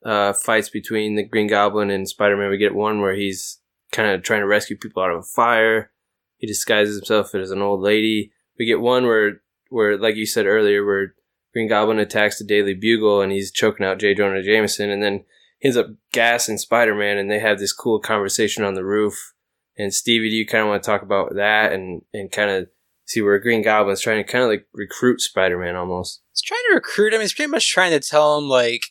uh, 0.05 0.33
fights 0.33 0.69
between 0.69 1.17
the 1.17 1.25
Green 1.25 1.49
Goblin 1.49 1.91
and 1.91 2.09
Spider 2.09 2.37
Man. 2.37 2.51
We 2.51 2.59
get 2.59 2.75
one 2.75 3.01
where 3.01 3.15
he's 3.15 3.61
kind 3.93 4.11
of 4.11 4.23
trying 4.23 4.41
to 4.41 4.47
rescue 4.47 4.77
people 4.77 5.03
out 5.03 5.11
of 5.11 5.19
a 5.19 5.23
fire. 5.23 5.91
He 6.39 6.47
disguises 6.47 6.97
himself 6.97 7.35
as 7.35 7.51
an 7.51 7.63
old 7.63 7.81
lady. 7.81 8.33
We 8.59 8.67
get 8.67 8.81
one 8.81 9.05
where, 9.05 9.43
where 9.69 9.97
like 9.99 10.17
you 10.17 10.27
said 10.27 10.47
earlier, 10.47 10.85
where 10.85 11.15
Green 11.53 11.69
Goblin 11.69 11.99
attacks 11.99 12.39
the 12.39 12.45
Daily 12.45 12.75
Bugle 12.75 13.21
and 13.21 13.33
he's 13.33 13.51
choking 13.51 13.87
out 13.87 13.99
J. 13.99 14.15
Jonah 14.15 14.43
Jameson, 14.43 14.91
and 14.91 15.03
then 15.03 15.25
he 15.59 15.69
ends 15.69 15.77
up 15.77 15.89
gassing 16.13 16.59
Spider 16.59 16.95
Man, 16.95 17.19
and 17.19 17.31
they 17.31 17.39
have 17.39 17.59
this 17.59 17.73
cool 17.73 17.99
conversation 17.99 18.65
on 18.65 18.75
the 18.75 18.85
roof. 18.85 19.33
And 19.79 19.93
Stevie, 19.93 20.31
do 20.31 20.37
you 20.37 20.47
kind 20.47 20.63
of 20.63 20.69
want 20.69 20.83
to 20.83 20.87
talk 20.87 21.03
about 21.03 21.35
that 21.35 21.73
and 21.73 22.03
and 22.13 22.31
kind 22.31 22.51
of 22.51 22.69
see 23.07 23.23
where 23.23 23.39
Green 23.39 23.63
Goblin's 23.63 24.01
trying 24.01 24.23
to 24.25 24.31
kind 24.31 24.45
of 24.45 24.51
like 24.51 24.67
recruit 24.75 25.21
Spider 25.21 25.59
Man 25.59 25.77
almost? 25.77 26.23
He's 26.33 26.43
trying 26.43 26.63
to 26.69 26.75
recruit 26.75 27.15
him. 27.15 27.21
He's 27.21 27.33
pretty 27.33 27.51
much 27.51 27.71
trying 27.71 27.93
to 27.93 28.01
tell 28.01 28.37
him 28.39 28.49
like 28.49 28.89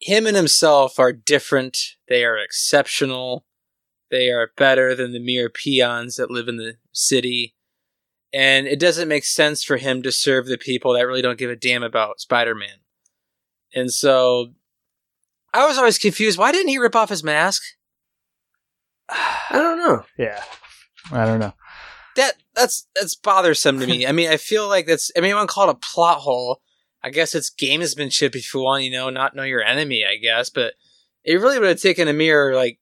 him 0.00 0.26
and 0.26 0.36
himself 0.36 0.98
are 0.98 1.12
different. 1.12 1.78
They 2.08 2.24
are 2.24 2.36
exceptional. 2.36 3.46
They 4.10 4.28
are 4.28 4.52
better 4.56 4.94
than 4.94 5.12
the 5.12 5.18
mere 5.18 5.48
peons 5.48 6.16
that 6.16 6.30
live 6.30 6.46
in 6.46 6.56
the 6.56 6.74
city. 6.92 7.54
And 8.32 8.66
it 8.66 8.78
doesn't 8.78 9.08
make 9.08 9.24
sense 9.24 9.64
for 9.64 9.76
him 9.76 10.02
to 10.02 10.12
serve 10.12 10.46
the 10.46 10.58
people 10.58 10.92
that 10.92 11.06
really 11.06 11.22
don't 11.22 11.38
give 11.38 11.50
a 11.50 11.56
damn 11.56 11.82
about 11.82 12.20
Spider 12.20 12.54
Man. 12.54 12.80
And 13.74 13.92
so 13.92 14.48
I 15.52 15.66
was 15.66 15.78
always 15.78 15.98
confused. 15.98 16.38
Why 16.38 16.52
didn't 16.52 16.68
he 16.68 16.78
rip 16.78 16.96
off 16.96 17.08
his 17.08 17.24
mask? 17.24 17.62
I 19.08 19.52
don't 19.52 19.78
know. 19.78 20.04
Yeah. 20.18 20.42
I 21.12 21.24
don't 21.24 21.40
know. 21.40 21.54
That 22.16 22.34
that's 22.54 22.86
that's 22.94 23.14
bothersome 23.14 23.80
to 23.80 23.86
me. 23.86 24.06
I 24.08 24.12
mean, 24.12 24.30
I 24.30 24.36
feel 24.36 24.68
like 24.68 24.86
that's 24.86 25.10
I 25.16 25.20
mean, 25.20 25.30
anyone 25.30 25.46
call 25.46 25.68
it 25.68 25.72
a 25.72 25.74
plot 25.74 26.18
hole. 26.18 26.60
I 27.02 27.10
guess 27.10 27.34
it's 27.34 27.50
gamesmanship 27.50 28.34
if 28.34 28.54
you 28.54 28.60
want, 28.60 28.84
you 28.84 28.90
know, 28.90 29.10
not 29.10 29.36
know 29.36 29.42
your 29.42 29.62
enemy, 29.62 30.04
I 30.10 30.16
guess, 30.16 30.48
but 30.48 30.72
it 31.22 31.34
really 31.34 31.58
would 31.58 31.68
have 31.68 31.80
taken 31.80 32.08
a 32.08 32.14
mere 32.14 32.54
like 32.54 32.78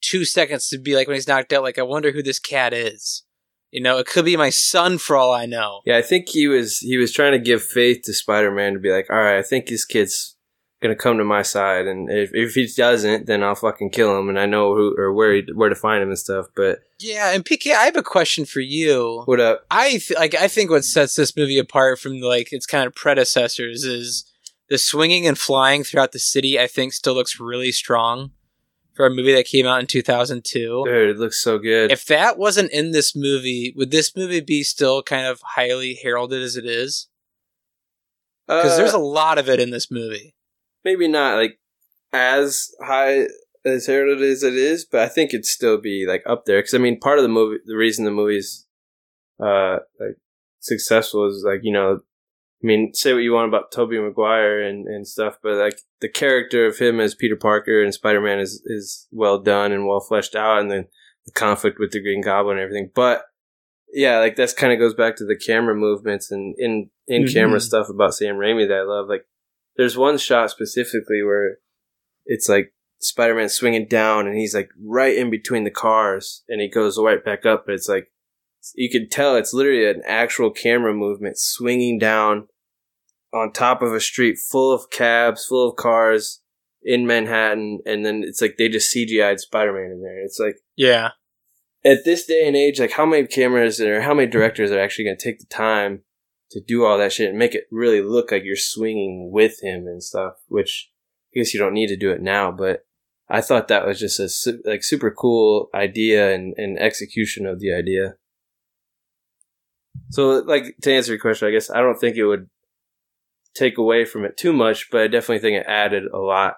two 0.00 0.24
seconds 0.24 0.68
to 0.68 0.78
be 0.78 0.94
like 0.94 1.08
when 1.08 1.16
he's 1.16 1.28
knocked 1.28 1.52
out, 1.52 1.62
like, 1.62 1.78
I 1.78 1.82
wonder 1.82 2.12
who 2.12 2.22
this 2.22 2.38
cat 2.38 2.72
is. 2.72 3.24
You 3.72 3.82
know, 3.82 3.98
it 3.98 4.06
could 4.06 4.24
be 4.24 4.36
my 4.36 4.50
son 4.50 4.98
for 4.98 5.16
all 5.16 5.34
I 5.34 5.46
know. 5.46 5.80
Yeah, 5.84 5.96
I 5.96 6.02
think 6.02 6.28
he 6.28 6.46
was 6.46 6.78
he 6.78 6.96
was 6.96 7.12
trying 7.12 7.32
to 7.32 7.38
give 7.38 7.62
faith 7.62 8.02
to 8.04 8.14
Spider 8.14 8.50
Man 8.50 8.74
to 8.74 8.78
be 8.78 8.92
like, 8.92 9.10
all 9.10 9.16
right, 9.16 9.38
I 9.38 9.42
think 9.42 9.66
this 9.66 9.84
kid's 9.84 10.35
gonna 10.82 10.94
come 10.96 11.18
to 11.18 11.24
my 11.24 11.42
side, 11.42 11.86
and 11.86 12.10
if 12.10 12.30
if 12.34 12.54
he 12.54 12.66
doesn't, 12.76 13.26
then 13.26 13.42
I'll 13.42 13.54
fucking 13.54 13.90
kill 13.90 14.18
him, 14.18 14.28
and 14.28 14.38
I 14.38 14.46
know 14.46 14.74
who 14.74 14.94
or 14.98 15.12
where 15.12 15.34
he, 15.34 15.42
where 15.54 15.68
to 15.68 15.74
find 15.74 16.02
him 16.02 16.08
and 16.10 16.18
stuff. 16.18 16.46
But 16.54 16.80
Yeah, 16.98 17.32
and 17.32 17.44
PK, 17.44 17.72
I 17.74 17.84
have 17.86 17.96
a 17.96 18.02
question 18.02 18.44
for 18.44 18.60
you. 18.60 19.22
what 19.26 19.40
up? 19.40 19.64
I 19.70 19.90
th- 19.90 20.12
like 20.16 20.34
I 20.34 20.48
think 20.48 20.70
what 20.70 20.84
sets 20.84 21.14
this 21.14 21.36
movie 21.36 21.58
apart 21.58 21.98
from 21.98 22.20
like 22.20 22.52
its 22.52 22.66
kind 22.66 22.86
of 22.86 22.94
predecessors 22.94 23.84
is 23.84 24.30
the 24.68 24.78
swinging 24.78 25.26
and 25.26 25.38
flying 25.38 25.84
throughout 25.84 26.12
the 26.12 26.18
city. 26.18 26.58
I 26.60 26.66
think 26.66 26.92
still 26.92 27.14
looks 27.14 27.38
really 27.40 27.72
strong 27.72 28.32
for 28.94 29.06
a 29.06 29.10
movie 29.10 29.34
that 29.34 29.46
came 29.46 29.66
out 29.66 29.78
in 29.80 29.86
2002. 29.86 30.82
Dude, 30.86 31.10
it 31.10 31.18
looks 31.18 31.42
so 31.42 31.58
good. 31.58 31.92
If 31.92 32.06
that 32.06 32.38
wasn't 32.38 32.70
in 32.72 32.92
this 32.92 33.14
movie, 33.14 33.72
would 33.76 33.90
this 33.90 34.16
movie 34.16 34.40
be 34.40 34.62
still 34.62 35.02
kind 35.02 35.26
of 35.26 35.40
highly 35.42 35.98
heralded 36.02 36.42
as 36.42 36.56
it 36.56 36.64
is? 36.64 37.08
Because 38.48 38.72
Uh, 38.72 38.76
there's 38.78 38.92
a 38.92 38.98
lot 38.98 39.38
of 39.38 39.48
it 39.48 39.60
in 39.60 39.70
this 39.70 39.90
movie. 39.90 40.34
Maybe 40.86 41.08
not 41.08 41.36
like 41.36 41.58
as 42.12 42.70
high 42.82 43.26
as 43.64 43.86
heralded 43.86 44.22
as 44.22 44.42
it 44.42 44.54
is, 44.54 44.84
but 44.90 45.00
I 45.00 45.08
think 45.08 45.30
it'd 45.34 45.44
still 45.44 45.78
be 45.78 46.06
like 46.06 46.22
up 46.24 46.44
there. 46.46 46.58
Because 46.58 46.74
I 46.74 46.78
mean, 46.78 46.98
part 47.00 47.18
of 47.18 47.24
the 47.24 47.28
movie, 47.38 47.58
the 47.66 47.76
reason 47.76 48.04
the 48.04 48.10
movie's 48.22 48.66
uh 49.42 49.76
like 50.00 50.16
successful 50.60 51.26
is 51.28 51.44
like 51.46 51.60
you 51.62 51.72
know, 51.72 51.88
I 52.62 52.66
mean, 52.66 52.92
say 52.94 53.12
what 53.12 53.24
you 53.26 53.32
want 53.32 53.48
about 53.48 53.72
Tobey 53.72 53.98
Maguire 53.98 54.62
and 54.62 54.86
and 54.86 55.06
stuff, 55.06 55.34
but 55.42 55.54
like 55.66 55.78
the 56.00 56.08
character 56.08 56.64
of 56.66 56.78
him 56.78 57.00
as 57.00 57.14
Peter 57.14 57.36
Parker 57.36 57.82
and 57.82 57.92
Spider 57.92 58.20
Man 58.20 58.38
is 58.38 58.62
is 58.66 59.08
well 59.10 59.38
done 59.42 59.72
and 59.72 59.86
well 59.86 60.00
fleshed 60.00 60.36
out, 60.36 60.60
and 60.60 60.70
then 60.70 60.86
the 61.26 61.32
conflict 61.32 61.78
with 61.80 61.90
the 61.90 62.00
Green 62.00 62.22
Goblin 62.22 62.56
and 62.56 62.64
everything, 62.64 62.90
but. 62.94 63.24
Yeah, 63.92 64.18
like 64.18 64.34
that's 64.34 64.52
kind 64.52 64.72
of 64.72 64.80
goes 64.80 64.94
back 64.94 65.14
to 65.16 65.24
the 65.24 65.36
camera 65.38 65.74
movements 65.74 66.30
and 66.32 66.54
in 66.58 66.90
in 67.06 67.28
camera 67.28 67.60
Mhm. 67.60 67.62
stuff 67.62 67.88
about 67.88 68.14
Sam 68.14 68.34
Raimi 68.34 68.66
that 68.68 68.78
I 68.78 68.82
love. 68.82 69.06
Like 69.08 69.24
there's 69.76 69.96
one 69.96 70.18
shot 70.18 70.50
specifically 70.50 71.22
where 71.22 71.58
it's 72.24 72.48
like 72.48 72.72
Spider-Man 73.00 73.48
swinging 73.48 73.86
down 73.86 74.26
and 74.26 74.36
he's 74.36 74.54
like 74.54 74.70
right 74.82 75.16
in 75.16 75.30
between 75.30 75.64
the 75.64 75.70
cars 75.70 76.42
and 76.48 76.60
he 76.60 76.68
goes 76.68 76.98
right 76.98 77.24
back 77.24 77.44
up. 77.46 77.64
But 77.66 77.74
it's 77.74 77.88
like 77.88 78.10
you 78.74 78.90
can 78.90 79.08
tell 79.08 79.36
it's 79.36 79.52
literally 79.54 79.88
an 79.88 80.02
actual 80.06 80.50
camera 80.50 80.94
movement 80.94 81.38
swinging 81.38 81.98
down 81.98 82.48
on 83.32 83.52
top 83.52 83.82
of 83.82 83.92
a 83.92 84.00
street 84.00 84.38
full 84.38 84.72
of 84.72 84.90
cabs, 84.90 85.44
full 85.44 85.68
of 85.68 85.76
cars 85.76 86.40
in 86.82 87.06
Manhattan, 87.06 87.80
and 87.84 88.04
then 88.06 88.22
it's 88.24 88.40
like 88.40 88.56
they 88.56 88.68
just 88.68 88.94
CGI'd 88.94 89.40
Spider-Man 89.40 89.90
in 89.90 90.02
there. 90.02 90.24
It's 90.24 90.38
like 90.38 90.56
Yeah. 90.76 91.10
at 91.84 92.04
this 92.04 92.24
day 92.26 92.46
and 92.46 92.56
age, 92.56 92.80
like 92.80 92.92
how 92.92 93.04
many 93.04 93.26
cameras 93.26 93.80
or 93.80 94.00
how 94.00 94.14
many 94.14 94.30
directors 94.30 94.70
are 94.70 94.78
actually 94.80 95.04
going 95.04 95.16
to 95.18 95.24
take 95.24 95.38
the 95.38 95.46
time 95.46 96.02
to 96.50 96.60
do 96.60 96.84
all 96.84 96.98
that 96.98 97.12
shit 97.12 97.28
and 97.28 97.38
make 97.38 97.54
it 97.54 97.64
really 97.70 98.00
look 98.00 98.30
like 98.30 98.44
you're 98.44 98.56
swinging 98.56 99.30
with 99.32 99.62
him 99.62 99.86
and 99.86 100.02
stuff? 100.02 100.34
Which 100.48 100.90
I 101.34 101.40
guess 101.40 101.54
you 101.54 101.60
don't 101.60 101.74
need 101.74 101.88
to 101.88 101.96
do 101.96 102.10
it 102.10 102.22
now, 102.22 102.50
but 102.50 102.86
I 103.28 103.40
thought 103.40 103.68
that 103.68 103.86
was 103.86 103.98
just 103.98 104.20
a 104.20 104.28
su- 104.28 104.62
like 104.64 104.84
super 104.84 105.10
cool 105.10 105.68
idea 105.74 106.32
and, 106.32 106.54
and 106.56 106.78
execution 106.78 107.46
of 107.46 107.60
the 107.60 107.72
idea. 107.72 108.14
So, 110.10 110.38
like 110.46 110.76
to 110.82 110.94
answer 110.94 111.12
your 111.12 111.20
question, 111.20 111.48
I 111.48 111.50
guess 111.50 111.70
I 111.70 111.80
don't 111.80 111.98
think 111.98 112.16
it 112.16 112.26
would 112.26 112.48
take 113.54 113.78
away 113.78 114.04
from 114.04 114.24
it 114.24 114.36
too 114.36 114.52
much, 114.52 114.90
but 114.90 115.00
I 115.00 115.08
definitely 115.08 115.40
think 115.40 115.56
it 115.56 115.66
added 115.68 116.04
a 116.12 116.18
lot. 116.18 116.56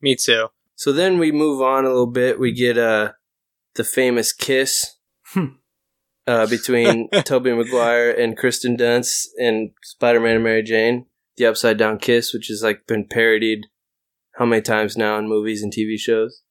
Me 0.00 0.16
too. 0.16 0.48
So 0.74 0.92
then 0.92 1.18
we 1.18 1.32
move 1.32 1.62
on 1.62 1.84
a 1.84 1.88
little 1.88 2.06
bit. 2.06 2.40
We 2.40 2.52
get 2.52 2.76
uh 2.76 3.12
the 3.74 3.84
famous 3.84 4.32
kiss 4.32 4.96
uh, 6.26 6.46
between 6.46 7.08
Tobey 7.24 7.52
Maguire 7.52 8.10
and 8.10 8.36
Kirsten 8.36 8.76
Dunst 8.76 9.26
and 9.38 9.70
Spider 9.82 10.20
Man 10.20 10.36
and 10.36 10.44
Mary 10.44 10.62
Jane. 10.62 11.06
The 11.36 11.46
upside 11.46 11.76
down 11.76 11.98
kiss, 11.98 12.32
which 12.32 12.48
has 12.48 12.62
like 12.62 12.86
been 12.86 13.06
parodied 13.06 13.66
how 14.36 14.46
many 14.46 14.62
times 14.62 14.96
now 14.96 15.18
in 15.18 15.28
movies 15.28 15.62
and 15.62 15.72
TV 15.72 15.98
shows. 15.98 16.42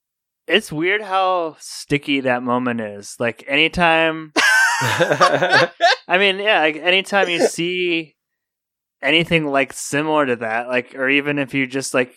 It's 0.48 0.72
weird 0.72 1.02
how 1.02 1.56
sticky 1.60 2.20
that 2.22 2.44
moment 2.44 2.82
is. 2.82 3.16
Like 3.20 3.44
anytime 3.48 4.32
I 4.82 6.18
mean, 6.20 6.40
yeah, 6.40 6.60
like 6.60 6.76
anytime 6.76 7.30
you 7.30 7.48
see 7.48 8.16
anything 9.02 9.46
like 9.46 9.74
similar 9.74 10.26
to 10.26 10.36
that, 10.38 10.68
like 10.68 10.96
or 10.96 11.10
even 11.10 11.40
if 11.40 11.54
you 11.54 11.66
just 11.66 11.94
like 11.94 12.14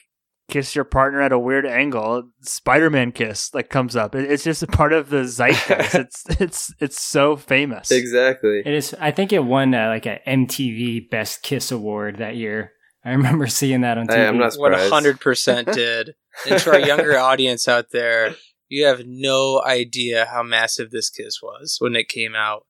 kiss 0.48 0.74
your 0.74 0.84
partner 0.84 1.20
at 1.20 1.32
a 1.32 1.38
weird 1.38 1.66
angle, 1.66 2.30
Spider-Man 2.40 3.12
kiss 3.12 3.52
like 3.54 3.68
comes 3.68 3.94
up. 3.96 4.14
It, 4.14 4.30
it's 4.30 4.44
just 4.44 4.62
a 4.62 4.66
part 4.66 4.92
of 4.92 5.10
the 5.10 5.24
zeitgeist. 5.26 5.94
it's 5.94 6.40
it's 6.40 6.74
it's 6.80 7.00
so 7.00 7.36
famous. 7.36 7.90
Exactly. 7.90 8.62
It 8.64 8.74
is. 8.74 8.94
I 9.00 9.10
think 9.10 9.32
it 9.32 9.44
won 9.44 9.74
uh, 9.74 9.88
like 9.88 10.06
a 10.06 10.20
MTV 10.26 11.10
Best 11.10 11.42
Kiss 11.42 11.70
Award 11.70 12.18
that 12.18 12.36
year. 12.36 12.72
I 13.04 13.10
remember 13.10 13.46
seeing 13.48 13.82
that 13.82 13.98
on 13.98 14.06
TV. 14.06 14.14
Hey, 14.16 14.26
I'm 14.26 14.38
not 14.38 14.54
One 14.56 14.72
surprised. 14.72 14.92
hundred 14.92 15.20
percent 15.20 15.68
did. 15.72 16.14
And 16.48 16.60
to 16.60 16.72
our 16.72 16.80
younger 16.80 17.18
audience 17.18 17.68
out 17.68 17.90
there, 17.92 18.34
you 18.68 18.86
have 18.86 19.02
no 19.06 19.62
idea 19.64 20.26
how 20.26 20.42
massive 20.42 20.90
this 20.90 21.10
kiss 21.10 21.40
was 21.42 21.76
when 21.80 21.96
it 21.96 22.08
came 22.08 22.34
out. 22.34 22.64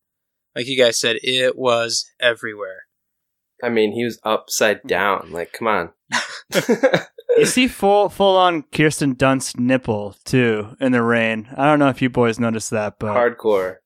Like 0.57 0.67
you 0.67 0.79
guys 0.79 0.99
said, 0.99 1.19
it 1.23 1.57
was 1.57 2.11
everywhere. 2.19 2.85
I 3.63 3.69
mean, 3.69 3.93
he 3.93 4.05
was 4.05 4.19
upside 4.25 4.83
down. 4.85 5.31
Like, 5.33 5.53
come 5.53 5.69
on. 5.69 5.91
You 7.37 7.47
see 7.47 7.69
full 7.69 8.09
full 8.09 8.37
on 8.37 8.63
Kirsten 8.73 9.15
Dunst 9.15 9.59
nipple 9.59 10.17
too 10.25 10.77
in 10.81 10.93
the 10.93 11.03
rain. 11.03 11.49
I 11.57 11.67
don't 11.67 11.79
know 11.79 11.89
if 11.89 12.03
you 12.03 12.11
boys 12.11 12.41
noticed 12.41 12.71
that, 12.71 12.99
but 12.99 13.15
Hardcore. 13.15 13.77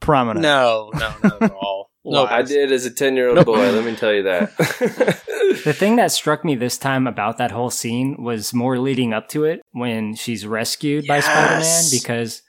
prominent. 0.00 0.42
No, 0.42 0.90
no, 0.94 1.14
not 1.22 1.42
at 1.42 1.52
all. 1.52 1.90
No, 2.08 2.24
I 2.24 2.42
did 2.42 2.70
as 2.70 2.86
a 2.86 2.90
10 2.92 3.16
year 3.16 3.30
old 3.36 3.44
boy. 3.44 3.68
Let 3.72 3.84
me 3.84 3.96
tell 3.96 4.12
you 4.12 4.22
that. 4.22 4.52
The 5.64 5.72
thing 5.72 5.96
that 5.96 6.12
struck 6.12 6.44
me 6.44 6.54
this 6.54 6.78
time 6.78 7.06
about 7.08 7.38
that 7.38 7.50
whole 7.50 7.70
scene 7.70 8.22
was 8.22 8.54
more 8.54 8.78
leading 8.78 9.12
up 9.12 9.28
to 9.30 9.44
it 9.44 9.60
when 9.72 10.14
she's 10.14 10.46
rescued 10.46 11.06
by 11.08 11.18
Spider 11.18 11.60
Man 11.60 11.84
because 11.90 12.42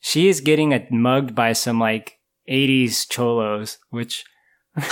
she 0.00 0.28
is 0.28 0.40
getting 0.42 0.74
a, 0.74 0.86
mugged 0.90 1.34
by 1.34 1.52
some 1.54 1.78
like 1.78 2.18
80s 2.50 3.08
cholos, 3.08 3.78
which 3.90 4.24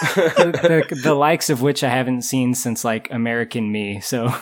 the, 0.00 0.84
the, 0.88 1.00
the 1.02 1.14
likes 1.14 1.50
of 1.50 1.62
which 1.62 1.84
I 1.84 1.88
haven't 1.88 2.22
seen 2.22 2.54
since 2.54 2.84
like 2.84 3.10
American 3.10 3.70
Me. 3.70 4.00
So 4.00 4.34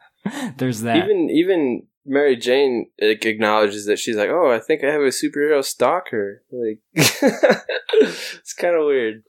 there's 0.56 0.82
that. 0.82 1.04
even 1.04 1.30
even 1.30 1.82
Mary 2.04 2.36
Jane 2.36 2.86
like, 3.00 3.24
acknowledges 3.24 3.86
that 3.86 3.98
she's 3.98 4.16
like, 4.16 4.30
"Oh, 4.30 4.50
I 4.50 4.58
think 4.58 4.82
I 4.82 4.90
have 4.90 5.02
a 5.02 5.06
superhero 5.06 5.64
stalker." 5.64 6.42
Like, 6.50 6.80
it's 6.94 8.54
kind 8.54 8.74
of 8.74 8.86
weird, 8.86 9.22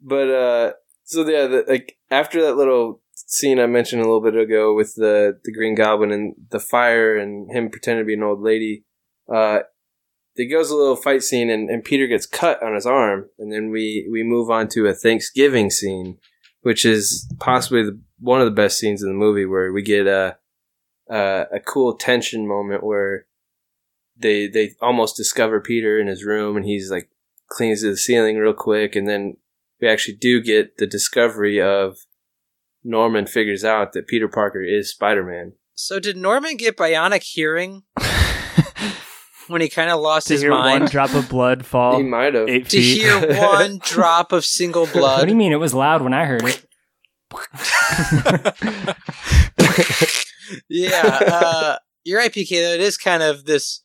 but 0.00 0.30
uh, 0.30 0.72
so 1.04 1.28
yeah, 1.28 1.46
the, 1.46 1.64
like 1.68 1.98
after 2.10 2.42
that 2.42 2.56
little 2.56 3.00
scene 3.14 3.60
I 3.60 3.66
mentioned 3.66 4.02
a 4.02 4.04
little 4.04 4.22
bit 4.22 4.36
ago 4.36 4.74
with 4.74 4.94
the 4.96 5.38
the 5.44 5.52
Green 5.52 5.74
Goblin 5.74 6.10
and 6.10 6.34
the 6.50 6.60
fire 6.60 7.16
and 7.16 7.50
him 7.50 7.70
pretending 7.70 8.04
to 8.04 8.06
be 8.06 8.14
an 8.14 8.22
old 8.22 8.40
lady, 8.40 8.84
uh, 9.32 9.60
there 10.40 10.48
goes 10.48 10.70
a 10.70 10.76
little 10.76 10.96
fight 10.96 11.22
scene 11.22 11.50
and, 11.50 11.68
and 11.68 11.84
Peter 11.84 12.06
gets 12.06 12.24
cut 12.24 12.62
on 12.62 12.74
his 12.74 12.86
arm, 12.86 13.28
and 13.38 13.52
then 13.52 13.70
we 13.70 14.08
we 14.10 14.22
move 14.22 14.50
on 14.50 14.68
to 14.68 14.86
a 14.86 14.94
Thanksgiving 14.94 15.68
scene, 15.68 16.16
which 16.62 16.86
is 16.86 17.30
possibly 17.38 17.82
the, 17.82 18.00
one 18.18 18.40
of 18.40 18.46
the 18.46 18.50
best 18.62 18.78
scenes 18.78 19.02
in 19.02 19.08
the 19.08 19.14
movie 19.14 19.44
where 19.44 19.70
we 19.70 19.82
get 19.82 20.06
a 20.06 20.38
uh, 21.10 21.44
a 21.52 21.60
cool 21.60 21.94
tension 21.94 22.48
moment 22.48 22.82
where 22.82 23.26
they 24.16 24.46
they 24.46 24.70
almost 24.80 25.14
discover 25.14 25.60
Peter 25.60 25.98
in 25.98 26.06
his 26.06 26.24
room 26.24 26.56
and 26.56 26.64
he's 26.64 26.90
like 26.90 27.10
cleans 27.50 27.82
the 27.82 27.94
ceiling 27.94 28.38
real 28.38 28.54
quick 28.54 28.96
and 28.96 29.06
then 29.06 29.36
we 29.78 29.88
actually 29.88 30.14
do 30.14 30.40
get 30.40 30.78
the 30.78 30.86
discovery 30.86 31.60
of 31.60 31.98
Norman 32.82 33.26
figures 33.26 33.64
out 33.64 33.92
that 33.92 34.06
Peter 34.06 34.28
Parker 34.28 34.62
is 34.62 34.90
Spider 34.90 35.24
Man. 35.24 35.52
So 35.74 35.98
did 35.98 36.16
Norman 36.16 36.56
get 36.56 36.76
bionic 36.76 37.24
hearing 37.24 37.82
when 39.50 39.60
he 39.60 39.68
kind 39.68 39.90
of 39.90 40.00
lost 40.00 40.28
to 40.28 40.34
his 40.34 40.42
hear 40.42 40.50
mind? 40.50 40.82
one 40.82 40.90
drop 40.90 41.12
of 41.14 41.28
blood 41.28 41.64
fall 41.66 41.96
He 41.98 42.02
might 42.02 42.34
have. 42.34 42.48
eight 42.48 42.68
to 42.70 42.76
feet. 42.78 43.02
hear 43.02 43.36
one 43.40 43.78
drop 43.82 44.32
of 44.32 44.44
single 44.44 44.86
blood. 44.92 45.18
What 45.20 45.24
do 45.26 45.30
you 45.32 45.36
mean? 45.36 45.52
It 45.52 45.56
was 45.56 45.74
loud 45.74 46.02
when 46.02 46.14
I 46.14 46.24
heard 46.24 46.42
it. 46.44 46.64
yeah, 50.68 51.18
uh, 51.26 51.76
you're 52.04 52.18
right, 52.18 52.32
PK. 52.32 52.48
Though 52.50 52.74
it 52.74 52.80
is 52.80 52.96
kind 52.96 53.22
of 53.22 53.44
this. 53.44 53.82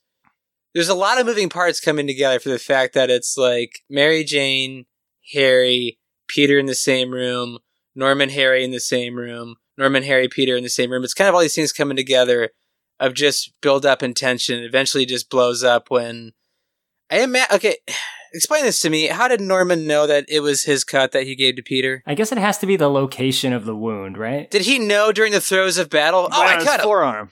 There's 0.73 0.89
a 0.89 0.95
lot 0.95 1.19
of 1.19 1.25
moving 1.25 1.47
parts 1.49 1.79
coming 1.79 2.05
together 2.07 2.39
for 2.39 2.49
the 2.49 2.59
fact 2.59 2.93
that 2.95 3.09
it's 3.09 3.37
like 3.37 3.79
Mary 3.89 4.23
Jane, 4.25 4.85
Harry, 5.33 5.99
Peter 6.27 6.59
in 6.59 6.65
the 6.65 6.75
same 6.75 7.11
room, 7.11 7.59
Norman, 7.95 8.29
Harry 8.29 8.63
in 8.63 8.71
the 8.71 8.79
same 8.81 9.15
room, 9.15 9.55
Norman, 9.77 10.03
Harry, 10.03 10.27
Peter 10.27 10.55
in 10.57 10.63
the 10.63 10.69
same 10.69 10.91
room. 10.91 11.03
It's 11.05 11.13
kind 11.13 11.29
of 11.29 11.35
all 11.35 11.41
these 11.41 11.55
things 11.55 11.71
coming 11.71 11.95
together 11.95 12.49
of 12.99 13.13
just 13.13 13.53
build 13.61 13.85
up 13.85 14.01
and 14.01 14.15
tension. 14.15 14.63
Eventually, 14.63 15.05
just 15.05 15.29
blows 15.29 15.63
up 15.63 15.89
when 15.89 16.33
I 17.11 17.17
am. 17.17 17.35
Okay, 17.53 17.77
explain 18.33 18.63
this 18.63 18.79
to 18.81 18.89
me. 18.89 19.07
How 19.07 19.27
did 19.27 19.41
Norman 19.41 19.87
know 19.87 20.07
that 20.07 20.25
it 20.27 20.41
was 20.41 20.63
his 20.63 20.83
cut 20.83 21.11
that 21.11 21.23
he 21.23 21.35
gave 21.35 21.55
to 21.55 21.63
Peter? 21.63 22.03
I 22.05 22.15
guess 22.15 22.31
it 22.31 22.37
has 22.37 22.57
to 22.59 22.65
be 22.65 22.75
the 22.75 22.89
location 22.89 23.53
of 23.53 23.65
the 23.65 23.75
wound, 23.75 24.17
right? 24.17 24.49
Did 24.49 24.63
he 24.63 24.79
know 24.79 25.11
during 25.11 25.31
the 25.31 25.41
throes 25.41 25.77
of 25.77 25.89
battle? 25.89 26.27
Oh, 26.31 26.41
Right 26.41 26.51
I 26.51 26.53
on 26.53 26.59
his 26.59 26.67
cut 26.67 26.79
him 26.79 26.83
forearm. 26.85 27.31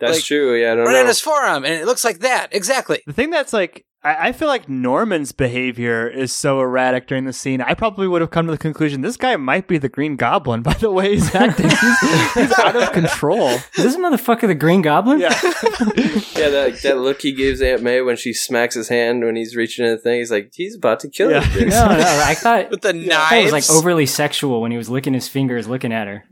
That's 0.00 0.18
like, 0.18 0.24
true. 0.24 0.60
Yeah, 0.60 0.72
I 0.72 0.74
don't 0.74 0.86
right 0.86 0.94
know. 0.94 1.00
on 1.00 1.06
his 1.06 1.20
forearm, 1.20 1.64
and 1.64 1.74
it 1.74 1.86
looks 1.86 2.04
like 2.04 2.18
that 2.20 2.48
exactly. 2.52 3.02
The 3.06 3.12
thing 3.12 3.30
that's 3.30 3.52
like, 3.52 3.86
I, 4.04 4.28
I 4.28 4.32
feel 4.32 4.48
like 4.48 4.68
Norman's 4.68 5.30
behavior 5.32 6.08
is 6.08 6.32
so 6.32 6.60
erratic 6.60 7.06
during 7.06 7.24
the 7.24 7.32
scene. 7.32 7.60
I 7.60 7.74
probably 7.74 8.08
would 8.08 8.20
have 8.20 8.30
come 8.30 8.46
to 8.46 8.52
the 8.52 8.58
conclusion 8.58 9.00
this 9.00 9.16
guy 9.16 9.36
might 9.36 9.68
be 9.68 9.78
the 9.78 9.88
Green 9.88 10.16
Goblin 10.16 10.62
by 10.64 10.72
the 10.74 10.90
way 10.90 11.12
he's 11.14 11.34
acting. 11.34 11.68
he's, 11.70 12.32
he's 12.34 12.58
out 12.58 12.74
of 12.76 12.92
control. 12.92 13.48
Is 13.48 13.62
this 13.76 13.96
motherfucker 13.96 14.46
the 14.48 14.54
Green 14.54 14.82
Goblin? 14.82 15.20
Yeah. 15.20 15.28
yeah, 15.42 16.48
that 16.48 16.80
that 16.82 16.98
look 16.98 17.22
he 17.22 17.32
gives 17.32 17.60
Aunt 17.62 17.82
May 17.82 18.00
when 18.00 18.16
she 18.16 18.32
smacks 18.32 18.74
his 18.74 18.88
hand 18.88 19.24
when 19.24 19.36
he's 19.36 19.54
reaching 19.54 19.84
in 19.86 19.92
the 19.92 19.98
thing. 19.98 20.18
He's 20.18 20.30
like, 20.32 20.52
he's 20.54 20.76
about 20.76 21.00
to 21.00 21.08
kill 21.08 21.30
Yeah. 21.30 21.44
him. 21.44 21.68
No, 21.68 21.86
no. 21.86 22.22
I 22.26 22.34
thought, 22.34 22.70
With 22.70 22.82
the 22.82 22.92
knife. 22.92 23.28
thought 23.28 23.38
it 23.38 23.44
was 23.44 23.52
like 23.52 23.70
overly 23.70 24.06
sexual 24.06 24.60
when 24.60 24.70
he 24.72 24.76
was 24.78 24.88
licking 24.90 25.14
his 25.14 25.28
fingers, 25.28 25.68
looking 25.68 25.92
at 25.92 26.08
her. 26.08 26.24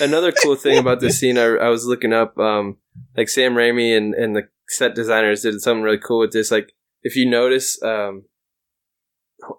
Another 0.00 0.32
cool 0.32 0.54
thing 0.56 0.76
about 0.78 1.00
this 1.00 1.18
scene, 1.18 1.38
I, 1.38 1.44
I 1.44 1.68
was 1.70 1.86
looking 1.86 2.12
up, 2.12 2.36
um, 2.38 2.76
like 3.16 3.30
Sam 3.30 3.54
Raimi 3.54 3.96
and, 3.96 4.12
and 4.14 4.36
the 4.36 4.42
set 4.72 4.94
designers 4.94 5.42
did 5.42 5.60
something 5.60 5.82
really 5.82 5.98
cool 5.98 6.18
with 6.20 6.32
this. 6.32 6.50
Like, 6.50 6.72
if 7.02 7.16
you 7.16 7.28
notice, 7.28 7.80
um, 7.82 8.24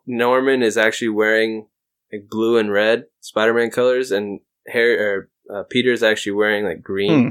Norman 0.05 0.61
is 0.63 0.77
actually 0.77 1.09
wearing 1.09 1.67
like 2.11 2.27
blue 2.29 2.57
and 2.57 2.71
red 2.71 3.05
Spider-Man 3.21 3.71
colors, 3.71 4.11
and 4.11 4.39
Harry 4.67 4.97
or 4.99 5.29
uh, 5.53 5.63
Peter's 5.69 6.03
actually 6.03 6.33
wearing 6.33 6.63
like 6.63 6.81
green. 6.81 7.23
Hmm. 7.23 7.29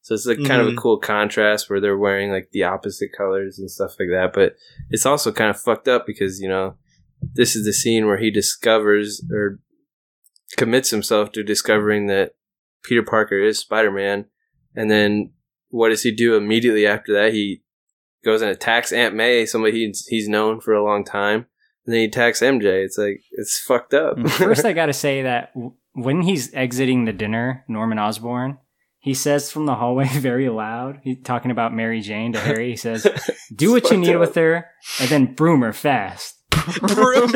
So 0.00 0.14
it's 0.14 0.26
like 0.26 0.38
kind 0.44 0.60
of 0.60 0.68
a 0.68 0.70
Mhm. 0.72 0.78
cool 0.78 0.98
contrast 0.98 1.70
where 1.70 1.80
they're 1.80 1.96
wearing 1.98 2.30
like 2.32 2.48
the 2.50 2.64
opposite 2.64 3.10
colors 3.16 3.58
and 3.58 3.70
stuff 3.70 3.94
like 4.00 4.08
that. 4.10 4.32
But 4.32 4.56
it's 4.90 5.06
also 5.06 5.30
kind 5.32 5.50
of 5.50 5.60
fucked 5.60 5.86
up 5.86 6.06
because 6.06 6.40
you 6.40 6.48
know 6.48 6.76
this 7.34 7.54
is 7.54 7.64
the 7.64 7.72
scene 7.72 8.06
where 8.06 8.18
he 8.18 8.30
discovers 8.30 9.22
or 9.30 9.60
commits 10.56 10.90
himself 10.90 11.30
to 11.32 11.42
discovering 11.44 12.06
that 12.06 12.34
Peter 12.82 13.02
Parker 13.02 13.38
is 13.38 13.58
Spider 13.60 13.92
Man, 13.92 14.26
and 14.74 14.90
then 14.90 15.32
what 15.72 15.88
does 15.88 16.02
he 16.02 16.12
do 16.12 16.36
immediately 16.36 16.86
after 16.86 17.12
that? 17.14 17.32
He 17.32 17.62
goes 18.24 18.42
and 18.42 18.50
attacks 18.50 18.92
Aunt 18.92 19.14
May, 19.14 19.46
somebody 19.46 19.86
he's 19.86 20.06
he's 20.06 20.28
known 20.28 20.60
for 20.60 20.74
a 20.74 20.84
long 20.84 21.02
time, 21.04 21.46
and 21.86 21.94
then 21.94 22.00
he 22.00 22.04
attacks 22.04 22.40
MJ. 22.40 22.84
It's 22.84 22.98
like 22.98 23.22
it's 23.32 23.58
fucked 23.58 23.94
up. 23.94 24.16
Mm. 24.16 24.30
First, 24.38 24.64
I 24.64 24.74
got 24.74 24.86
to 24.86 24.92
say 24.92 25.22
that 25.22 25.52
when 25.94 26.22
he's 26.22 26.52
exiting 26.54 27.06
the 27.06 27.12
dinner, 27.12 27.64
Norman 27.68 27.98
Osborn, 27.98 28.58
he 29.00 29.14
says 29.14 29.50
from 29.50 29.64
the 29.66 29.74
hallway 29.74 30.06
very 30.12 30.50
loud, 30.50 31.00
he's 31.02 31.22
talking 31.24 31.50
about 31.50 31.74
Mary 31.74 32.02
Jane 32.02 32.34
to 32.34 32.40
Harry. 32.40 32.70
He 32.70 32.76
says, 32.76 33.06
"Do 33.54 33.72
what 33.72 33.90
you 33.90 33.96
need 33.96 34.14
up. 34.14 34.20
with 34.20 34.34
her, 34.34 34.66
and 35.00 35.08
then 35.08 35.34
broom 35.34 35.62
her 35.62 35.72
fast." 35.72 36.38
Broom. 36.80 37.32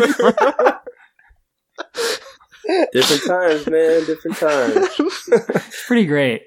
different 2.93 3.25
times, 3.27 3.67
man. 3.67 4.05
Different 4.05 4.37
times. 4.37 4.89
It's 4.99 5.87
pretty 5.87 6.05
great. 6.05 6.43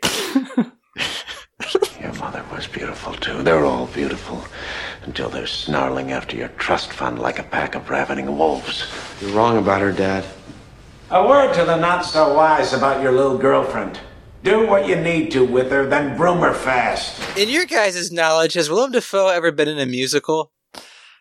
Your 2.20 2.26
mother 2.32 2.43
was 2.53 2.67
beautiful, 2.67 3.13
too. 3.13 3.43
They're 3.43 3.63
all 3.63 3.88
beautiful. 3.88 4.43
Until 5.03 5.30
they're 5.30 5.47
snarling 5.47 6.11
after 6.11 6.36
your 6.36 6.49
trust 6.49 6.91
fund 6.91 7.17
like 7.17 7.39
a 7.39 7.43
pack 7.43 7.76
of 7.76 7.89
ravening 7.89 8.38
wolves. 8.38 8.91
You're 9.22 9.32
wrong 9.32 9.57
about 9.57 9.80
her, 9.80 9.93
Dad. 9.93 10.26
A 11.11 11.26
word 11.26 11.53
to 11.53 11.63
the 11.63 11.78
not 11.78 12.01
so 12.03 12.34
wise 12.34 12.74
about 12.74 13.01
your 13.01 13.13
little 13.13 13.38
girlfriend. 13.38 14.01
Do 14.43 14.67
what 14.67 14.86
you 14.86 14.97
need 14.97 15.32
to 15.32 15.45
with 15.45 15.72
her, 15.72 15.86
then 15.88 16.17
broom 16.17 16.39
her 16.39 16.53
fast. 16.53 17.22
In 17.38 17.47
your 17.47 17.65
guys' 17.65 18.11
knowledge, 18.11 18.53
has 18.55 18.70
Willem 18.70 18.91
Dafoe 18.91 19.30
ever 19.30 19.53
been 19.53 19.70
in 19.70 19.80
a 19.80 19.86
musical? 19.86 20.51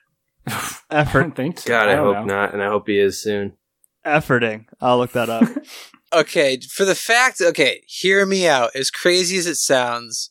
I 0.49 0.81
Effort, 0.91 1.21
don't 1.21 1.37
think 1.37 1.61
so. 1.61 1.69
God, 1.69 1.89
I, 1.89 1.95
don't 1.95 2.15
hope 2.15 2.27
know. 2.27 2.35
not, 2.35 2.53
and 2.55 2.61
I 2.63 2.67
hope 2.67 2.89
he 2.89 2.99
is 2.99 3.23
soon. 3.23 3.53
efforting. 4.05 4.67
I'll 4.81 4.99
look 4.99 5.13
that 5.13 5.29
up. 5.31 5.49
Okay, 6.11 6.59
for 6.61 6.87
the 6.87 6.95
fact, 6.95 7.43
okay, 7.43 7.83
hear 7.87 8.25
me 8.25 8.49
out. 8.49 8.71
As 8.75 8.91
crazy 8.91 9.37
as 9.37 9.47
it 9.47 9.57
sounds, 9.57 10.31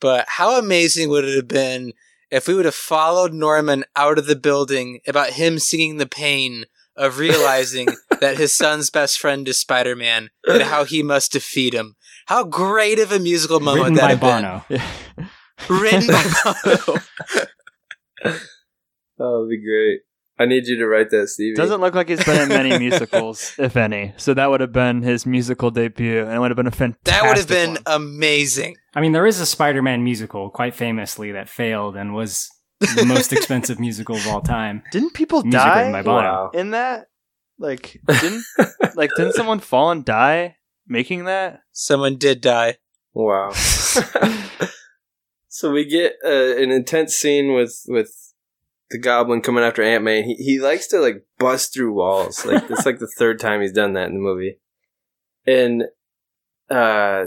but 0.00 0.24
how 0.28 0.58
amazing 0.58 1.08
would 1.10 1.24
it 1.24 1.36
have 1.36 1.48
been 1.48 1.92
if 2.30 2.46
we 2.48 2.54
would 2.54 2.64
have 2.64 2.74
followed 2.74 3.32
Norman 3.32 3.84
out 3.96 4.18
of 4.18 4.26
the 4.26 4.36
building 4.36 5.00
about 5.06 5.30
him 5.30 5.58
singing 5.58 5.96
the 5.98 6.06
pain 6.06 6.66
of 6.96 7.18
realizing 7.18 7.88
that 8.20 8.36
his 8.36 8.54
son's 8.54 8.90
best 8.90 9.18
friend 9.18 9.46
is 9.48 9.58
Spider 9.58 9.96
Man 9.96 10.30
and 10.48 10.62
how 10.62 10.84
he 10.84 11.02
must 11.02 11.32
defeat 11.32 11.74
him? 11.74 11.96
How 12.26 12.44
great 12.44 12.98
of 12.98 13.10
a 13.12 13.18
musical 13.18 13.60
moment 13.60 13.90
Written 13.90 13.94
would 13.94 14.20
by 14.20 14.28
have 14.28 14.42
Bono. 14.42 14.64
been? 14.68 15.28
Written 15.68 16.06
by 16.06 16.54
Bono. 16.64 16.98
Oh, 19.22 19.40
it'd 19.40 19.50
be 19.50 19.62
great. 19.62 20.00
I 20.40 20.46
need 20.46 20.66
you 20.66 20.76
to 20.78 20.86
write 20.86 21.10
that, 21.10 21.28
Stevie. 21.28 21.54
Doesn't 21.54 21.80
look 21.82 21.94
like 21.94 22.08
he's 22.08 22.24
been 22.24 22.40
in 22.40 22.48
many 22.48 22.78
musicals, 22.86 23.54
if 23.58 23.76
any. 23.76 24.14
So 24.16 24.32
that 24.34 24.48
would 24.50 24.60
have 24.62 24.72
been 24.72 25.02
his 25.02 25.26
musical 25.26 25.70
debut, 25.70 26.20
and 26.24 26.32
it 26.32 26.38
would 26.38 26.50
have 26.50 26.56
been 26.56 26.66
a 26.66 26.70
fantastic. 26.70 27.04
That 27.04 27.24
would 27.28 27.36
have 27.36 27.46
been 27.48 27.74
one. 27.74 27.82
amazing. 27.86 28.76
I 28.94 29.00
mean, 29.02 29.12
there 29.12 29.26
is 29.26 29.38
a 29.38 29.44
Spider-Man 29.46 30.02
musical, 30.02 30.48
quite 30.48 30.74
famously, 30.74 31.32
that 31.32 31.48
failed 31.48 31.94
and 31.96 32.14
was 32.14 32.48
the 32.80 33.04
most 33.04 33.32
expensive 33.36 33.78
musical 33.78 34.16
of 34.16 34.26
all 34.26 34.40
time. 34.40 34.82
Didn't 34.90 35.12
people 35.12 35.42
Music 35.42 35.60
die 35.60 35.78
written 35.88 35.92
by 35.92 36.02
Wow. 36.10 36.50
in 36.54 36.70
that? 36.70 37.08
Like, 37.58 38.00
didn't 38.08 38.42
like 38.94 39.10
didn't 39.18 39.34
someone 39.34 39.60
fall 39.60 39.90
and 39.90 40.02
die 40.02 40.56
making 40.88 41.26
that? 41.26 41.60
Someone 41.72 42.16
did 42.16 42.40
die. 42.40 42.76
Wow. 43.12 43.50
so 45.48 45.70
we 45.70 45.84
get 45.84 46.14
uh, 46.24 46.56
an 46.56 46.70
intense 46.70 47.14
scene 47.14 47.52
with 47.54 47.82
with 47.86 48.29
the 48.90 48.98
goblin 48.98 49.40
coming 49.40 49.64
after 49.64 49.82
Aunt 49.82 50.04
May, 50.04 50.22
He 50.22 50.34
he 50.34 50.60
likes 50.60 50.86
to 50.88 50.98
like 50.98 51.24
bust 51.38 51.72
through 51.72 51.92
walls. 51.92 52.44
Like 52.50 52.70
it's 52.70 52.86
like 52.86 52.98
the 52.98 53.12
third 53.18 53.38
time 53.38 53.60
he's 53.60 53.72
done 53.72 53.92
that 53.94 54.08
in 54.08 54.14
the 54.14 54.20
movie. 54.20 54.58
And 55.46 55.84
uh, 56.68 57.26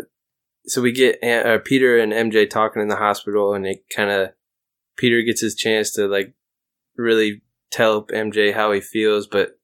so 0.65 0.81
we 0.81 0.91
get 0.91 1.19
Aunt, 1.23 1.47
uh, 1.47 1.59
Peter 1.59 1.97
and 1.97 2.11
MJ 2.13 2.49
talking 2.49 2.81
in 2.81 2.89
the 2.89 2.97
hospital, 2.97 3.53
and 3.53 3.65
it 3.65 3.83
kind 3.95 4.11
of 4.11 4.29
Peter 4.97 5.21
gets 5.21 5.41
his 5.41 5.55
chance 5.55 5.91
to 5.91 6.07
like 6.07 6.33
really 6.97 7.41
tell 7.71 8.05
MJ 8.07 8.53
how 8.53 8.71
he 8.71 8.81
feels, 8.81 9.27
but 9.27 9.57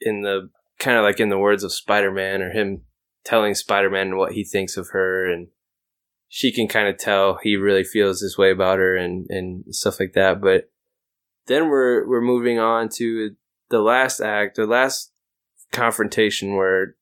in 0.00 0.22
the 0.22 0.50
kind 0.78 0.96
of 0.96 1.04
like 1.04 1.20
in 1.20 1.28
the 1.28 1.38
words 1.38 1.62
of 1.62 1.72
Spider 1.72 2.10
Man 2.10 2.42
or 2.42 2.50
him 2.50 2.82
telling 3.24 3.54
Spider 3.54 3.90
Man 3.90 4.16
what 4.16 4.32
he 4.32 4.44
thinks 4.44 4.76
of 4.76 4.88
her 4.90 5.30
and 5.30 5.48
she 6.28 6.50
can 6.50 6.66
kind 6.66 6.88
of 6.88 6.98
tell 6.98 7.38
he 7.42 7.54
really 7.54 7.84
feels 7.84 8.20
this 8.20 8.36
way 8.36 8.50
about 8.50 8.78
her 8.78 8.96
and, 8.96 9.26
and 9.30 9.64
stuff 9.72 10.00
like 10.00 10.14
that. 10.14 10.40
But 10.40 10.68
then 11.46 11.68
we're 11.68 12.06
we're 12.08 12.20
moving 12.20 12.58
on 12.58 12.88
to 12.96 13.36
the 13.70 13.80
last 13.80 14.20
act, 14.20 14.56
the 14.56 14.66
last 14.66 15.12
confrontation 15.72 16.56
where 16.56 16.96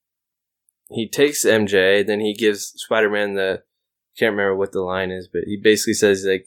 he 0.91 1.09
takes 1.09 1.45
MJ, 1.45 2.07
then 2.07 2.21
he 2.21 2.35
gives 2.35 2.73
Spider 2.77 3.11
Man 3.11 3.35
the 3.35 3.63
can't 4.19 4.33
remember 4.33 4.57
what 4.57 4.73
the 4.73 4.83
line 4.83 5.11
is, 5.11 5.29
but 5.33 5.43
he 5.47 5.57
basically 5.57 5.95
says 5.95 6.25
like 6.29 6.47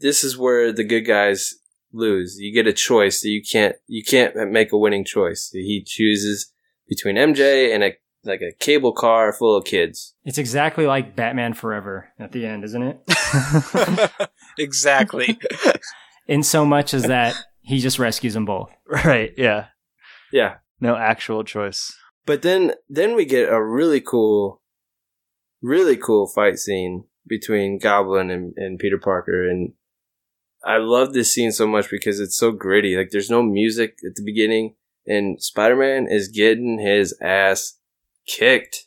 this 0.00 0.22
is 0.22 0.36
where 0.36 0.72
the 0.72 0.84
good 0.84 1.02
guys 1.02 1.54
lose. 1.92 2.36
You 2.38 2.52
get 2.52 2.66
a 2.66 2.72
choice. 2.72 3.20
That 3.22 3.30
you 3.30 3.42
can't 3.42 3.76
you 3.86 4.04
can't 4.04 4.34
make 4.50 4.72
a 4.72 4.78
winning 4.78 5.04
choice. 5.04 5.50
He 5.52 5.82
chooses 5.86 6.52
between 6.88 7.16
MJ 7.16 7.74
and 7.74 7.82
a 7.82 7.92
like 8.24 8.42
a 8.42 8.52
cable 8.58 8.92
car 8.92 9.32
full 9.32 9.56
of 9.56 9.64
kids. 9.64 10.14
It's 10.24 10.38
exactly 10.38 10.86
like 10.86 11.16
Batman 11.16 11.54
Forever 11.54 12.12
at 12.18 12.32
the 12.32 12.44
end, 12.44 12.64
isn't 12.64 12.82
it? 12.82 14.20
exactly. 14.58 15.38
In 16.26 16.42
so 16.42 16.64
much 16.66 16.92
as 16.94 17.04
that 17.04 17.34
he 17.60 17.78
just 17.78 17.98
rescues 17.98 18.34
them 18.34 18.44
both. 18.44 18.70
Right? 18.88 19.32
Yeah. 19.36 19.66
Yeah. 20.32 20.56
No 20.80 20.96
actual 20.96 21.44
choice. 21.44 21.94
But 22.24 22.42
then 22.42 22.72
then 22.88 23.14
we 23.16 23.24
get 23.24 23.48
a 23.48 23.62
really 23.62 24.00
cool 24.00 24.62
really 25.62 25.96
cool 25.96 26.26
fight 26.26 26.58
scene 26.58 27.04
between 27.26 27.78
Goblin 27.78 28.30
and, 28.30 28.52
and 28.56 28.78
Peter 28.78 28.98
Parker 28.98 29.48
and 29.48 29.72
I 30.64 30.78
love 30.78 31.12
this 31.12 31.32
scene 31.32 31.52
so 31.52 31.66
much 31.66 31.88
because 31.90 32.18
it's 32.18 32.36
so 32.36 32.50
gritty. 32.50 32.96
Like 32.96 33.10
there's 33.12 33.30
no 33.30 33.40
music 33.42 33.98
at 34.04 34.16
the 34.16 34.24
beginning, 34.24 34.74
and 35.06 35.40
Spider 35.40 35.76
Man 35.76 36.08
is 36.10 36.26
getting 36.26 36.80
his 36.80 37.16
ass 37.22 37.78
kicked. 38.26 38.86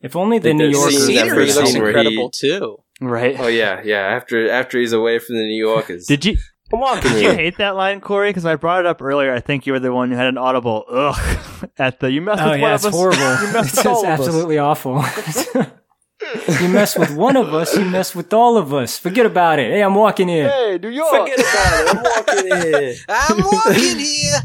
If 0.00 0.16
only 0.16 0.38
the 0.38 0.50
Like, 0.50 0.56
New 0.56 0.66
that 0.68 0.72
Yorkers. 0.72 1.06
scene- 1.06 1.16
that 1.16 1.24
Scenery 1.26 1.46
first 1.46 1.56
looks 1.58 1.74
incredible 1.74 2.30
he- 2.32 2.48
too. 2.48 2.78
Right. 3.02 3.38
Oh 3.38 3.48
yeah, 3.48 3.82
yeah. 3.84 3.98
After 4.06 4.48
after 4.50 4.78
he's 4.78 4.92
away 4.94 5.18
from 5.18 5.36
the 5.36 5.42
New 5.42 5.62
Yorkers, 5.62 6.06
Did 6.06 6.24
you 6.24 6.38
I'm 6.72 6.80
walking 6.80 7.12
did 7.12 7.22
you 7.22 7.32
hate 7.32 7.58
that 7.58 7.76
line, 7.76 8.00
Corey? 8.00 8.30
Because 8.30 8.46
I 8.46 8.56
brought 8.56 8.80
it 8.80 8.86
up 8.86 9.02
earlier. 9.02 9.32
I 9.34 9.40
think 9.40 9.66
you 9.66 9.72
were 9.74 9.80
the 9.80 9.92
one 9.92 10.10
who 10.10 10.16
had 10.16 10.26
an 10.26 10.38
audible 10.38 10.84
ugh 10.90 11.68
at 11.78 12.00
the 12.00 12.10
you 12.10 12.20
messed 12.22 12.40
Oh 12.42 12.50
with 12.50 12.60
one 12.60 12.60
yeah, 12.60 12.74
of 12.74 12.74
it's 12.76 12.86
us. 12.86 12.94
horrible. 12.94 13.18
You 13.46 13.52
messed 13.52 13.68
It's 13.68 13.76
with 13.76 13.86
all 13.86 14.04
of 14.04 14.10
us. 14.10 14.20
absolutely 14.20 14.58
awful. 14.58 15.04
you 16.62 16.68
mess 16.68 16.96
with 16.98 17.10
one 17.14 17.36
of 17.36 17.52
us, 17.52 17.76
you 17.76 17.84
mess 17.84 18.14
with 18.14 18.32
all 18.32 18.56
of 18.56 18.72
us. 18.72 18.96
Forget 18.98 19.26
about 19.26 19.58
it. 19.58 19.70
Hey, 19.72 19.82
I'm 19.82 19.94
walking 19.94 20.28
in. 20.28 20.48
Hey, 20.48 20.78
New 20.80 20.88
York. 20.88 21.28
Forget 21.28 21.40
about 21.40 21.74
it. 21.74 21.88
I'm 21.88 22.02
walking 22.02 22.74
in. 22.74 22.96
I'm 23.08 23.38
walking 23.42 23.98
here. 23.98 24.40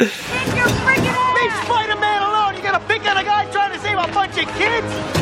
Leave 0.00 1.54
Spider-Man 1.64 2.22
alone! 2.22 2.56
You 2.56 2.62
got 2.62 2.74
a 2.80 2.84
pick 2.86 3.02
on 3.06 3.16
a 3.16 3.24
guy 3.24 3.50
trying 3.50 3.72
to 3.72 3.78
save 3.78 3.98
a 3.98 4.06
bunch 4.12 4.36
of 4.38 4.48
kids? 4.56 5.19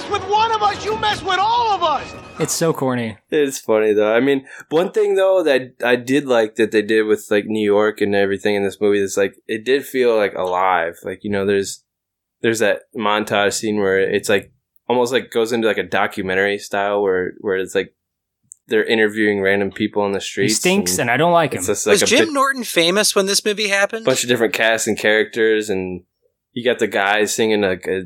Mess 0.00 0.10
with 0.10 0.30
one 0.30 0.52
of 0.52 0.62
us, 0.62 0.84
you 0.84 0.96
mess 0.98 1.22
with 1.22 1.38
all 1.38 1.72
of 1.74 1.82
us! 1.82 2.14
It's 2.38 2.52
so 2.52 2.72
corny. 2.72 3.16
It's 3.30 3.58
funny 3.58 3.92
though. 3.92 4.14
I 4.14 4.20
mean, 4.20 4.46
one 4.70 4.92
thing 4.92 5.14
though 5.16 5.42
that 5.42 5.74
I 5.84 5.96
did 5.96 6.26
like 6.26 6.54
that 6.56 6.70
they 6.70 6.82
did 6.82 7.02
with 7.04 7.26
like 7.30 7.46
New 7.46 7.64
York 7.64 8.00
and 8.00 8.14
everything 8.14 8.54
in 8.54 8.62
this 8.62 8.80
movie 8.80 9.00
is 9.00 9.16
like 9.16 9.34
it 9.46 9.64
did 9.64 9.84
feel 9.84 10.16
like 10.16 10.34
alive. 10.34 10.96
Like 11.02 11.24
you 11.24 11.30
know, 11.30 11.44
there's 11.46 11.84
there's 12.42 12.60
that 12.60 12.82
montage 12.96 13.54
scene 13.54 13.78
where 13.78 13.98
it's 13.98 14.28
like 14.28 14.52
almost 14.88 15.12
like 15.12 15.30
goes 15.30 15.52
into 15.52 15.66
like 15.66 15.78
a 15.78 15.82
documentary 15.82 16.58
style 16.58 17.02
where 17.02 17.32
where 17.40 17.56
it's 17.56 17.74
like 17.74 17.94
they're 18.68 18.84
interviewing 18.84 19.40
random 19.40 19.72
people 19.72 20.02
on 20.02 20.12
the 20.12 20.18
He 20.18 20.24
streets. 20.24 20.56
stinks, 20.56 20.98
and 20.98 21.10
I 21.10 21.16
don't 21.16 21.32
like 21.32 21.54
him. 21.54 21.64
it's 21.66 21.86
Was 21.86 22.02
Jim 22.02 22.26
bit- 22.26 22.34
Norton 22.34 22.64
famous 22.64 23.14
when 23.16 23.26
this 23.26 23.44
movie 23.44 23.68
happened? 23.68 24.04
bunch 24.04 24.22
of 24.22 24.28
different 24.28 24.54
casts 24.54 24.86
and 24.86 24.96
characters, 24.98 25.68
and 25.70 26.04
you 26.52 26.64
got 26.64 26.78
the 26.78 26.86
guys 26.86 27.34
singing 27.34 27.62
like 27.62 27.86
a 27.88 28.02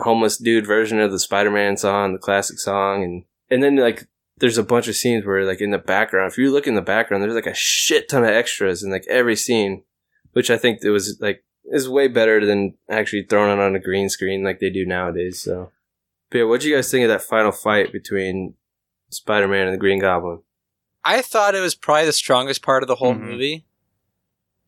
homeless 0.00 0.36
dude 0.36 0.66
version 0.66 1.00
of 1.00 1.10
the 1.12 1.18
Spider-Man 1.18 1.76
song, 1.76 2.12
the 2.12 2.18
classic 2.18 2.58
song, 2.58 3.02
and 3.02 3.24
and 3.50 3.62
then 3.62 3.76
like 3.76 4.06
there's 4.38 4.58
a 4.58 4.62
bunch 4.62 4.88
of 4.88 4.96
scenes 4.96 5.24
where 5.26 5.44
like 5.44 5.60
in 5.60 5.70
the 5.70 5.78
background, 5.78 6.30
if 6.32 6.38
you 6.38 6.50
look 6.50 6.66
in 6.66 6.74
the 6.74 6.82
background, 6.82 7.22
there's 7.22 7.34
like 7.34 7.46
a 7.46 7.54
shit 7.54 8.08
ton 8.08 8.22
of 8.24 8.30
extras 8.30 8.82
in 8.82 8.90
like 8.90 9.06
every 9.08 9.36
scene, 9.36 9.82
which 10.32 10.50
I 10.50 10.56
think 10.56 10.80
it 10.82 10.90
was 10.90 11.18
like 11.20 11.44
is 11.64 11.88
way 11.88 12.08
better 12.08 12.44
than 12.44 12.74
actually 12.88 13.24
throwing 13.24 13.58
it 13.58 13.62
on 13.62 13.76
a 13.76 13.80
green 13.80 14.08
screen 14.08 14.42
like 14.42 14.58
they 14.58 14.70
do 14.70 14.86
nowadays. 14.86 15.40
So, 15.42 15.70
but 16.30 16.38
yeah, 16.38 16.44
what 16.44 16.60
do 16.62 16.68
you 16.68 16.74
guys 16.76 16.90
think 16.90 17.02
of 17.04 17.10
that 17.10 17.22
final 17.22 17.52
fight 17.52 17.92
between 17.92 18.54
Spider-Man 19.10 19.66
and 19.66 19.74
the 19.74 19.78
Green 19.78 19.98
Goblin? 20.00 20.40
I 21.04 21.22
thought 21.22 21.54
it 21.54 21.60
was 21.60 21.74
probably 21.74 22.06
the 22.06 22.12
strongest 22.12 22.62
part 22.62 22.82
of 22.82 22.86
the 22.86 22.96
whole 22.96 23.14
Mhm. 23.14 23.20
movie. 23.20 23.64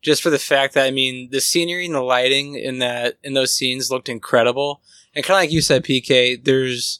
Just 0.01 0.21
for 0.21 0.29
the 0.29 0.39
fact 0.39 0.73
that 0.73 0.85
I 0.85 0.91
mean 0.91 1.29
the 1.31 1.39
scenery 1.41 1.85
and 1.85 1.95
the 1.95 2.01
lighting 2.01 2.55
in 2.55 2.79
that 2.79 3.17
in 3.23 3.33
those 3.33 3.53
scenes 3.53 3.89
looked 3.89 4.09
incredible. 4.09 4.81
And 5.15 5.23
kinda 5.23 5.37
like 5.37 5.51
you 5.51 5.61
said, 5.61 5.83
PK, 5.83 6.43
there's 6.43 6.99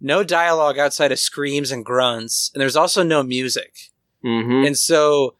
no 0.00 0.22
dialogue 0.22 0.78
outside 0.78 1.12
of 1.12 1.18
screams 1.18 1.72
and 1.72 1.84
grunts, 1.84 2.50
and 2.54 2.60
there's 2.60 2.76
also 2.76 3.02
no 3.02 3.22
music. 3.22 3.90
Mm-hmm. 4.24 4.66
And 4.66 4.78
so 4.78 5.34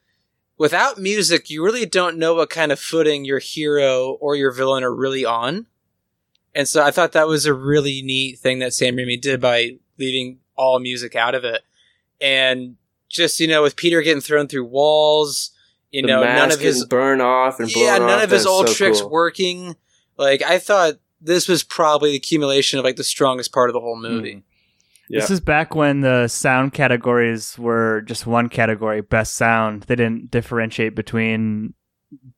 without 0.58 0.98
music, 0.98 1.50
you 1.50 1.64
really 1.64 1.86
don't 1.86 2.18
know 2.18 2.34
what 2.34 2.50
kind 2.50 2.72
of 2.72 2.80
footing 2.80 3.24
your 3.24 3.38
hero 3.38 4.16
or 4.20 4.36
your 4.36 4.52
villain 4.52 4.84
are 4.84 4.94
really 4.94 5.24
on. 5.24 5.66
And 6.54 6.66
so 6.66 6.82
I 6.82 6.90
thought 6.90 7.12
that 7.12 7.28
was 7.28 7.44
a 7.44 7.52
really 7.52 8.00
neat 8.02 8.38
thing 8.38 8.60
that 8.60 8.72
Sam 8.72 8.96
Raimi 8.96 9.20
did 9.20 9.40
by 9.40 9.76
leaving 9.98 10.38
all 10.56 10.78
music 10.78 11.14
out 11.14 11.34
of 11.34 11.44
it. 11.44 11.62
And 12.20 12.76
just, 13.08 13.40
you 13.40 13.46
know, 13.46 13.62
with 13.62 13.76
Peter 13.76 14.00
getting 14.00 14.22
thrown 14.22 14.48
through 14.48 14.64
walls, 14.64 15.50
you 15.90 16.02
the 16.02 16.08
know, 16.08 16.24
none 16.24 16.50
of 16.50 16.60
his 16.60 16.86
burn 16.86 17.20
off 17.20 17.60
and 17.60 17.74
yeah, 17.74 17.98
none 17.98 18.10
off, 18.10 18.24
of 18.24 18.30
his 18.30 18.44
that's 18.44 18.46
old 18.46 18.68
so 18.68 18.74
tricks 18.74 19.00
cool. 19.00 19.10
working. 19.10 19.76
Like 20.16 20.42
I 20.42 20.58
thought 20.58 20.94
this 21.26 21.48
was 21.48 21.62
probably 21.62 22.10
the 22.10 22.16
accumulation 22.16 22.78
of 22.78 22.84
like 22.84 22.96
the 22.96 23.04
strongest 23.04 23.52
part 23.52 23.68
of 23.68 23.74
the 23.74 23.80
whole 23.80 23.96
movie. 23.96 24.36
Mm-hmm. 24.36 24.40
Yeah. 25.08 25.20
This 25.20 25.30
is 25.30 25.40
back 25.40 25.74
when 25.74 26.00
the 26.00 26.26
sound 26.26 26.72
categories 26.72 27.56
were 27.58 28.00
just 28.02 28.26
one 28.26 28.48
category, 28.48 29.02
best 29.02 29.34
sound. 29.34 29.84
They 29.84 29.94
didn't 29.94 30.30
differentiate 30.30 30.96
between 30.96 31.74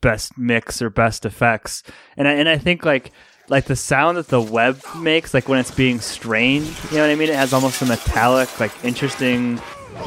best 0.01 0.36
mix 0.36 0.82
or 0.82 0.91
best 0.91 1.24
effects. 1.24 1.82
And 2.16 2.28
I, 2.28 2.32
and 2.32 2.49
I 2.49 2.59
think 2.59 2.84
like 2.84 3.12
like 3.49 3.64
the 3.64 3.76
sound 3.76 4.18
that 4.18 4.28
the 4.28 4.41
web 4.41 4.80
makes, 4.97 5.32
like 5.32 5.49
when 5.49 5.59
it's 5.59 5.70
being 5.70 6.01
strained, 6.01 6.66
you 6.91 6.97
know 6.97 7.03
what 7.03 7.11
I 7.11 7.14
mean? 7.14 7.30
It 7.30 7.36
has 7.36 7.53
almost 7.53 7.80
a 7.80 7.86
metallic, 7.86 8.61
like 8.61 8.72
interesting, 8.84 9.59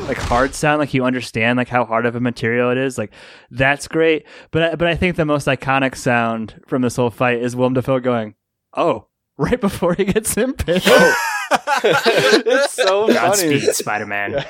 like 0.02 0.18
hard 0.18 0.54
sound. 0.54 0.80
Like 0.80 0.94
you 0.94 1.04
understand 1.04 1.58
like 1.58 1.68
how 1.68 1.86
hard 1.86 2.06
of 2.06 2.16
a 2.16 2.20
material 2.20 2.70
it 2.70 2.78
is. 2.78 2.98
Like 2.98 3.12
that's 3.50 3.88
great. 3.88 4.28
But 4.52 4.64
I, 4.64 4.76
but 4.76 4.88
I 4.88 4.96
think 4.96 5.16
the 5.16 5.26
most 5.26 5.48
iconic 5.48 5.96
sound 5.96 6.62
from 6.68 6.84
this 6.84 6.96
whole 6.96 7.10
fight 7.10 7.42
is 7.42 7.56
Willem 7.56 7.74
Dafoe 7.74 8.00
going, 8.00 8.36
"Oh." 8.74 9.08
Right 9.38 9.60
before 9.60 9.96
he 9.96 10.04
gets 10.04 10.38
impaled. 10.38 10.84
Oh. 11.54 11.80
it's 11.84 12.74
so 12.74 13.08
funny. 13.08 13.14
Godspeed, 13.14 13.64
Spider-Man. 13.76 14.46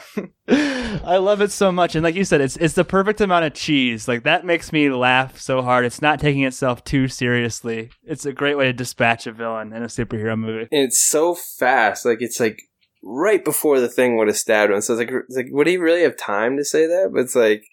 I 0.47 1.17
love 1.17 1.41
it 1.41 1.51
so 1.51 1.71
much, 1.71 1.95
and 1.95 2.03
like 2.03 2.13
you 2.13 2.23
said, 2.23 2.41
it's 2.41 2.57
it's 2.57 2.75
the 2.75 2.83
perfect 2.83 3.21
amount 3.21 3.45
of 3.45 3.53
cheese. 3.53 4.07
Like 4.07 4.23
that 4.23 4.45
makes 4.45 4.71
me 4.71 4.89
laugh 4.89 5.39
so 5.39 5.63
hard. 5.63 5.85
It's 5.85 6.01
not 6.01 6.19
taking 6.19 6.43
itself 6.43 6.83
too 6.83 7.07
seriously. 7.07 7.89
It's 8.03 8.25
a 8.25 8.33
great 8.33 8.55
way 8.55 8.65
to 8.65 8.73
dispatch 8.73 9.25
a 9.25 9.31
villain 9.31 9.73
in 9.73 9.81
a 9.81 9.87
superhero 9.87 10.37
movie. 10.37 10.67
and 10.71 10.83
it's 10.83 11.03
so 11.03 11.33
fast. 11.33 12.05
Like 12.05 12.21
it's 12.21 12.39
like 12.39 12.61
right 13.03 13.43
before 13.43 13.79
the 13.79 13.89
thing 13.89 14.17
would 14.17 14.27
have 14.27 14.37
stabbed 14.37 14.71
him. 14.71 14.81
So 14.81 14.93
it's 14.93 14.99
like, 14.99 15.11
it's 15.27 15.35
like, 15.35 15.47
would 15.51 15.67
he 15.67 15.77
really 15.77 16.03
have 16.03 16.17
time 16.17 16.57
to 16.57 16.65
say 16.65 16.85
that? 16.85 17.09
But 17.13 17.21
it's 17.21 17.35
like, 17.35 17.63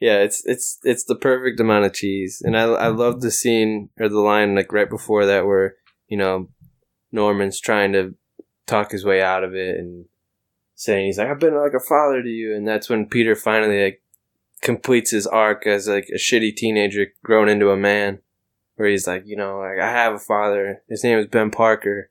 yeah, 0.00 0.20
it's 0.20 0.42
it's 0.46 0.78
it's 0.82 1.04
the 1.04 1.16
perfect 1.16 1.60
amount 1.60 1.84
of 1.84 1.92
cheese. 1.92 2.40
And 2.42 2.56
I 2.56 2.64
I 2.64 2.66
mm-hmm. 2.86 2.98
love 2.98 3.20
the 3.20 3.30
scene 3.30 3.90
or 4.00 4.08
the 4.08 4.20
line 4.20 4.54
like 4.54 4.72
right 4.72 4.88
before 4.88 5.26
that 5.26 5.44
where 5.44 5.74
you 6.10 6.18
know 6.18 6.50
Norman's 7.10 7.58
trying 7.58 7.94
to 7.94 8.14
talk 8.66 8.92
his 8.92 9.04
way 9.04 9.22
out 9.22 9.42
of 9.42 9.54
it 9.54 9.78
and 9.78 10.04
saying 10.74 11.06
he's 11.06 11.16
like 11.16 11.28
I've 11.28 11.40
been 11.40 11.56
like 11.56 11.72
a 11.72 11.80
father 11.80 12.22
to 12.22 12.28
you, 12.28 12.54
and 12.54 12.68
that's 12.68 12.90
when 12.90 13.06
Peter 13.06 13.34
finally 13.34 13.82
like 13.82 14.02
completes 14.60 15.10
his 15.10 15.26
arc 15.26 15.66
as 15.66 15.88
like 15.88 16.08
a 16.14 16.18
shitty 16.18 16.54
teenager 16.54 17.06
grown 17.24 17.48
into 17.48 17.70
a 17.70 17.76
man. 17.76 18.18
Where 18.76 18.88
he's 18.88 19.06
like, 19.06 19.24
you 19.26 19.36
know, 19.36 19.58
like 19.58 19.78
I 19.78 19.90
have 19.90 20.14
a 20.14 20.18
father. 20.18 20.82
His 20.88 21.04
name 21.04 21.18
is 21.18 21.26
Ben 21.26 21.50
Parker 21.50 22.10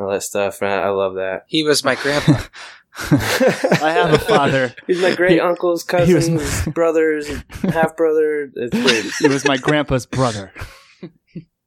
all 0.00 0.10
that 0.10 0.22
stuff. 0.22 0.62
And 0.62 0.70
I, 0.70 0.84
I 0.84 0.88
love 0.88 1.14
that. 1.14 1.44
He 1.46 1.62
was 1.62 1.84
my 1.84 1.94
grandpa. 1.94 2.40
I 2.96 3.92
have 3.92 4.12
a 4.12 4.18
father. 4.18 4.74
He's 4.86 5.00
my 5.00 5.14
great 5.14 5.40
uncle's 5.40 5.88
he 5.88 6.12
was 6.12 6.28
cousins, 6.28 6.74
brothers, 6.74 7.30
half 7.62 7.96
brother. 7.96 8.50
It's 8.56 8.76
great. 8.76 9.14
He 9.20 9.28
was 9.28 9.44
my 9.46 9.56
grandpa's 9.56 10.06
brother. 10.06 10.52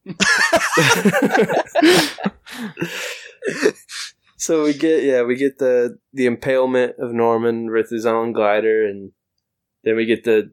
so 4.37 4.63
we 4.65 4.73
get 4.73 5.03
yeah 5.03 5.21
we 5.23 5.35
get 5.35 5.59
the 5.59 5.97
the 6.11 6.25
impalement 6.25 6.95
of 6.99 7.13
Norman 7.13 7.71
with 7.71 7.89
his 7.89 8.05
own 8.05 8.33
glider, 8.33 8.85
and 8.85 9.13
then 9.83 9.95
we 9.95 10.05
get 10.05 10.25
the 10.25 10.51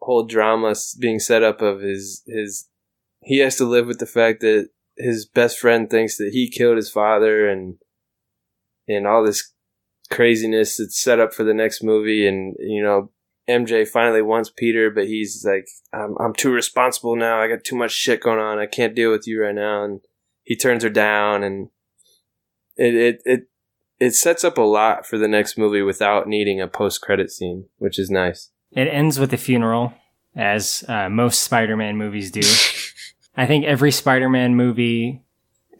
whole 0.00 0.24
drama 0.24 0.74
being 0.98 1.20
set 1.20 1.44
up 1.44 1.62
of 1.62 1.80
his 1.80 2.24
his 2.26 2.68
he 3.22 3.38
has 3.38 3.56
to 3.56 3.64
live 3.64 3.86
with 3.86 4.00
the 4.00 4.06
fact 4.06 4.40
that 4.40 4.70
his 4.96 5.24
best 5.24 5.58
friend 5.58 5.88
thinks 5.88 6.16
that 6.16 6.30
he 6.32 6.50
killed 6.50 6.76
his 6.76 6.90
father, 6.90 7.48
and 7.48 7.76
and 8.88 9.06
all 9.06 9.24
this 9.24 9.52
craziness 10.10 10.78
that's 10.78 11.00
set 11.00 11.20
up 11.20 11.32
for 11.32 11.44
the 11.44 11.54
next 11.54 11.82
movie, 11.82 12.26
and 12.26 12.56
you 12.58 12.82
know. 12.82 13.12
MJ 13.50 13.86
finally 13.86 14.22
wants 14.22 14.50
Peter, 14.50 14.90
but 14.90 15.06
he's 15.06 15.44
like, 15.44 15.66
I'm, 15.92 16.16
I'm 16.18 16.34
too 16.34 16.52
responsible 16.52 17.16
now. 17.16 17.40
I 17.40 17.48
got 17.48 17.64
too 17.64 17.76
much 17.76 17.92
shit 17.92 18.22
going 18.22 18.38
on. 18.38 18.58
I 18.58 18.66
can't 18.66 18.94
deal 18.94 19.10
with 19.10 19.26
you 19.26 19.42
right 19.42 19.54
now. 19.54 19.84
And 19.84 20.00
he 20.42 20.56
turns 20.56 20.82
her 20.82 20.90
down, 20.90 21.42
and 21.42 21.68
it 22.76 22.94
it 22.94 23.22
it 23.24 23.40
it 23.98 24.14
sets 24.14 24.44
up 24.44 24.58
a 24.58 24.62
lot 24.62 25.06
for 25.06 25.18
the 25.18 25.28
next 25.28 25.58
movie 25.58 25.82
without 25.82 26.26
needing 26.26 26.60
a 26.60 26.68
post 26.68 27.00
credit 27.00 27.30
scene, 27.30 27.66
which 27.78 27.98
is 27.98 28.10
nice. 28.10 28.50
It 28.72 28.88
ends 28.88 29.18
with 29.18 29.32
a 29.32 29.36
funeral, 29.36 29.92
as 30.34 30.84
uh, 30.88 31.08
most 31.08 31.42
Spider-Man 31.42 31.96
movies 31.96 32.30
do. 32.30 32.40
I 33.36 33.46
think 33.46 33.64
every 33.64 33.90
Spider-Man 33.90 34.54
movie 34.54 35.22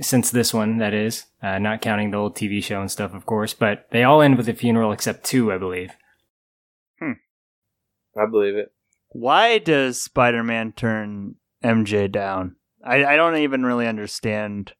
since 0.00 0.30
this 0.30 0.52
one, 0.54 0.78
that 0.78 0.94
is, 0.94 1.26
uh, 1.42 1.58
not 1.58 1.82
counting 1.82 2.10
the 2.10 2.16
old 2.16 2.34
TV 2.34 2.62
show 2.62 2.80
and 2.80 2.90
stuff, 2.90 3.14
of 3.14 3.26
course, 3.26 3.54
but 3.54 3.86
they 3.90 4.02
all 4.02 4.22
end 4.22 4.36
with 4.36 4.48
a 4.48 4.54
funeral 4.54 4.92
except 4.92 5.24
two, 5.24 5.52
I 5.52 5.58
believe. 5.58 5.92
I 8.20 8.26
believe 8.26 8.56
it. 8.56 8.72
Why 9.10 9.58
does 9.58 10.02
Spider 10.02 10.42
Man 10.42 10.72
turn 10.72 11.36
MJ 11.64 12.10
down? 12.10 12.56
I, 12.84 13.04
I 13.04 13.16
don't 13.16 13.36
even 13.36 13.64
really 13.64 13.86
understand 13.86 14.72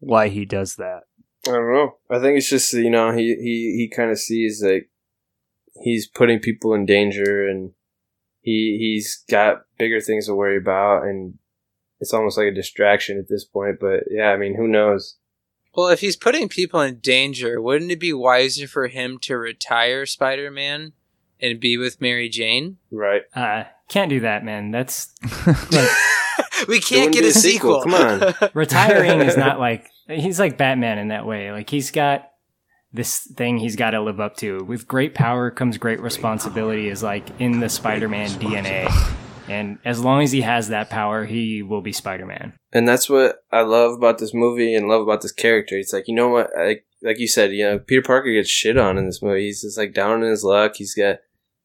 why 0.00 0.28
he 0.28 0.44
does 0.44 0.76
that. 0.76 1.02
I 1.46 1.52
don't 1.52 1.72
know. 1.72 1.96
I 2.10 2.18
think 2.18 2.36
it's 2.36 2.50
just 2.50 2.72
you 2.72 2.90
know 2.90 3.12
he 3.12 3.34
he 3.34 3.76
he 3.76 3.92
kind 3.94 4.10
of 4.10 4.18
sees 4.18 4.62
like 4.62 4.90
he's 5.82 6.06
putting 6.06 6.40
people 6.40 6.74
in 6.74 6.86
danger, 6.86 7.48
and 7.48 7.72
he 8.40 8.76
he's 8.80 9.24
got 9.30 9.62
bigger 9.78 10.00
things 10.00 10.26
to 10.26 10.34
worry 10.34 10.56
about, 10.56 11.04
and 11.04 11.34
it's 12.00 12.12
almost 12.12 12.38
like 12.38 12.48
a 12.48 12.54
distraction 12.54 13.18
at 13.18 13.28
this 13.28 13.44
point. 13.44 13.76
But 13.80 14.04
yeah, 14.10 14.30
I 14.30 14.36
mean, 14.36 14.56
who 14.56 14.68
knows? 14.68 15.16
Well, 15.74 15.88
if 15.88 16.00
he's 16.00 16.16
putting 16.16 16.48
people 16.48 16.80
in 16.80 16.98
danger, 16.98 17.60
wouldn't 17.60 17.92
it 17.92 18.00
be 18.00 18.12
wiser 18.12 18.66
for 18.66 18.88
him 18.88 19.18
to 19.22 19.38
retire 19.38 20.06
Spider 20.06 20.50
Man 20.50 20.92
and 21.40 21.60
be 21.60 21.76
with 21.76 22.00
Mary 22.00 22.28
Jane? 22.28 22.78
Right. 22.90 23.22
Uh, 23.34 23.64
can't 23.88 24.10
do 24.10 24.20
that, 24.20 24.44
man. 24.44 24.70
That's 24.70 25.14
We 26.68 26.80
can't 26.80 27.12
get 27.12 27.24
a 27.24 27.32
sequel. 27.32 27.82
Come 27.82 27.94
on. 27.94 28.34
retiring 28.54 29.20
is 29.20 29.36
not 29.36 29.60
like 29.60 29.90
he's 30.08 30.40
like 30.40 30.58
Batman 30.58 30.98
in 30.98 31.08
that 31.08 31.26
way. 31.26 31.52
Like 31.52 31.70
he's 31.70 31.90
got 31.90 32.30
this 32.92 33.20
thing 33.20 33.58
he's 33.58 33.76
got 33.76 33.90
to 33.90 34.00
live 34.00 34.18
up 34.18 34.36
to. 34.38 34.64
With 34.64 34.88
great 34.88 35.14
power 35.14 35.50
comes 35.50 35.76
great 35.76 36.00
responsibility 36.00 36.88
is 36.88 37.02
like 37.02 37.28
in 37.40 37.60
the 37.60 37.68
Spider-Man 37.68 38.30
DNA. 38.30 38.88
And 39.48 39.78
as 39.84 40.00
long 40.00 40.22
as 40.22 40.32
he 40.32 40.42
has 40.42 40.68
that 40.68 40.90
power, 40.90 41.24
he 41.24 41.62
will 41.62 41.80
be 41.80 41.92
Spider-Man. 41.92 42.54
And 42.72 42.86
that's 42.86 43.08
what 43.08 43.44
I 43.50 43.62
love 43.62 43.92
about 43.92 44.18
this 44.18 44.34
movie 44.34 44.74
and 44.74 44.88
love 44.88 45.02
about 45.02 45.22
this 45.22 45.32
character. 45.32 45.76
It's 45.78 45.92
like, 45.92 46.06
you 46.06 46.14
know 46.14 46.28
what? 46.28 46.50
Like, 46.56 46.84
like 47.02 47.18
you 47.18 47.28
said, 47.28 47.52
you 47.52 47.64
know, 47.64 47.78
Peter 47.78 48.02
Parker 48.02 48.30
gets 48.30 48.50
shit 48.50 48.76
on 48.76 48.98
in 48.98 49.06
this 49.06 49.22
movie. 49.22 49.46
He's 49.46 49.62
just 49.62 49.78
like 49.78 49.94
down 49.94 50.22
in 50.22 50.28
his 50.28 50.44
luck. 50.44 50.74
He's 50.76 50.94
got, 50.94 51.18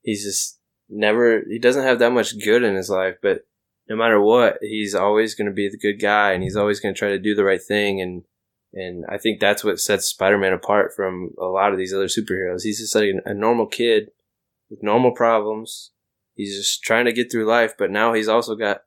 he's 0.03 0.23
just 0.23 0.59
never, 0.89 1.41
he 1.49 1.57
doesn't 1.57 1.83
have 1.83 1.99
that 1.99 2.11
much 2.11 2.39
good 2.43 2.63
in 2.63 2.75
his 2.75 2.89
life, 2.89 3.15
but 3.21 3.45
no 3.89 3.95
matter 3.95 4.21
what, 4.21 4.59
he's 4.61 4.95
always 4.95 5.35
going 5.35 5.47
to 5.47 5.53
be 5.53 5.67
the 5.67 5.77
good 5.77 5.99
guy 5.99 6.31
and 6.31 6.43
he's 6.43 6.55
always 6.55 6.79
going 6.79 6.93
to 6.93 6.99
try 6.99 7.09
to 7.09 7.19
do 7.19 7.35
the 7.35 7.43
right 7.43 7.61
thing. 7.61 7.99
And, 7.99 8.23
and 8.73 9.05
I 9.09 9.17
think 9.17 9.39
that's 9.39 9.63
what 9.63 9.79
sets 9.79 10.05
Spider-Man 10.05 10.53
apart 10.53 10.93
from 10.95 11.31
a 11.39 11.45
lot 11.45 11.71
of 11.73 11.77
these 11.77 11.93
other 11.93 12.07
superheroes. 12.07 12.63
He's 12.63 12.79
just 12.79 12.95
like 12.95 13.09
a 13.25 13.33
normal 13.33 13.65
kid 13.65 14.11
with 14.69 14.83
normal 14.83 15.11
problems. 15.11 15.91
He's 16.35 16.55
just 16.55 16.81
trying 16.83 17.05
to 17.05 17.13
get 17.13 17.31
through 17.31 17.45
life, 17.45 17.75
but 17.77 17.91
now 17.91 18.13
he's 18.13 18.27
also 18.27 18.55
got 18.55 18.81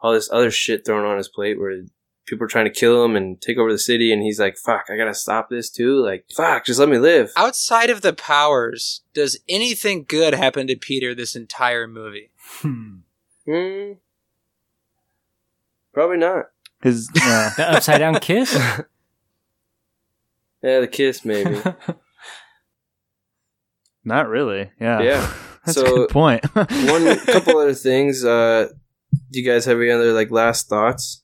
all 0.00 0.12
this 0.12 0.30
other 0.32 0.50
shit 0.50 0.84
thrown 0.84 1.04
on 1.04 1.16
his 1.16 1.28
plate 1.28 1.58
where 1.58 1.82
people 2.26 2.44
are 2.44 2.48
trying 2.48 2.64
to 2.66 2.70
kill 2.70 3.04
him 3.04 3.16
and 3.16 3.40
take 3.40 3.58
over 3.58 3.72
the 3.72 3.78
city 3.78 4.12
and 4.12 4.22
he's 4.22 4.38
like, 4.40 4.56
fuck, 4.56 4.86
I 4.90 4.96
gotta 4.96 5.14
stop 5.14 5.48
this 5.50 5.70
too. 5.70 6.00
Like, 6.04 6.24
fuck, 6.34 6.64
just 6.64 6.78
let 6.80 6.88
me 6.88 6.98
live. 6.98 7.30
Outside 7.36 7.90
of 7.90 8.00
the 8.02 8.12
powers, 8.12 9.02
does 9.14 9.38
anything 9.48 10.04
good 10.08 10.34
happen 10.34 10.66
to 10.68 10.76
Peter 10.76 11.14
this 11.14 11.34
entire 11.36 11.86
movie? 11.86 12.30
Hmm. 12.60 13.92
Probably 15.92 16.16
not. 16.16 16.46
His 16.82 17.10
yeah. 17.14 17.52
The 17.56 17.70
upside 17.72 17.98
down 17.98 18.18
kiss? 18.20 18.56
Yeah, 20.64 20.78
the 20.78 20.86
kiss 20.86 21.24
maybe. 21.24 21.60
Not 24.04 24.28
really. 24.28 24.70
Yeah. 24.80 25.00
Yeah. 25.00 25.32
That's 25.66 25.74
So, 25.76 25.82
a 25.82 25.90
good 25.96 26.08
point. 26.10 26.44
One 26.54 27.18
couple 27.26 27.58
other 27.58 27.74
things. 27.74 28.24
Uh, 28.24 28.68
do 29.32 29.40
you 29.40 29.44
guys 29.44 29.64
have 29.64 29.78
any 29.78 29.90
other 29.90 30.12
like 30.12 30.30
last 30.30 30.68
thoughts? 30.68 31.21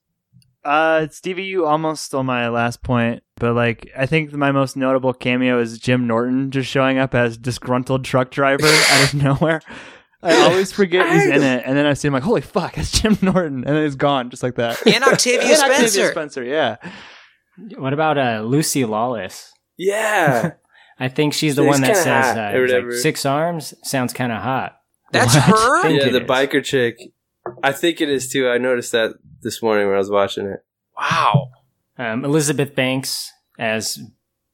Uh, 0.64 1.06
Stevie, 1.10 1.44
you 1.44 1.66
almost 1.66 2.04
stole 2.04 2.24
my 2.24 2.48
last 2.48 2.82
point, 2.82 3.22
but 3.36 3.54
like, 3.54 3.90
I 3.96 4.06
think 4.06 4.32
my 4.32 4.52
most 4.52 4.76
notable 4.76 5.12
cameo 5.12 5.60
is 5.60 5.78
Jim 5.78 6.06
Norton 6.06 6.50
just 6.50 6.68
showing 6.68 6.98
up 6.98 7.14
as 7.14 7.38
disgruntled 7.38 8.04
truck 8.04 8.30
driver 8.30 8.66
out 8.90 9.04
of 9.04 9.14
nowhere. 9.14 9.60
I 10.22 10.34
always 10.50 10.72
forget 10.72 11.10
he's 11.12 11.26
in 11.26 11.42
it, 11.42 11.62
and 11.64 11.76
then 11.76 11.86
I 11.86 11.94
see 11.94 12.08
him 12.08 12.14
like, 12.14 12.24
holy 12.24 12.40
fuck, 12.40 12.76
it's 12.76 13.00
Jim 13.00 13.16
Norton, 13.22 13.64
and 13.64 13.76
then 13.76 13.84
he's 13.84 13.94
gone 13.94 14.30
just 14.30 14.42
like 14.42 14.56
that. 14.56 14.84
And 14.86 15.04
Octavia 15.04 15.40
And 15.42 15.52
Octavia 15.52 15.88
Spencer. 15.88 16.10
Spencer, 16.10 16.44
yeah. 16.44 16.76
What 17.76 17.92
about 17.92 18.18
uh, 18.18 18.42
Lucy 18.44 18.84
Lawless? 18.84 19.52
Yeah. 19.76 20.52
I 20.98 21.08
think 21.08 21.34
she's 21.34 21.54
the 21.54 21.62
She's 21.62 21.68
one 21.70 21.80
that 21.82 21.96
says 21.96 22.34
hot, 22.34 22.54
uh, 22.54 22.82
like, 22.82 22.92
six 22.92 23.24
arms 23.24 23.74
sounds 23.84 24.12
kind 24.12 24.32
of 24.32 24.42
hot. 24.42 24.76
That's 25.12 25.34
her? 25.34 25.88
yeah, 25.88 26.10
the 26.10 26.20
biker 26.20 26.62
chick. 26.62 26.98
I 27.62 27.72
think 27.72 28.00
it 28.00 28.08
is 28.08 28.28
too. 28.28 28.48
I 28.48 28.58
noticed 28.58 28.92
that 28.92 29.14
this 29.42 29.62
morning 29.62 29.86
when 29.86 29.94
I 29.96 29.98
was 29.98 30.10
watching 30.10 30.46
it. 30.46 30.64
Wow. 30.98 31.50
Um, 31.96 32.24
Elizabeth 32.24 32.74
Banks 32.74 33.32
as 33.58 33.98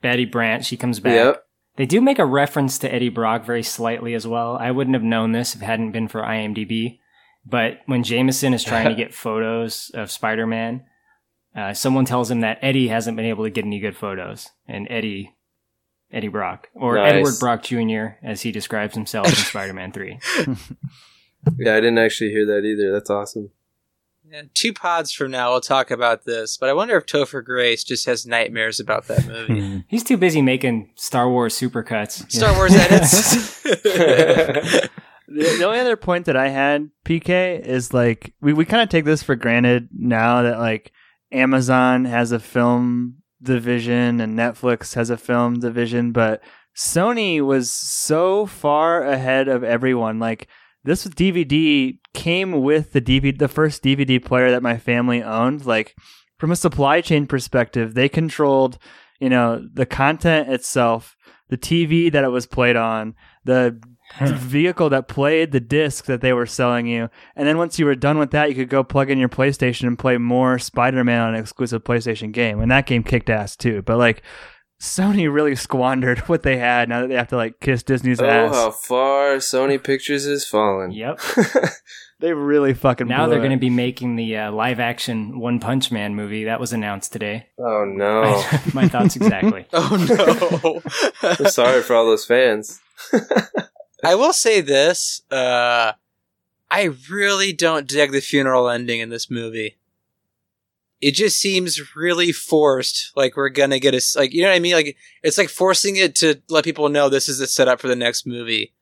Betty 0.00 0.24
Brant. 0.24 0.64
She 0.64 0.76
comes 0.76 1.00
back. 1.00 1.14
Yep. 1.14 1.44
They 1.76 1.86
do 1.86 2.00
make 2.00 2.18
a 2.18 2.26
reference 2.26 2.78
to 2.78 2.92
Eddie 2.92 3.08
Brock 3.08 3.44
very 3.44 3.62
slightly 3.62 4.14
as 4.14 4.26
well. 4.26 4.56
I 4.56 4.70
wouldn't 4.70 4.94
have 4.94 5.02
known 5.02 5.32
this 5.32 5.54
if 5.54 5.62
it 5.62 5.64
hadn't 5.64 5.92
been 5.92 6.08
for 6.08 6.22
IMDb. 6.22 6.98
But 7.44 7.80
when 7.86 8.04
Jameson 8.04 8.54
is 8.54 8.62
trying 8.62 8.88
to 8.88 8.94
get 9.02 9.12
photos 9.12 9.90
of 9.92 10.10
Spider 10.10 10.46
Man, 10.46 10.84
uh, 11.56 11.74
someone 11.74 12.04
tells 12.04 12.30
him 12.30 12.40
that 12.40 12.58
Eddie 12.62 12.88
hasn't 12.88 13.16
been 13.16 13.26
able 13.26 13.44
to 13.44 13.50
get 13.50 13.64
any 13.64 13.80
good 13.80 13.96
photos. 13.96 14.50
And 14.68 14.86
Eddie, 14.88 15.34
Eddie 16.12 16.28
Brock, 16.28 16.68
or 16.74 16.94
Nice. 16.94 17.12
Edward 17.14 17.34
Brock 17.40 17.62
Jr., 17.64 18.18
as 18.22 18.42
he 18.42 18.52
describes 18.52 18.94
himself 18.94 19.28
in 19.28 19.34
Spider 19.34 19.72
Man 19.72 19.92
3. 19.92 20.18
Yeah, 21.58 21.76
I 21.76 21.80
didn't 21.80 21.98
actually 21.98 22.30
hear 22.30 22.46
that 22.46 22.64
either. 22.64 22.92
That's 22.92 23.10
awesome. 23.10 23.50
Yeah, 24.34 24.42
two 24.54 24.72
pods 24.72 25.12
from 25.12 25.30
now, 25.30 25.52
we'll 25.52 25.60
talk 25.60 25.90
about 25.90 26.24
this, 26.24 26.56
but 26.56 26.68
I 26.68 26.72
wonder 26.72 26.96
if 26.96 27.06
Topher 27.06 27.44
Grace 27.44 27.84
just 27.84 28.06
has 28.06 28.26
nightmares 28.26 28.80
about 28.80 29.06
that 29.06 29.26
movie. 29.28 29.60
Hmm. 29.60 29.78
He's 29.86 30.02
too 30.02 30.16
busy 30.16 30.42
making 30.42 30.90
Star 30.96 31.28
Wars 31.28 31.54
supercuts. 31.54 32.30
Star 32.32 32.52
Wars 32.56 32.74
edits. 32.74 33.62
the, 33.62 34.90
the 35.28 35.64
only 35.64 35.78
other 35.78 35.96
point 35.96 36.24
that 36.24 36.36
I 36.36 36.48
had, 36.48 36.90
PK, 37.04 37.60
is 37.60 37.92
like 37.92 38.34
we, 38.40 38.52
we 38.52 38.64
kind 38.64 38.82
of 38.82 38.88
take 38.88 39.04
this 39.04 39.22
for 39.22 39.36
granted 39.36 39.90
now 39.92 40.42
that 40.42 40.58
like 40.58 40.90
Amazon 41.30 42.06
has 42.06 42.32
a 42.32 42.40
film 42.40 43.16
division 43.42 44.20
and 44.20 44.38
Netflix 44.38 44.94
has 44.94 45.10
a 45.10 45.16
film 45.16 45.60
division, 45.60 46.12
but 46.12 46.42
Sony 46.74 47.40
was 47.40 47.70
so 47.70 48.46
far 48.46 49.04
ahead 49.04 49.48
of 49.48 49.62
everyone. 49.62 50.18
Like 50.18 50.48
this 50.84 51.06
DVD 51.06 51.98
came 52.12 52.62
with 52.62 52.92
the 52.92 53.00
DVD, 53.00 53.36
the 53.36 53.48
first 53.48 53.82
DVD 53.82 54.24
player 54.24 54.50
that 54.50 54.62
my 54.62 54.78
family 54.78 55.22
owned. 55.22 55.66
Like 55.66 55.96
from 56.38 56.50
a 56.50 56.56
supply 56.56 57.00
chain 57.00 57.26
perspective, 57.26 57.94
they 57.94 58.08
controlled, 58.08 58.78
you 59.18 59.30
know, 59.30 59.66
the 59.72 59.86
content 59.86 60.50
itself, 60.50 61.16
the 61.48 61.58
TV 61.58 62.12
that 62.12 62.24
it 62.24 62.28
was 62.28 62.46
played 62.46 62.76
on, 62.76 63.14
the 63.44 63.80
vehicle 64.20 64.90
that 64.90 65.08
played 65.08 65.52
the 65.52 65.60
disc 65.60 66.04
that 66.04 66.20
they 66.20 66.32
were 66.32 66.46
selling 66.46 66.86
you. 66.86 67.08
And 67.34 67.48
then 67.48 67.58
once 67.58 67.78
you 67.78 67.86
were 67.86 67.94
done 67.94 68.18
with 68.18 68.30
that, 68.32 68.50
you 68.50 68.54
could 68.54 68.68
go 68.68 68.84
plug 68.84 69.10
in 69.10 69.18
your 69.18 69.28
PlayStation 69.28 69.86
and 69.86 69.98
play 69.98 70.18
more 70.18 70.58
Spider-Man 70.58 71.20
on 71.20 71.34
an 71.34 71.40
exclusive 71.40 71.82
PlayStation 71.82 72.32
game. 72.32 72.60
And 72.60 72.70
that 72.70 72.86
game 72.86 73.02
kicked 73.02 73.30
ass 73.30 73.56
too. 73.56 73.82
But 73.82 73.96
like 73.98 74.22
Sony 74.80 75.32
really 75.32 75.56
squandered 75.56 76.18
what 76.20 76.42
they 76.42 76.56
had 76.58 76.88
now 76.88 77.02
that 77.02 77.08
they 77.08 77.14
have 77.14 77.28
to 77.28 77.36
like 77.36 77.60
kiss 77.60 77.82
Disney's 77.82 78.20
ass. 78.20 78.26
Oh, 78.26 78.46
ass. 78.48 78.54
how 78.54 78.70
far 78.70 79.36
Sony 79.36 79.82
Pictures 79.82 80.26
has 80.26 80.46
fallen. 80.46 80.90
Yep. 80.90 81.20
They 82.20 82.32
really 82.32 82.74
fucking 82.74 83.08
Now 83.08 83.24
blew 83.24 83.32
they're 83.32 83.40
going 83.40 83.50
to 83.50 83.58
be 83.58 83.70
making 83.70 84.16
the 84.16 84.36
uh, 84.38 84.52
live 84.52 84.80
action 84.80 85.38
One 85.38 85.58
Punch 85.58 85.90
Man 85.90 86.14
movie. 86.14 86.44
That 86.44 86.58
was 86.58 86.72
announced 86.72 87.12
today. 87.12 87.48
Oh 87.58 87.84
no! 87.84 88.42
My 88.72 88.88
thoughts 88.88 89.16
exactly. 89.16 89.66
oh 89.74 90.80
no. 91.22 91.28
I'm 91.28 91.50
sorry 91.50 91.82
for 91.82 91.94
all 91.94 92.06
those 92.06 92.24
fans. 92.24 92.80
I 94.02 94.14
will 94.14 94.32
say 94.32 94.62
this. 94.62 95.20
Uh, 95.30 95.92
I 96.70 96.90
really 97.10 97.52
don't 97.52 97.86
dig 97.86 98.12
the 98.12 98.20
funeral 98.20 98.70
ending 98.70 99.00
in 99.00 99.10
this 99.10 99.30
movie. 99.30 99.76
It 101.04 101.14
just 101.14 101.38
seems 101.38 101.94
really 101.94 102.32
forced. 102.32 103.12
Like 103.14 103.36
we're 103.36 103.50
gonna 103.50 103.78
get 103.78 103.92
a 103.92 103.98
s- 103.98 104.16
like 104.16 104.32
you 104.32 104.40
know 104.40 104.48
what 104.48 104.56
I 104.56 104.58
mean. 104.58 104.72
Like 104.72 104.96
it's 105.22 105.36
like 105.36 105.50
forcing 105.50 105.96
it 105.96 106.14
to 106.16 106.40
let 106.48 106.64
people 106.64 106.88
know 106.88 107.10
this 107.10 107.28
is 107.28 107.38
the 107.38 107.46
setup 107.46 107.78
for 107.78 107.88
the 107.88 107.94
next 107.94 108.26
movie. 108.26 108.72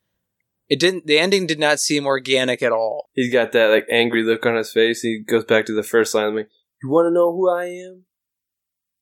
It 0.69 0.79
didn't. 0.79 1.07
The 1.09 1.19
ending 1.19 1.49
did 1.49 1.59
not 1.59 1.81
seem 1.81 2.07
organic 2.07 2.63
at 2.63 2.71
all. 2.71 3.11
He's 3.13 3.33
got 3.33 3.51
that 3.53 3.71
like 3.71 3.87
angry 3.91 4.23
look 4.23 4.47
on 4.47 4.55
his 4.55 4.71
face. 4.73 5.01
He 5.01 5.19
goes 5.19 5.45
back 5.45 5.67
to 5.67 5.75
the 5.75 5.83
first 5.83 6.15
line 6.15 6.37
like, 6.37 6.49
"You 6.81 6.91
want 6.91 7.07
to 7.07 7.11
know 7.11 7.33
who 7.33 7.51
I 7.51 7.65
am? 7.65 8.05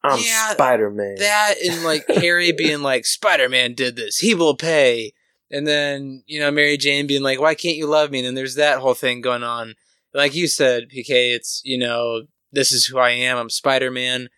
I'm 0.02 0.18
Yeah, 0.18 0.52
Spider 0.52 0.90
Man." 0.90 1.16
That 1.18 1.56
and 1.62 1.84
like 1.84 2.06
Harry 2.08 2.52
being 2.52 2.80
like 2.80 3.04
Spider 3.04 3.50
Man 3.50 3.74
did 3.74 3.96
this. 3.96 4.16
He 4.16 4.34
will 4.34 4.56
pay. 4.56 5.12
And 5.50 5.66
then 5.66 6.22
you 6.26 6.40
know 6.40 6.50
Mary 6.50 6.78
Jane 6.78 7.06
being 7.06 7.22
like, 7.22 7.38
"Why 7.38 7.54
can't 7.54 7.76
you 7.76 7.86
love 7.86 8.10
me?" 8.10 8.20
And 8.20 8.26
then 8.28 8.34
there's 8.34 8.54
that 8.54 8.78
whole 8.78 8.94
thing 8.94 9.20
going 9.20 9.42
on. 9.42 9.74
Like 10.14 10.34
you 10.34 10.46
said, 10.48 10.84
PK, 10.88 11.34
it's 11.36 11.60
you 11.64 11.76
know 11.76 12.22
this 12.52 12.72
is 12.72 12.86
who 12.86 12.98
I 12.98 13.10
am. 13.10 13.36
I'm 13.38 13.50
Spider 13.50 13.90
Man. 13.90 14.28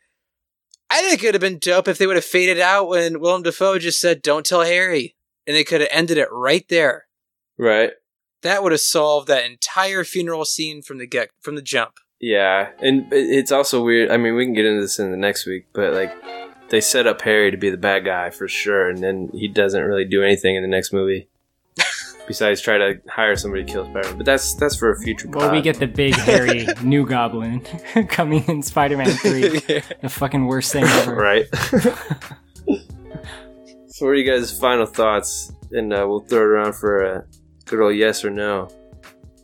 I 0.90 1.02
think 1.02 1.22
it 1.22 1.28
would 1.28 1.34
have 1.34 1.40
been 1.40 1.58
dope 1.58 1.88
if 1.88 1.98
they 1.98 2.06
would 2.06 2.16
have 2.16 2.24
faded 2.24 2.60
out 2.60 2.88
when 2.88 3.20
Willem 3.20 3.42
Dafoe 3.42 3.78
just 3.78 4.00
said, 4.00 4.22
"Don't 4.22 4.44
tell 4.44 4.62
Harry," 4.62 5.16
and 5.46 5.56
they 5.56 5.64
could 5.64 5.80
have 5.80 5.90
ended 5.90 6.18
it 6.18 6.28
right 6.30 6.66
there. 6.68 7.06
Right. 7.58 7.92
That 8.42 8.62
would 8.62 8.72
have 8.72 8.80
solved 8.80 9.28
that 9.28 9.44
entire 9.44 10.04
funeral 10.04 10.44
scene 10.44 10.82
from 10.82 10.98
the 10.98 11.06
get 11.06 11.30
from 11.40 11.54
the 11.54 11.62
jump. 11.62 11.94
Yeah, 12.20 12.70
and 12.80 13.06
it's 13.12 13.52
also 13.52 13.82
weird. 13.82 14.10
I 14.10 14.16
mean, 14.16 14.34
we 14.34 14.44
can 14.44 14.54
get 14.54 14.66
into 14.66 14.82
this 14.82 14.98
in 14.98 15.10
the 15.10 15.16
next 15.16 15.46
week, 15.46 15.66
but 15.72 15.94
like 15.94 16.12
they 16.68 16.80
set 16.80 17.06
up 17.06 17.22
Harry 17.22 17.50
to 17.50 17.56
be 17.56 17.70
the 17.70 17.76
bad 17.76 18.04
guy 18.04 18.30
for 18.30 18.46
sure, 18.46 18.88
and 18.88 19.02
then 19.02 19.30
he 19.32 19.48
doesn't 19.48 19.82
really 19.82 20.04
do 20.04 20.22
anything 20.22 20.56
in 20.56 20.62
the 20.62 20.68
next 20.68 20.92
movie 20.92 21.28
besides 22.26 22.60
try 22.60 22.78
to 22.78 22.94
hire 23.08 23.36
somebody 23.36 23.64
to 23.64 23.72
kill 23.72 23.84
Spider-Man. 23.84 24.16
But 24.16 24.26
that's 24.26 24.54
that's 24.54 24.76
for 24.76 24.90
a 24.92 24.98
future. 25.00 25.28
Well, 25.28 25.50
we 25.52 25.60
get 25.60 25.78
the 25.78 25.86
big 25.86 26.14
hairy 26.14 26.66
new 26.82 27.06
goblin 27.06 27.60
coming 28.08 28.44
in 28.48 28.62
Spider 28.62 28.96
Man 28.96 29.10
3. 29.10 29.60
The 30.02 30.08
fucking 30.08 30.46
worst 30.46 30.72
thing 30.72 30.84
ever. 30.84 31.14
right. 31.14 31.46
so, 33.88 34.06
what 34.06 34.08
are 34.08 34.14
you 34.14 34.30
guys' 34.30 34.56
final 34.58 34.86
thoughts? 34.86 35.52
And 35.72 35.92
uh, 35.92 36.04
we'll 36.08 36.20
throw 36.20 36.40
it 36.40 36.44
around 36.44 36.74
for 36.74 37.02
a 37.02 37.24
good 37.66 37.80
old 37.80 37.94
yes 37.96 38.24
or 38.24 38.30
no 38.30 38.68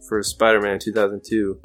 for 0.09 0.23
Spider-Man 0.23 0.79
2002. 0.79 1.61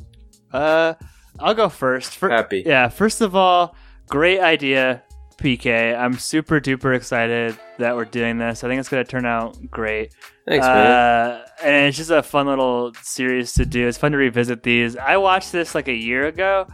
Uh, 0.51 0.93
I'll 1.39 1.53
go 1.53 1.69
first. 1.69 2.15
For, 2.15 2.29
Happy. 2.29 2.63
Yeah. 2.65 2.89
First 2.89 3.21
of 3.21 3.35
all, 3.35 3.75
great 4.09 4.39
idea, 4.39 5.03
PK. 5.43 5.97
I'm 5.97 6.17
super 6.17 6.61
duper 6.61 6.95
excited 6.95 7.59
that 7.77 7.97
we're 7.97 8.05
doing 8.05 8.37
this. 8.37 8.63
I 8.63 8.69
think 8.69 8.79
it's 8.79 8.87
going 8.87 9.03
to 9.03 9.11
turn 9.11 9.25
out 9.25 9.57
great. 9.69 10.13
Thanks, 10.47 10.65
uh, 10.65 10.69
man. 10.69 11.41
And 11.61 11.87
it's 11.87 11.97
just 11.97 12.11
a 12.11 12.23
fun 12.23 12.47
little 12.47 12.93
series 13.01 13.53
to 13.55 13.65
do. 13.65 13.85
It's 13.87 13.97
fun 13.97 14.13
to 14.13 14.17
revisit 14.17 14.63
these. 14.63 14.95
I 14.95 15.17
watched 15.17 15.51
this 15.51 15.75
like 15.75 15.89
a 15.89 15.93
year 15.93 16.27
ago, 16.27 16.67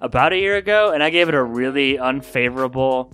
about 0.00 0.32
a 0.32 0.38
year 0.38 0.56
ago, 0.56 0.92
and 0.92 1.02
I 1.02 1.10
gave 1.10 1.28
it 1.28 1.34
a 1.34 1.42
really 1.42 1.98
unfavorable 1.98 3.12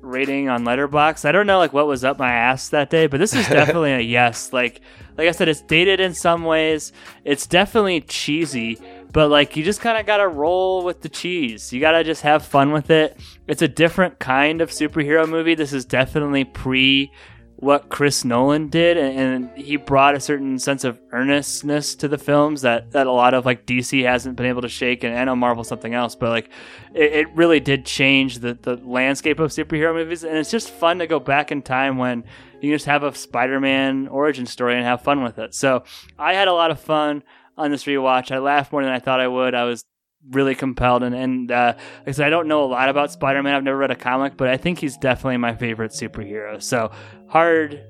rating 0.00 0.48
on 0.48 0.64
Letterboxd. 0.64 1.24
I 1.24 1.32
don't 1.32 1.46
know 1.46 1.58
like 1.58 1.72
what 1.72 1.88
was 1.88 2.04
up 2.04 2.18
my 2.18 2.30
ass 2.30 2.68
that 2.68 2.90
day, 2.90 3.08
but 3.08 3.18
this 3.18 3.34
is 3.34 3.48
definitely 3.48 3.92
a 3.92 4.00
yes. 4.00 4.52
Like 4.52 4.82
like 5.16 5.28
I 5.28 5.32
said, 5.32 5.48
it's 5.48 5.62
dated 5.62 5.98
in 5.98 6.14
some 6.14 6.44
ways. 6.44 6.92
It's 7.24 7.46
definitely 7.46 8.02
cheesy, 8.02 8.78
but 9.14 9.30
like 9.30 9.56
you 9.56 9.62
just 9.62 9.80
kind 9.80 9.96
of 9.96 10.04
gotta 10.04 10.26
roll 10.26 10.84
with 10.84 11.00
the 11.00 11.08
cheese. 11.08 11.72
You 11.72 11.80
gotta 11.80 12.02
just 12.02 12.22
have 12.22 12.44
fun 12.44 12.72
with 12.72 12.90
it. 12.90 13.16
It's 13.46 13.62
a 13.62 13.68
different 13.68 14.18
kind 14.18 14.60
of 14.60 14.70
superhero 14.70 15.26
movie. 15.26 15.54
This 15.54 15.72
is 15.72 15.84
definitely 15.84 16.44
pre 16.44 17.12
what 17.56 17.88
Chris 17.88 18.24
Nolan 18.24 18.68
did, 18.68 18.98
and, 18.98 19.16
and 19.16 19.56
he 19.56 19.76
brought 19.76 20.16
a 20.16 20.20
certain 20.20 20.58
sense 20.58 20.82
of 20.82 21.00
earnestness 21.12 21.94
to 21.94 22.08
the 22.08 22.18
films 22.18 22.62
that, 22.62 22.90
that 22.90 23.06
a 23.06 23.12
lot 23.12 23.32
of 23.32 23.46
like 23.46 23.64
DC 23.64 24.04
hasn't 24.04 24.34
been 24.36 24.46
able 24.46 24.62
to 24.62 24.68
shake, 24.68 25.04
and 25.04 25.16
I 25.16 25.24
know 25.24 25.36
Marvel 25.36 25.62
something 25.62 25.94
else, 25.94 26.16
but 26.16 26.30
like 26.30 26.50
it, 26.92 27.12
it 27.12 27.36
really 27.36 27.60
did 27.60 27.86
change 27.86 28.40
the, 28.40 28.58
the 28.60 28.76
landscape 28.76 29.38
of 29.38 29.52
superhero 29.52 29.94
movies, 29.94 30.24
and 30.24 30.36
it's 30.36 30.50
just 30.50 30.70
fun 30.70 30.98
to 30.98 31.06
go 31.06 31.20
back 31.20 31.52
in 31.52 31.62
time 31.62 31.98
when 31.98 32.24
you 32.60 32.74
just 32.74 32.86
have 32.86 33.04
a 33.04 33.14
Spider-Man 33.14 34.08
origin 34.08 34.44
story 34.44 34.74
and 34.74 34.84
have 34.84 35.02
fun 35.02 35.22
with 35.22 35.38
it. 35.38 35.54
So 35.54 35.84
I 36.18 36.34
had 36.34 36.48
a 36.48 36.52
lot 36.52 36.72
of 36.72 36.80
fun 36.80 37.22
on 37.56 37.70
this 37.70 37.84
rewatch. 37.84 38.30
I 38.30 38.38
laughed 38.38 38.72
more 38.72 38.82
than 38.82 38.92
I 38.92 38.98
thought 38.98 39.20
I 39.20 39.28
would. 39.28 39.54
I 39.54 39.64
was 39.64 39.84
really 40.30 40.54
compelled 40.54 41.02
and, 41.02 41.14
and 41.14 41.52
uh, 41.52 41.74
like 41.76 42.08
I 42.08 42.12
said, 42.12 42.26
I 42.26 42.30
don't 42.30 42.48
know 42.48 42.64
a 42.64 42.66
lot 42.66 42.88
about 42.88 43.12
Spider-Man. 43.12 43.54
I've 43.54 43.62
never 43.62 43.76
read 43.76 43.90
a 43.90 43.96
comic, 43.96 44.36
but 44.36 44.48
I 44.48 44.56
think 44.56 44.78
he's 44.78 44.96
definitely 44.96 45.36
my 45.36 45.54
favorite 45.54 45.92
superhero. 45.92 46.62
So 46.62 46.90
hard, 47.28 47.84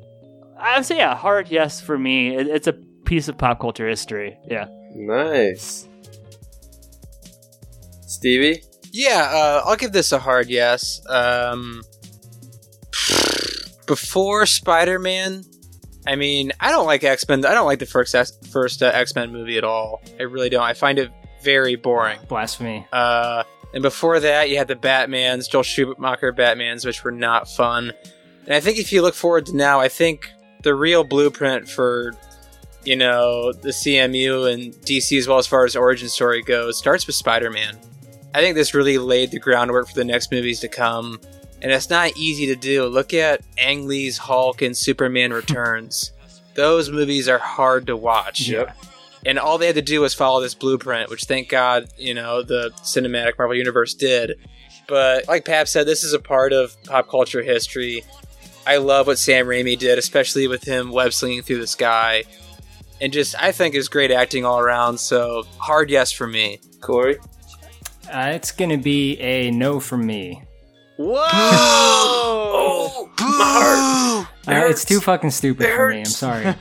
I 0.59 0.77
would 0.77 0.85
say 0.85 0.99
yeah, 0.99 1.15
hard 1.15 1.49
yes 1.49 1.81
for 1.81 1.99
me. 1.99 2.35
It, 2.35 2.49
it's 2.49 2.67
a 2.67 2.73
piece 2.73 3.29
of 3.29 3.39
pop 3.39 3.61
culture 3.61 3.89
history. 3.89 4.37
Yeah. 4.47 4.67
Nice. 4.95 5.89
Stevie? 8.07 8.63
Yeah, 8.93 9.29
uh, 9.33 9.63
I'll 9.65 9.77
give 9.77 9.93
this 9.93 10.13
a 10.13 10.19
hard 10.19 10.49
yes. 10.49 11.01
Um, 11.09 11.83
before 13.87 14.47
Spider 14.47 14.99
Man, 14.99 15.45
I 16.07 16.17
mean, 16.17 16.53
I 16.61 16.71
don't 16.71 16.87
like 16.87 17.03
X 17.05 17.27
Men. 17.29 17.45
I 17.45 17.55
don't 17.55 17.67
like 17.67 17.79
the 17.79 17.87
first 17.87 18.15
first 18.51 18.83
uh, 18.83 18.91
X 18.93 19.15
Men 19.15 19.33
movie 19.33 19.57
at 19.59 19.65
all. 19.65 20.03
I 20.19 20.25
really 20.25 20.51
don't. 20.51 20.63
I 20.63 20.75
find 20.75 20.99
it 20.99 21.11
very 21.43 21.77
boring. 21.77 22.19
Blasphemy. 22.29 22.87
Uh, 22.93 23.45
and 23.73 23.83
before 23.83 24.21
that, 24.21 24.51
you 24.51 24.57
had 24.57 24.69
the 24.69 24.77
Batmans, 24.77 25.51
Joel 25.51 25.63
Schumacher 25.65 26.33
Batmans, 26.33 26.87
which 26.87 27.03
were 27.03 27.11
not 27.11 27.49
fun. 27.49 27.93
And 28.45 28.55
I 28.55 28.61
think 28.61 28.79
if 28.79 28.93
you 28.93 29.03
look 29.03 29.15
forward 29.15 29.47
to 29.47 29.57
now, 29.57 29.81
I 29.81 29.89
think 29.89 30.31
the 30.63 30.75
real 30.75 31.03
blueprint 31.03 31.69
for, 31.69 32.15
you 32.85 32.95
know, 32.95 33.53
the 33.53 33.71
CMU 33.71 34.53
and 34.53 34.75
DC 34.75 35.19
as 35.19 35.27
well 35.27 35.39
as 35.39 35.47
far 35.47 35.65
as 35.65 35.75
origin 35.75 36.09
story 36.09 36.43
goes 36.43 36.79
starts 36.79 37.07
with 37.07 37.17
Spider 37.17 37.51
Man. 37.51 37.79
I 38.35 38.41
think 38.41 38.55
this 38.55 38.75
really 38.75 38.99
laid 38.99 39.31
the 39.31 39.39
groundwork 39.39 39.89
for 39.89 39.95
the 39.95 40.05
next 40.05 40.31
movies 40.31 40.61
to 40.61 40.69
come. 40.69 41.21
And 41.65 41.73
it's 41.73 41.89
not 41.89 42.15
easy 42.15 42.45
to 42.49 42.57
do. 42.57 42.85
Look 42.85 43.15
at 43.15 43.41
Ang 43.57 43.89
Lee's 43.89 44.19
Hulk 44.19 44.61
and 44.61 44.77
Superman 44.77 45.33
Returns. 45.33 46.13
Those 46.55 46.91
movies 46.91 47.27
are 47.27 47.39
hard 47.39 47.87
to 47.87 47.97
watch. 47.97 48.47
Yep. 48.49 48.77
And 49.25 49.39
all 49.39 49.57
they 49.57 49.67
had 49.67 49.77
to 49.77 49.83
do 49.83 50.03
was 50.03 50.13
follow 50.13 50.43
this 50.43 50.55
blueprint, 50.55 51.09
which 51.09 51.25
thank 51.25 51.49
God, 51.49 51.89
you 51.97 52.13
know, 52.13 52.43
the 52.43 52.71
cinematic 52.83 53.39
Marvel 53.39 53.57
Universe 53.57 53.95
did. 53.95 54.39
But 54.87 55.27
like 55.27 55.47
Pap 55.47 55.67
said, 55.67 55.87
this 55.87 56.05
is 56.05 56.13
a 56.13 56.19
part 56.19 56.53
of 56.53 56.77
pop 56.85 57.09
culture 57.09 57.43
history. 57.43 58.05
I 58.67 58.77
love 58.77 59.07
what 59.07 59.19
Sam 59.19 59.47
Raimi 59.47 59.79
did, 59.79 59.99
especially 59.99 60.47
with 60.47 60.65
him 60.65 60.93
web 60.93 61.15
slinging 61.15 61.41
through 61.41 61.61
the 61.61 61.67
sky. 61.67 62.25
And 63.01 63.11
just, 63.11 63.35
I 63.43 63.53
think 63.53 63.75
is 63.75 63.89
great 63.89 64.11
acting 64.11 64.45
all 64.45 64.59
around. 64.59 64.99
So 64.99 65.45
hard 65.57 65.89
yes 65.89 66.13
for 66.13 66.27
me. 66.27 66.61
Corey? 66.83 67.17
Uh, 68.13 68.33
it's 68.35 68.53
going 68.53 68.71
to 68.71 68.77
be 68.77 69.19
a 69.19 69.51
no 69.51 69.81
from 69.81 70.05
me. 70.05 70.43
Whoa! 70.97 71.19
oh, 73.21 74.29
my 74.47 74.65
Uh, 74.65 74.67
it's 74.69 74.85
too 74.85 75.01
fucking 75.01 75.31
stupid 75.31 75.69
for 75.75 75.91
me. 75.91 75.99
I'm 76.01 76.05
sorry. 76.05 76.53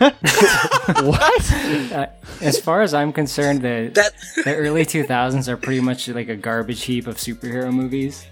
what? 1.04 1.54
Uh, 1.94 2.08
as 2.42 2.60
far 2.60 2.82
as 2.82 2.94
I'm 2.94 3.14
concerned, 3.14 3.62
the 3.62 3.92
That- 3.94 4.14
the 4.44 4.56
early 4.56 4.86
2000s 4.86 5.48
are 5.48 5.58
pretty 5.58 5.80
much 5.80 6.08
like 6.10 6.28
a 6.30 6.36
garbage 6.36 6.84
heap 6.84 7.06
of 7.08 7.18
superhero 7.18 7.72
movies 7.72 8.26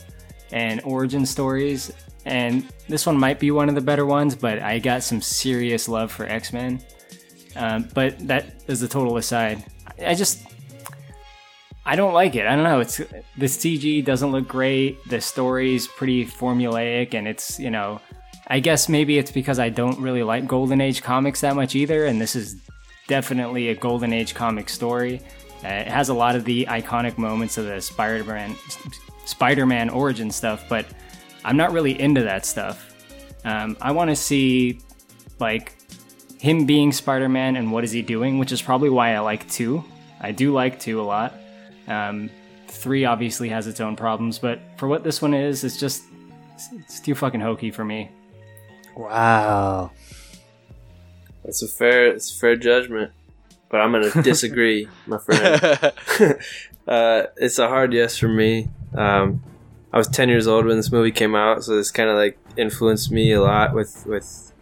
and 0.52 0.82
origin 0.84 1.26
stories. 1.26 1.92
And 2.26 2.68
this 2.90 3.06
one 3.06 3.18
might 3.18 3.40
be 3.40 3.52
one 3.52 3.70
of 3.70 3.76
the 3.76 3.82
better 3.82 4.06
ones, 4.06 4.36
but 4.36 4.60
I 4.60 4.80
got 4.80 5.04
some 5.04 5.22
serious 5.22 5.88
love 5.88 6.12
for 6.12 6.26
X 6.26 6.52
Men. 6.54 6.82
Um, 7.56 7.88
but 7.94 8.18
that 8.28 8.46
is 8.68 8.82
a 8.82 8.88
total 8.88 9.18
aside. 9.18 9.64
I 10.06 10.14
just 10.16 10.40
I 11.86 11.96
don't 11.96 12.14
like 12.14 12.36
it. 12.36 12.46
I 12.46 12.56
don't 12.56 12.64
know. 12.64 12.80
It's 12.80 12.98
the 12.98 13.46
CG 13.46 14.06
doesn't 14.06 14.32
look 14.32 14.48
great. 14.48 15.04
The 15.10 15.20
story's 15.20 15.88
pretty 15.88 16.26
formulaic, 16.26 17.14
and 17.14 17.28
it's 17.28 17.60
you 17.60 17.72
know, 17.72 18.00
I 18.48 18.60
guess 18.60 18.88
maybe 18.88 19.18
it's 19.18 19.32
because 19.32 19.58
I 19.60 19.70
don't 19.70 20.00
really 20.00 20.24
like 20.24 20.48
Golden 20.48 20.80
Age 20.80 21.02
comics 21.02 21.42
that 21.42 21.56
much 21.56 21.76
either, 21.76 22.06
and 22.06 22.22
this 22.22 22.36
is 22.36 22.56
definitely 23.08 23.70
a 23.70 23.76
Golden 23.76 24.14
Age 24.14 24.36
comic 24.36 24.70
story. 24.70 25.22
Uh, 25.64 25.68
it 25.68 25.88
has 25.88 26.10
a 26.10 26.14
lot 26.14 26.36
of 26.36 26.46
the 26.46 26.66
iconic 26.68 27.18
moments 27.18 27.58
of 27.58 27.66
the 27.66 27.82
Spider-Man 27.82 28.56
Spider-Man 29.26 29.90
origin 29.90 30.32
stuff, 30.32 30.66
but 30.70 30.86
I'm 31.44 31.58
not 31.58 31.72
really 31.72 32.00
into 32.00 32.24
that 32.24 32.46
stuff. 32.46 32.94
Um, 33.44 33.76
I 33.82 33.92
want 33.92 34.10
to 34.10 34.16
see 34.16 34.82
like 35.40 35.76
him 36.40 36.66
being 36.66 36.92
Spider-Man 36.92 37.56
and 37.56 37.72
what 37.72 37.84
is 37.84 37.92
he 37.92 38.02
doing, 38.02 38.38
which 38.38 38.52
is 38.52 38.62
probably 38.62 38.90
why 38.90 39.16
I 39.16 39.20
like 39.20 39.50
two. 39.50 39.84
I 40.20 40.32
do 40.32 40.54
like 40.54 40.80
two 40.80 41.02
a 41.02 41.04
lot. 41.04 41.34
Um, 41.92 42.30
three 42.68 43.06
obviously 43.06 43.50
has 43.50 43.68
its 43.68 43.80
own 43.80 43.96
problems, 43.96 44.40
but 44.40 44.60
for 44.78 44.88
what 44.88 45.04
this 45.04 45.22
one 45.22 45.34
is, 45.34 45.64
it's 45.64 45.78
just 45.78 46.04
it's, 46.54 46.70
it's 46.74 47.00
too 47.00 47.16
fucking 47.16 47.42
hokey 47.42 47.72
for 47.72 47.84
me. 47.84 48.10
Wow. 48.96 49.92
That's 51.44 51.62
a 51.62 51.68
fair, 51.68 52.08
it's 52.08 52.36
a 52.36 52.40
fair 52.40 52.56
judgment, 52.56 53.12
but 53.70 53.82
I'm 53.82 53.92
gonna 53.92 54.10
disagree, 54.24 54.88
my 55.08 55.18
friend. 55.18 55.94
uh, 56.88 57.24
it's 57.38 57.60
a 57.60 57.68
hard 57.68 57.94
yes 57.94 58.18
for 58.18 58.28
me. 58.28 58.70
Um, 58.96 59.44
I 59.94 59.98
was 59.98 60.08
10 60.08 60.30
years 60.30 60.48
old 60.48 60.66
when 60.66 60.78
this 60.78 60.92
movie 60.92 61.12
came 61.12 61.36
out, 61.36 61.64
so 61.64 61.76
this 61.76 61.92
kind 61.92 62.10
of 62.10 62.16
like 62.16 62.38
influenced 62.58 63.12
me 63.12 63.32
a 63.34 63.42
lot 63.42 63.74
with 63.74 64.06
with 64.06 64.54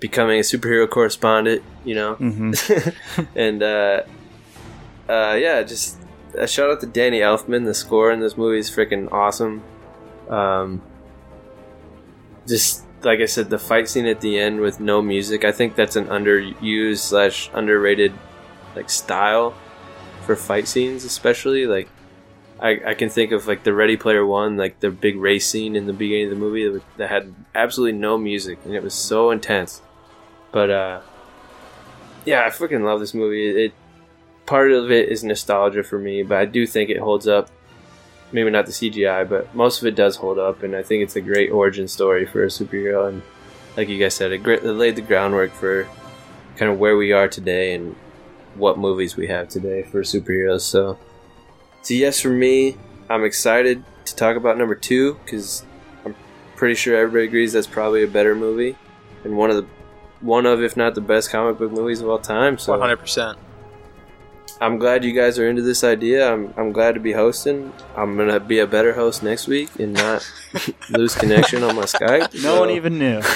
becoming 0.00 0.40
a 0.40 0.42
superhero 0.42 0.90
correspondent, 0.90 1.62
you 1.84 1.94
know. 1.94 2.16
Mm-hmm. 2.16 3.20
and 3.38 3.62
uh, 3.62 4.02
uh, 5.08 5.36
yeah, 5.40 5.62
just 5.62 5.98
a 6.34 6.46
shout 6.46 6.70
out 6.70 6.80
to 6.80 6.86
Danny 6.86 7.20
Elfman. 7.20 7.64
The 7.64 7.74
score 7.74 8.10
in 8.10 8.20
this 8.20 8.36
movie 8.36 8.58
is 8.58 8.70
freaking 8.70 9.10
awesome. 9.12 9.62
Um, 10.28 10.82
just 12.46 12.84
like 13.02 13.20
I 13.20 13.26
said, 13.26 13.50
the 13.50 13.58
fight 13.58 13.88
scene 13.88 14.06
at 14.06 14.20
the 14.20 14.38
end 14.38 14.60
with 14.60 14.80
no 14.80 15.02
music. 15.02 15.44
I 15.44 15.52
think 15.52 15.74
that's 15.74 15.96
an 15.96 16.06
underused 16.06 16.98
slash 16.98 17.50
underrated 17.52 18.12
like 18.74 18.90
style 18.90 19.54
for 20.22 20.36
fight 20.36 20.68
scenes, 20.68 21.04
especially 21.04 21.66
like. 21.66 21.88
I, 22.60 22.80
I 22.90 22.94
can 22.94 23.08
think 23.08 23.32
of 23.32 23.48
like 23.48 23.64
the 23.64 23.74
Ready 23.74 23.96
Player 23.96 24.24
One, 24.24 24.56
like 24.56 24.78
the 24.78 24.90
big 24.90 25.16
race 25.16 25.48
scene 25.48 25.74
in 25.74 25.86
the 25.86 25.92
beginning 25.92 26.26
of 26.26 26.30
the 26.30 26.36
movie 26.36 26.80
that, 26.96 27.08
had 27.08 27.34
absolutely 27.56 27.98
no 27.98 28.16
music 28.16 28.60
and 28.64 28.72
it 28.72 28.84
was 28.84 28.94
so 28.94 29.32
intense. 29.32 29.82
But 30.52 30.70
uh, 30.70 31.00
yeah, 32.24 32.44
I 32.46 32.50
freaking 32.50 32.84
love 32.84 33.00
this 33.00 33.14
movie. 33.14 33.64
It 33.64 33.74
part 34.46 34.72
of 34.72 34.90
it 34.90 35.08
is 35.08 35.24
nostalgia 35.24 35.82
for 35.82 35.98
me, 35.98 36.22
but 36.22 36.38
I 36.38 36.44
do 36.44 36.66
think 36.66 36.90
it 36.90 36.98
holds 36.98 37.28
up. 37.28 37.50
Maybe 38.32 38.50
not 38.50 38.64
the 38.64 38.72
CGI, 38.72 39.28
but 39.28 39.54
most 39.54 39.82
of 39.82 39.86
it 39.86 39.94
does 39.94 40.16
hold 40.16 40.38
up, 40.38 40.62
and 40.62 40.74
I 40.74 40.82
think 40.82 41.02
it's 41.02 41.16
a 41.16 41.20
great 41.20 41.50
origin 41.50 41.86
story 41.86 42.24
for 42.24 42.42
a 42.42 42.46
superhero. 42.46 43.08
And 43.08 43.22
like 43.76 43.88
you 43.88 43.98
guys 43.98 44.14
said, 44.14 44.32
it, 44.32 44.46
it 44.46 44.64
laid 44.64 44.96
the 44.96 45.02
groundwork 45.02 45.52
for 45.52 45.86
kind 46.56 46.70
of 46.70 46.78
where 46.78 46.96
we 46.96 47.12
are 47.12 47.28
today 47.28 47.74
and 47.74 47.94
what 48.54 48.78
movies 48.78 49.16
we 49.16 49.26
have 49.28 49.48
today 49.48 49.82
for 49.82 50.02
superheroes. 50.02 50.62
So 50.62 50.98
it's 51.80 51.90
a 51.90 51.94
yes 51.94 52.20
for 52.20 52.30
me. 52.30 52.76
I'm 53.10 53.24
excited 53.24 53.84
to 54.06 54.16
talk 54.16 54.36
about 54.36 54.58
number 54.58 54.74
two 54.74 55.14
because 55.24 55.64
I'm 56.04 56.14
pretty 56.56 56.74
sure 56.74 56.96
everybody 56.96 57.24
agrees 57.24 57.52
that's 57.52 57.66
probably 57.66 58.02
a 58.02 58.08
better 58.08 58.34
movie 58.34 58.76
and 59.24 59.36
one 59.36 59.50
of 59.50 59.56
the 59.56 59.66
one 60.20 60.46
of 60.46 60.62
if 60.62 60.76
not 60.76 60.94
the 60.94 61.00
best 61.00 61.30
comic 61.30 61.58
book 61.58 61.72
movies 61.72 62.00
of 62.00 62.08
all 62.08 62.18
time. 62.18 62.56
So 62.56 62.78
100%. 62.78 63.36
I'm 64.62 64.78
glad 64.78 65.02
you 65.04 65.12
guys 65.12 65.38
are 65.40 65.48
into 65.48 65.60
this 65.62 65.82
idea. 65.82 66.32
I'm, 66.32 66.54
I'm 66.56 66.70
glad 66.72 66.94
to 66.94 67.00
be 67.00 67.12
hosting. 67.12 67.72
I'm 67.96 68.16
gonna 68.16 68.38
be 68.38 68.60
a 68.60 68.66
better 68.66 68.92
host 68.92 69.22
next 69.22 69.48
week 69.48 69.68
and 69.80 69.92
not 69.92 70.24
lose 70.90 71.14
connection 71.16 71.62
on 71.64 71.74
my 71.74 71.82
Skype. 71.82 72.32
No 72.34 72.40
So- 72.40 72.60
one 72.60 72.70
even 72.70 72.98
knew. 72.98 73.20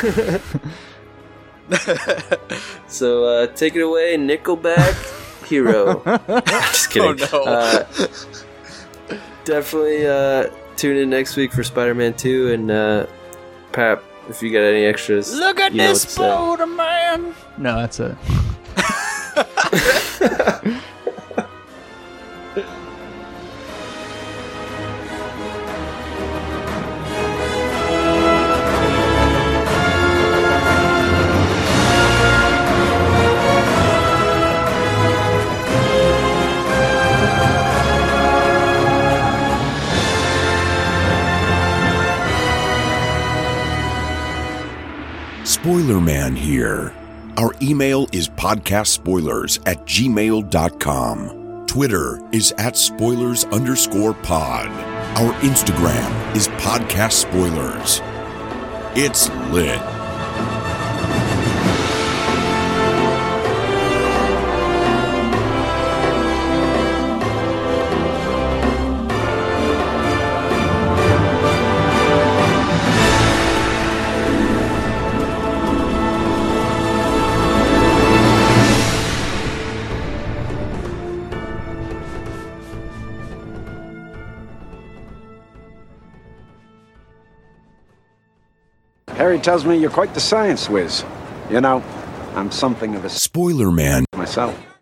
So 2.87 3.25
uh, 3.25 3.47
take 3.49 3.75
it 3.75 3.81
away, 3.81 4.17
Nickelback 4.17 4.95
Hero. 5.49 6.01
Just 6.47 6.91
kidding. 6.91 7.27
Oh, 7.33 7.43
no. 7.45 7.51
Uh, 7.51 7.85
definitely, 9.45 10.07
uh, 10.07 10.49
tune 10.77 10.97
in 10.97 11.11
next 11.11 11.35
week 11.37 11.53
for 11.53 11.65
Spider-Man 11.65 12.15
Two 12.15 12.53
and 12.53 12.71
uh, 12.71 13.07
Pap. 13.73 14.01
If 14.29 14.43
you 14.45 14.53
got 14.53 14.61
any 14.61 14.85
extras, 14.85 15.35
Look 15.35 15.59
at 15.59 15.73
this 15.73 16.05
what. 16.17 16.57
Spider 16.57 16.67
Man. 16.69 17.35
No, 17.59 17.75
that's 17.81 17.99
it. 17.99 18.17
Spoiler 45.67 46.01
Man 46.01 46.37
here. 46.37 46.95
Our 47.37 47.53
email 47.61 48.07
is 48.13 48.29
podcastspoilers 48.29 49.59
at 49.67 49.85
gmail.com. 49.85 51.65
Twitter 51.67 52.21
is 52.31 52.53
at 52.53 52.77
spoilers 52.77 53.45
underscore 53.47 54.15
pod. 54.15 54.69
Our 55.19 55.33
Instagram 55.41 56.37
is 56.37 56.47
podcast 56.51 57.15
spoilers. 57.15 58.01
It's 58.95 59.29
lit. 59.51 59.96
Harry 89.27 89.41
tells 89.41 89.67
me 89.67 89.77
you're 89.77 89.91
quite 89.91 90.15
the 90.15 90.21
science 90.21 90.71
whiz. 90.71 91.05
You 91.51 91.61
know, 91.61 91.83
I'm 92.37 92.53
something 92.53 92.95
of 92.95 93.05
a 93.05 93.09
Spoiler 93.09 93.73
Man. 93.73 94.05
myself. 94.15 94.76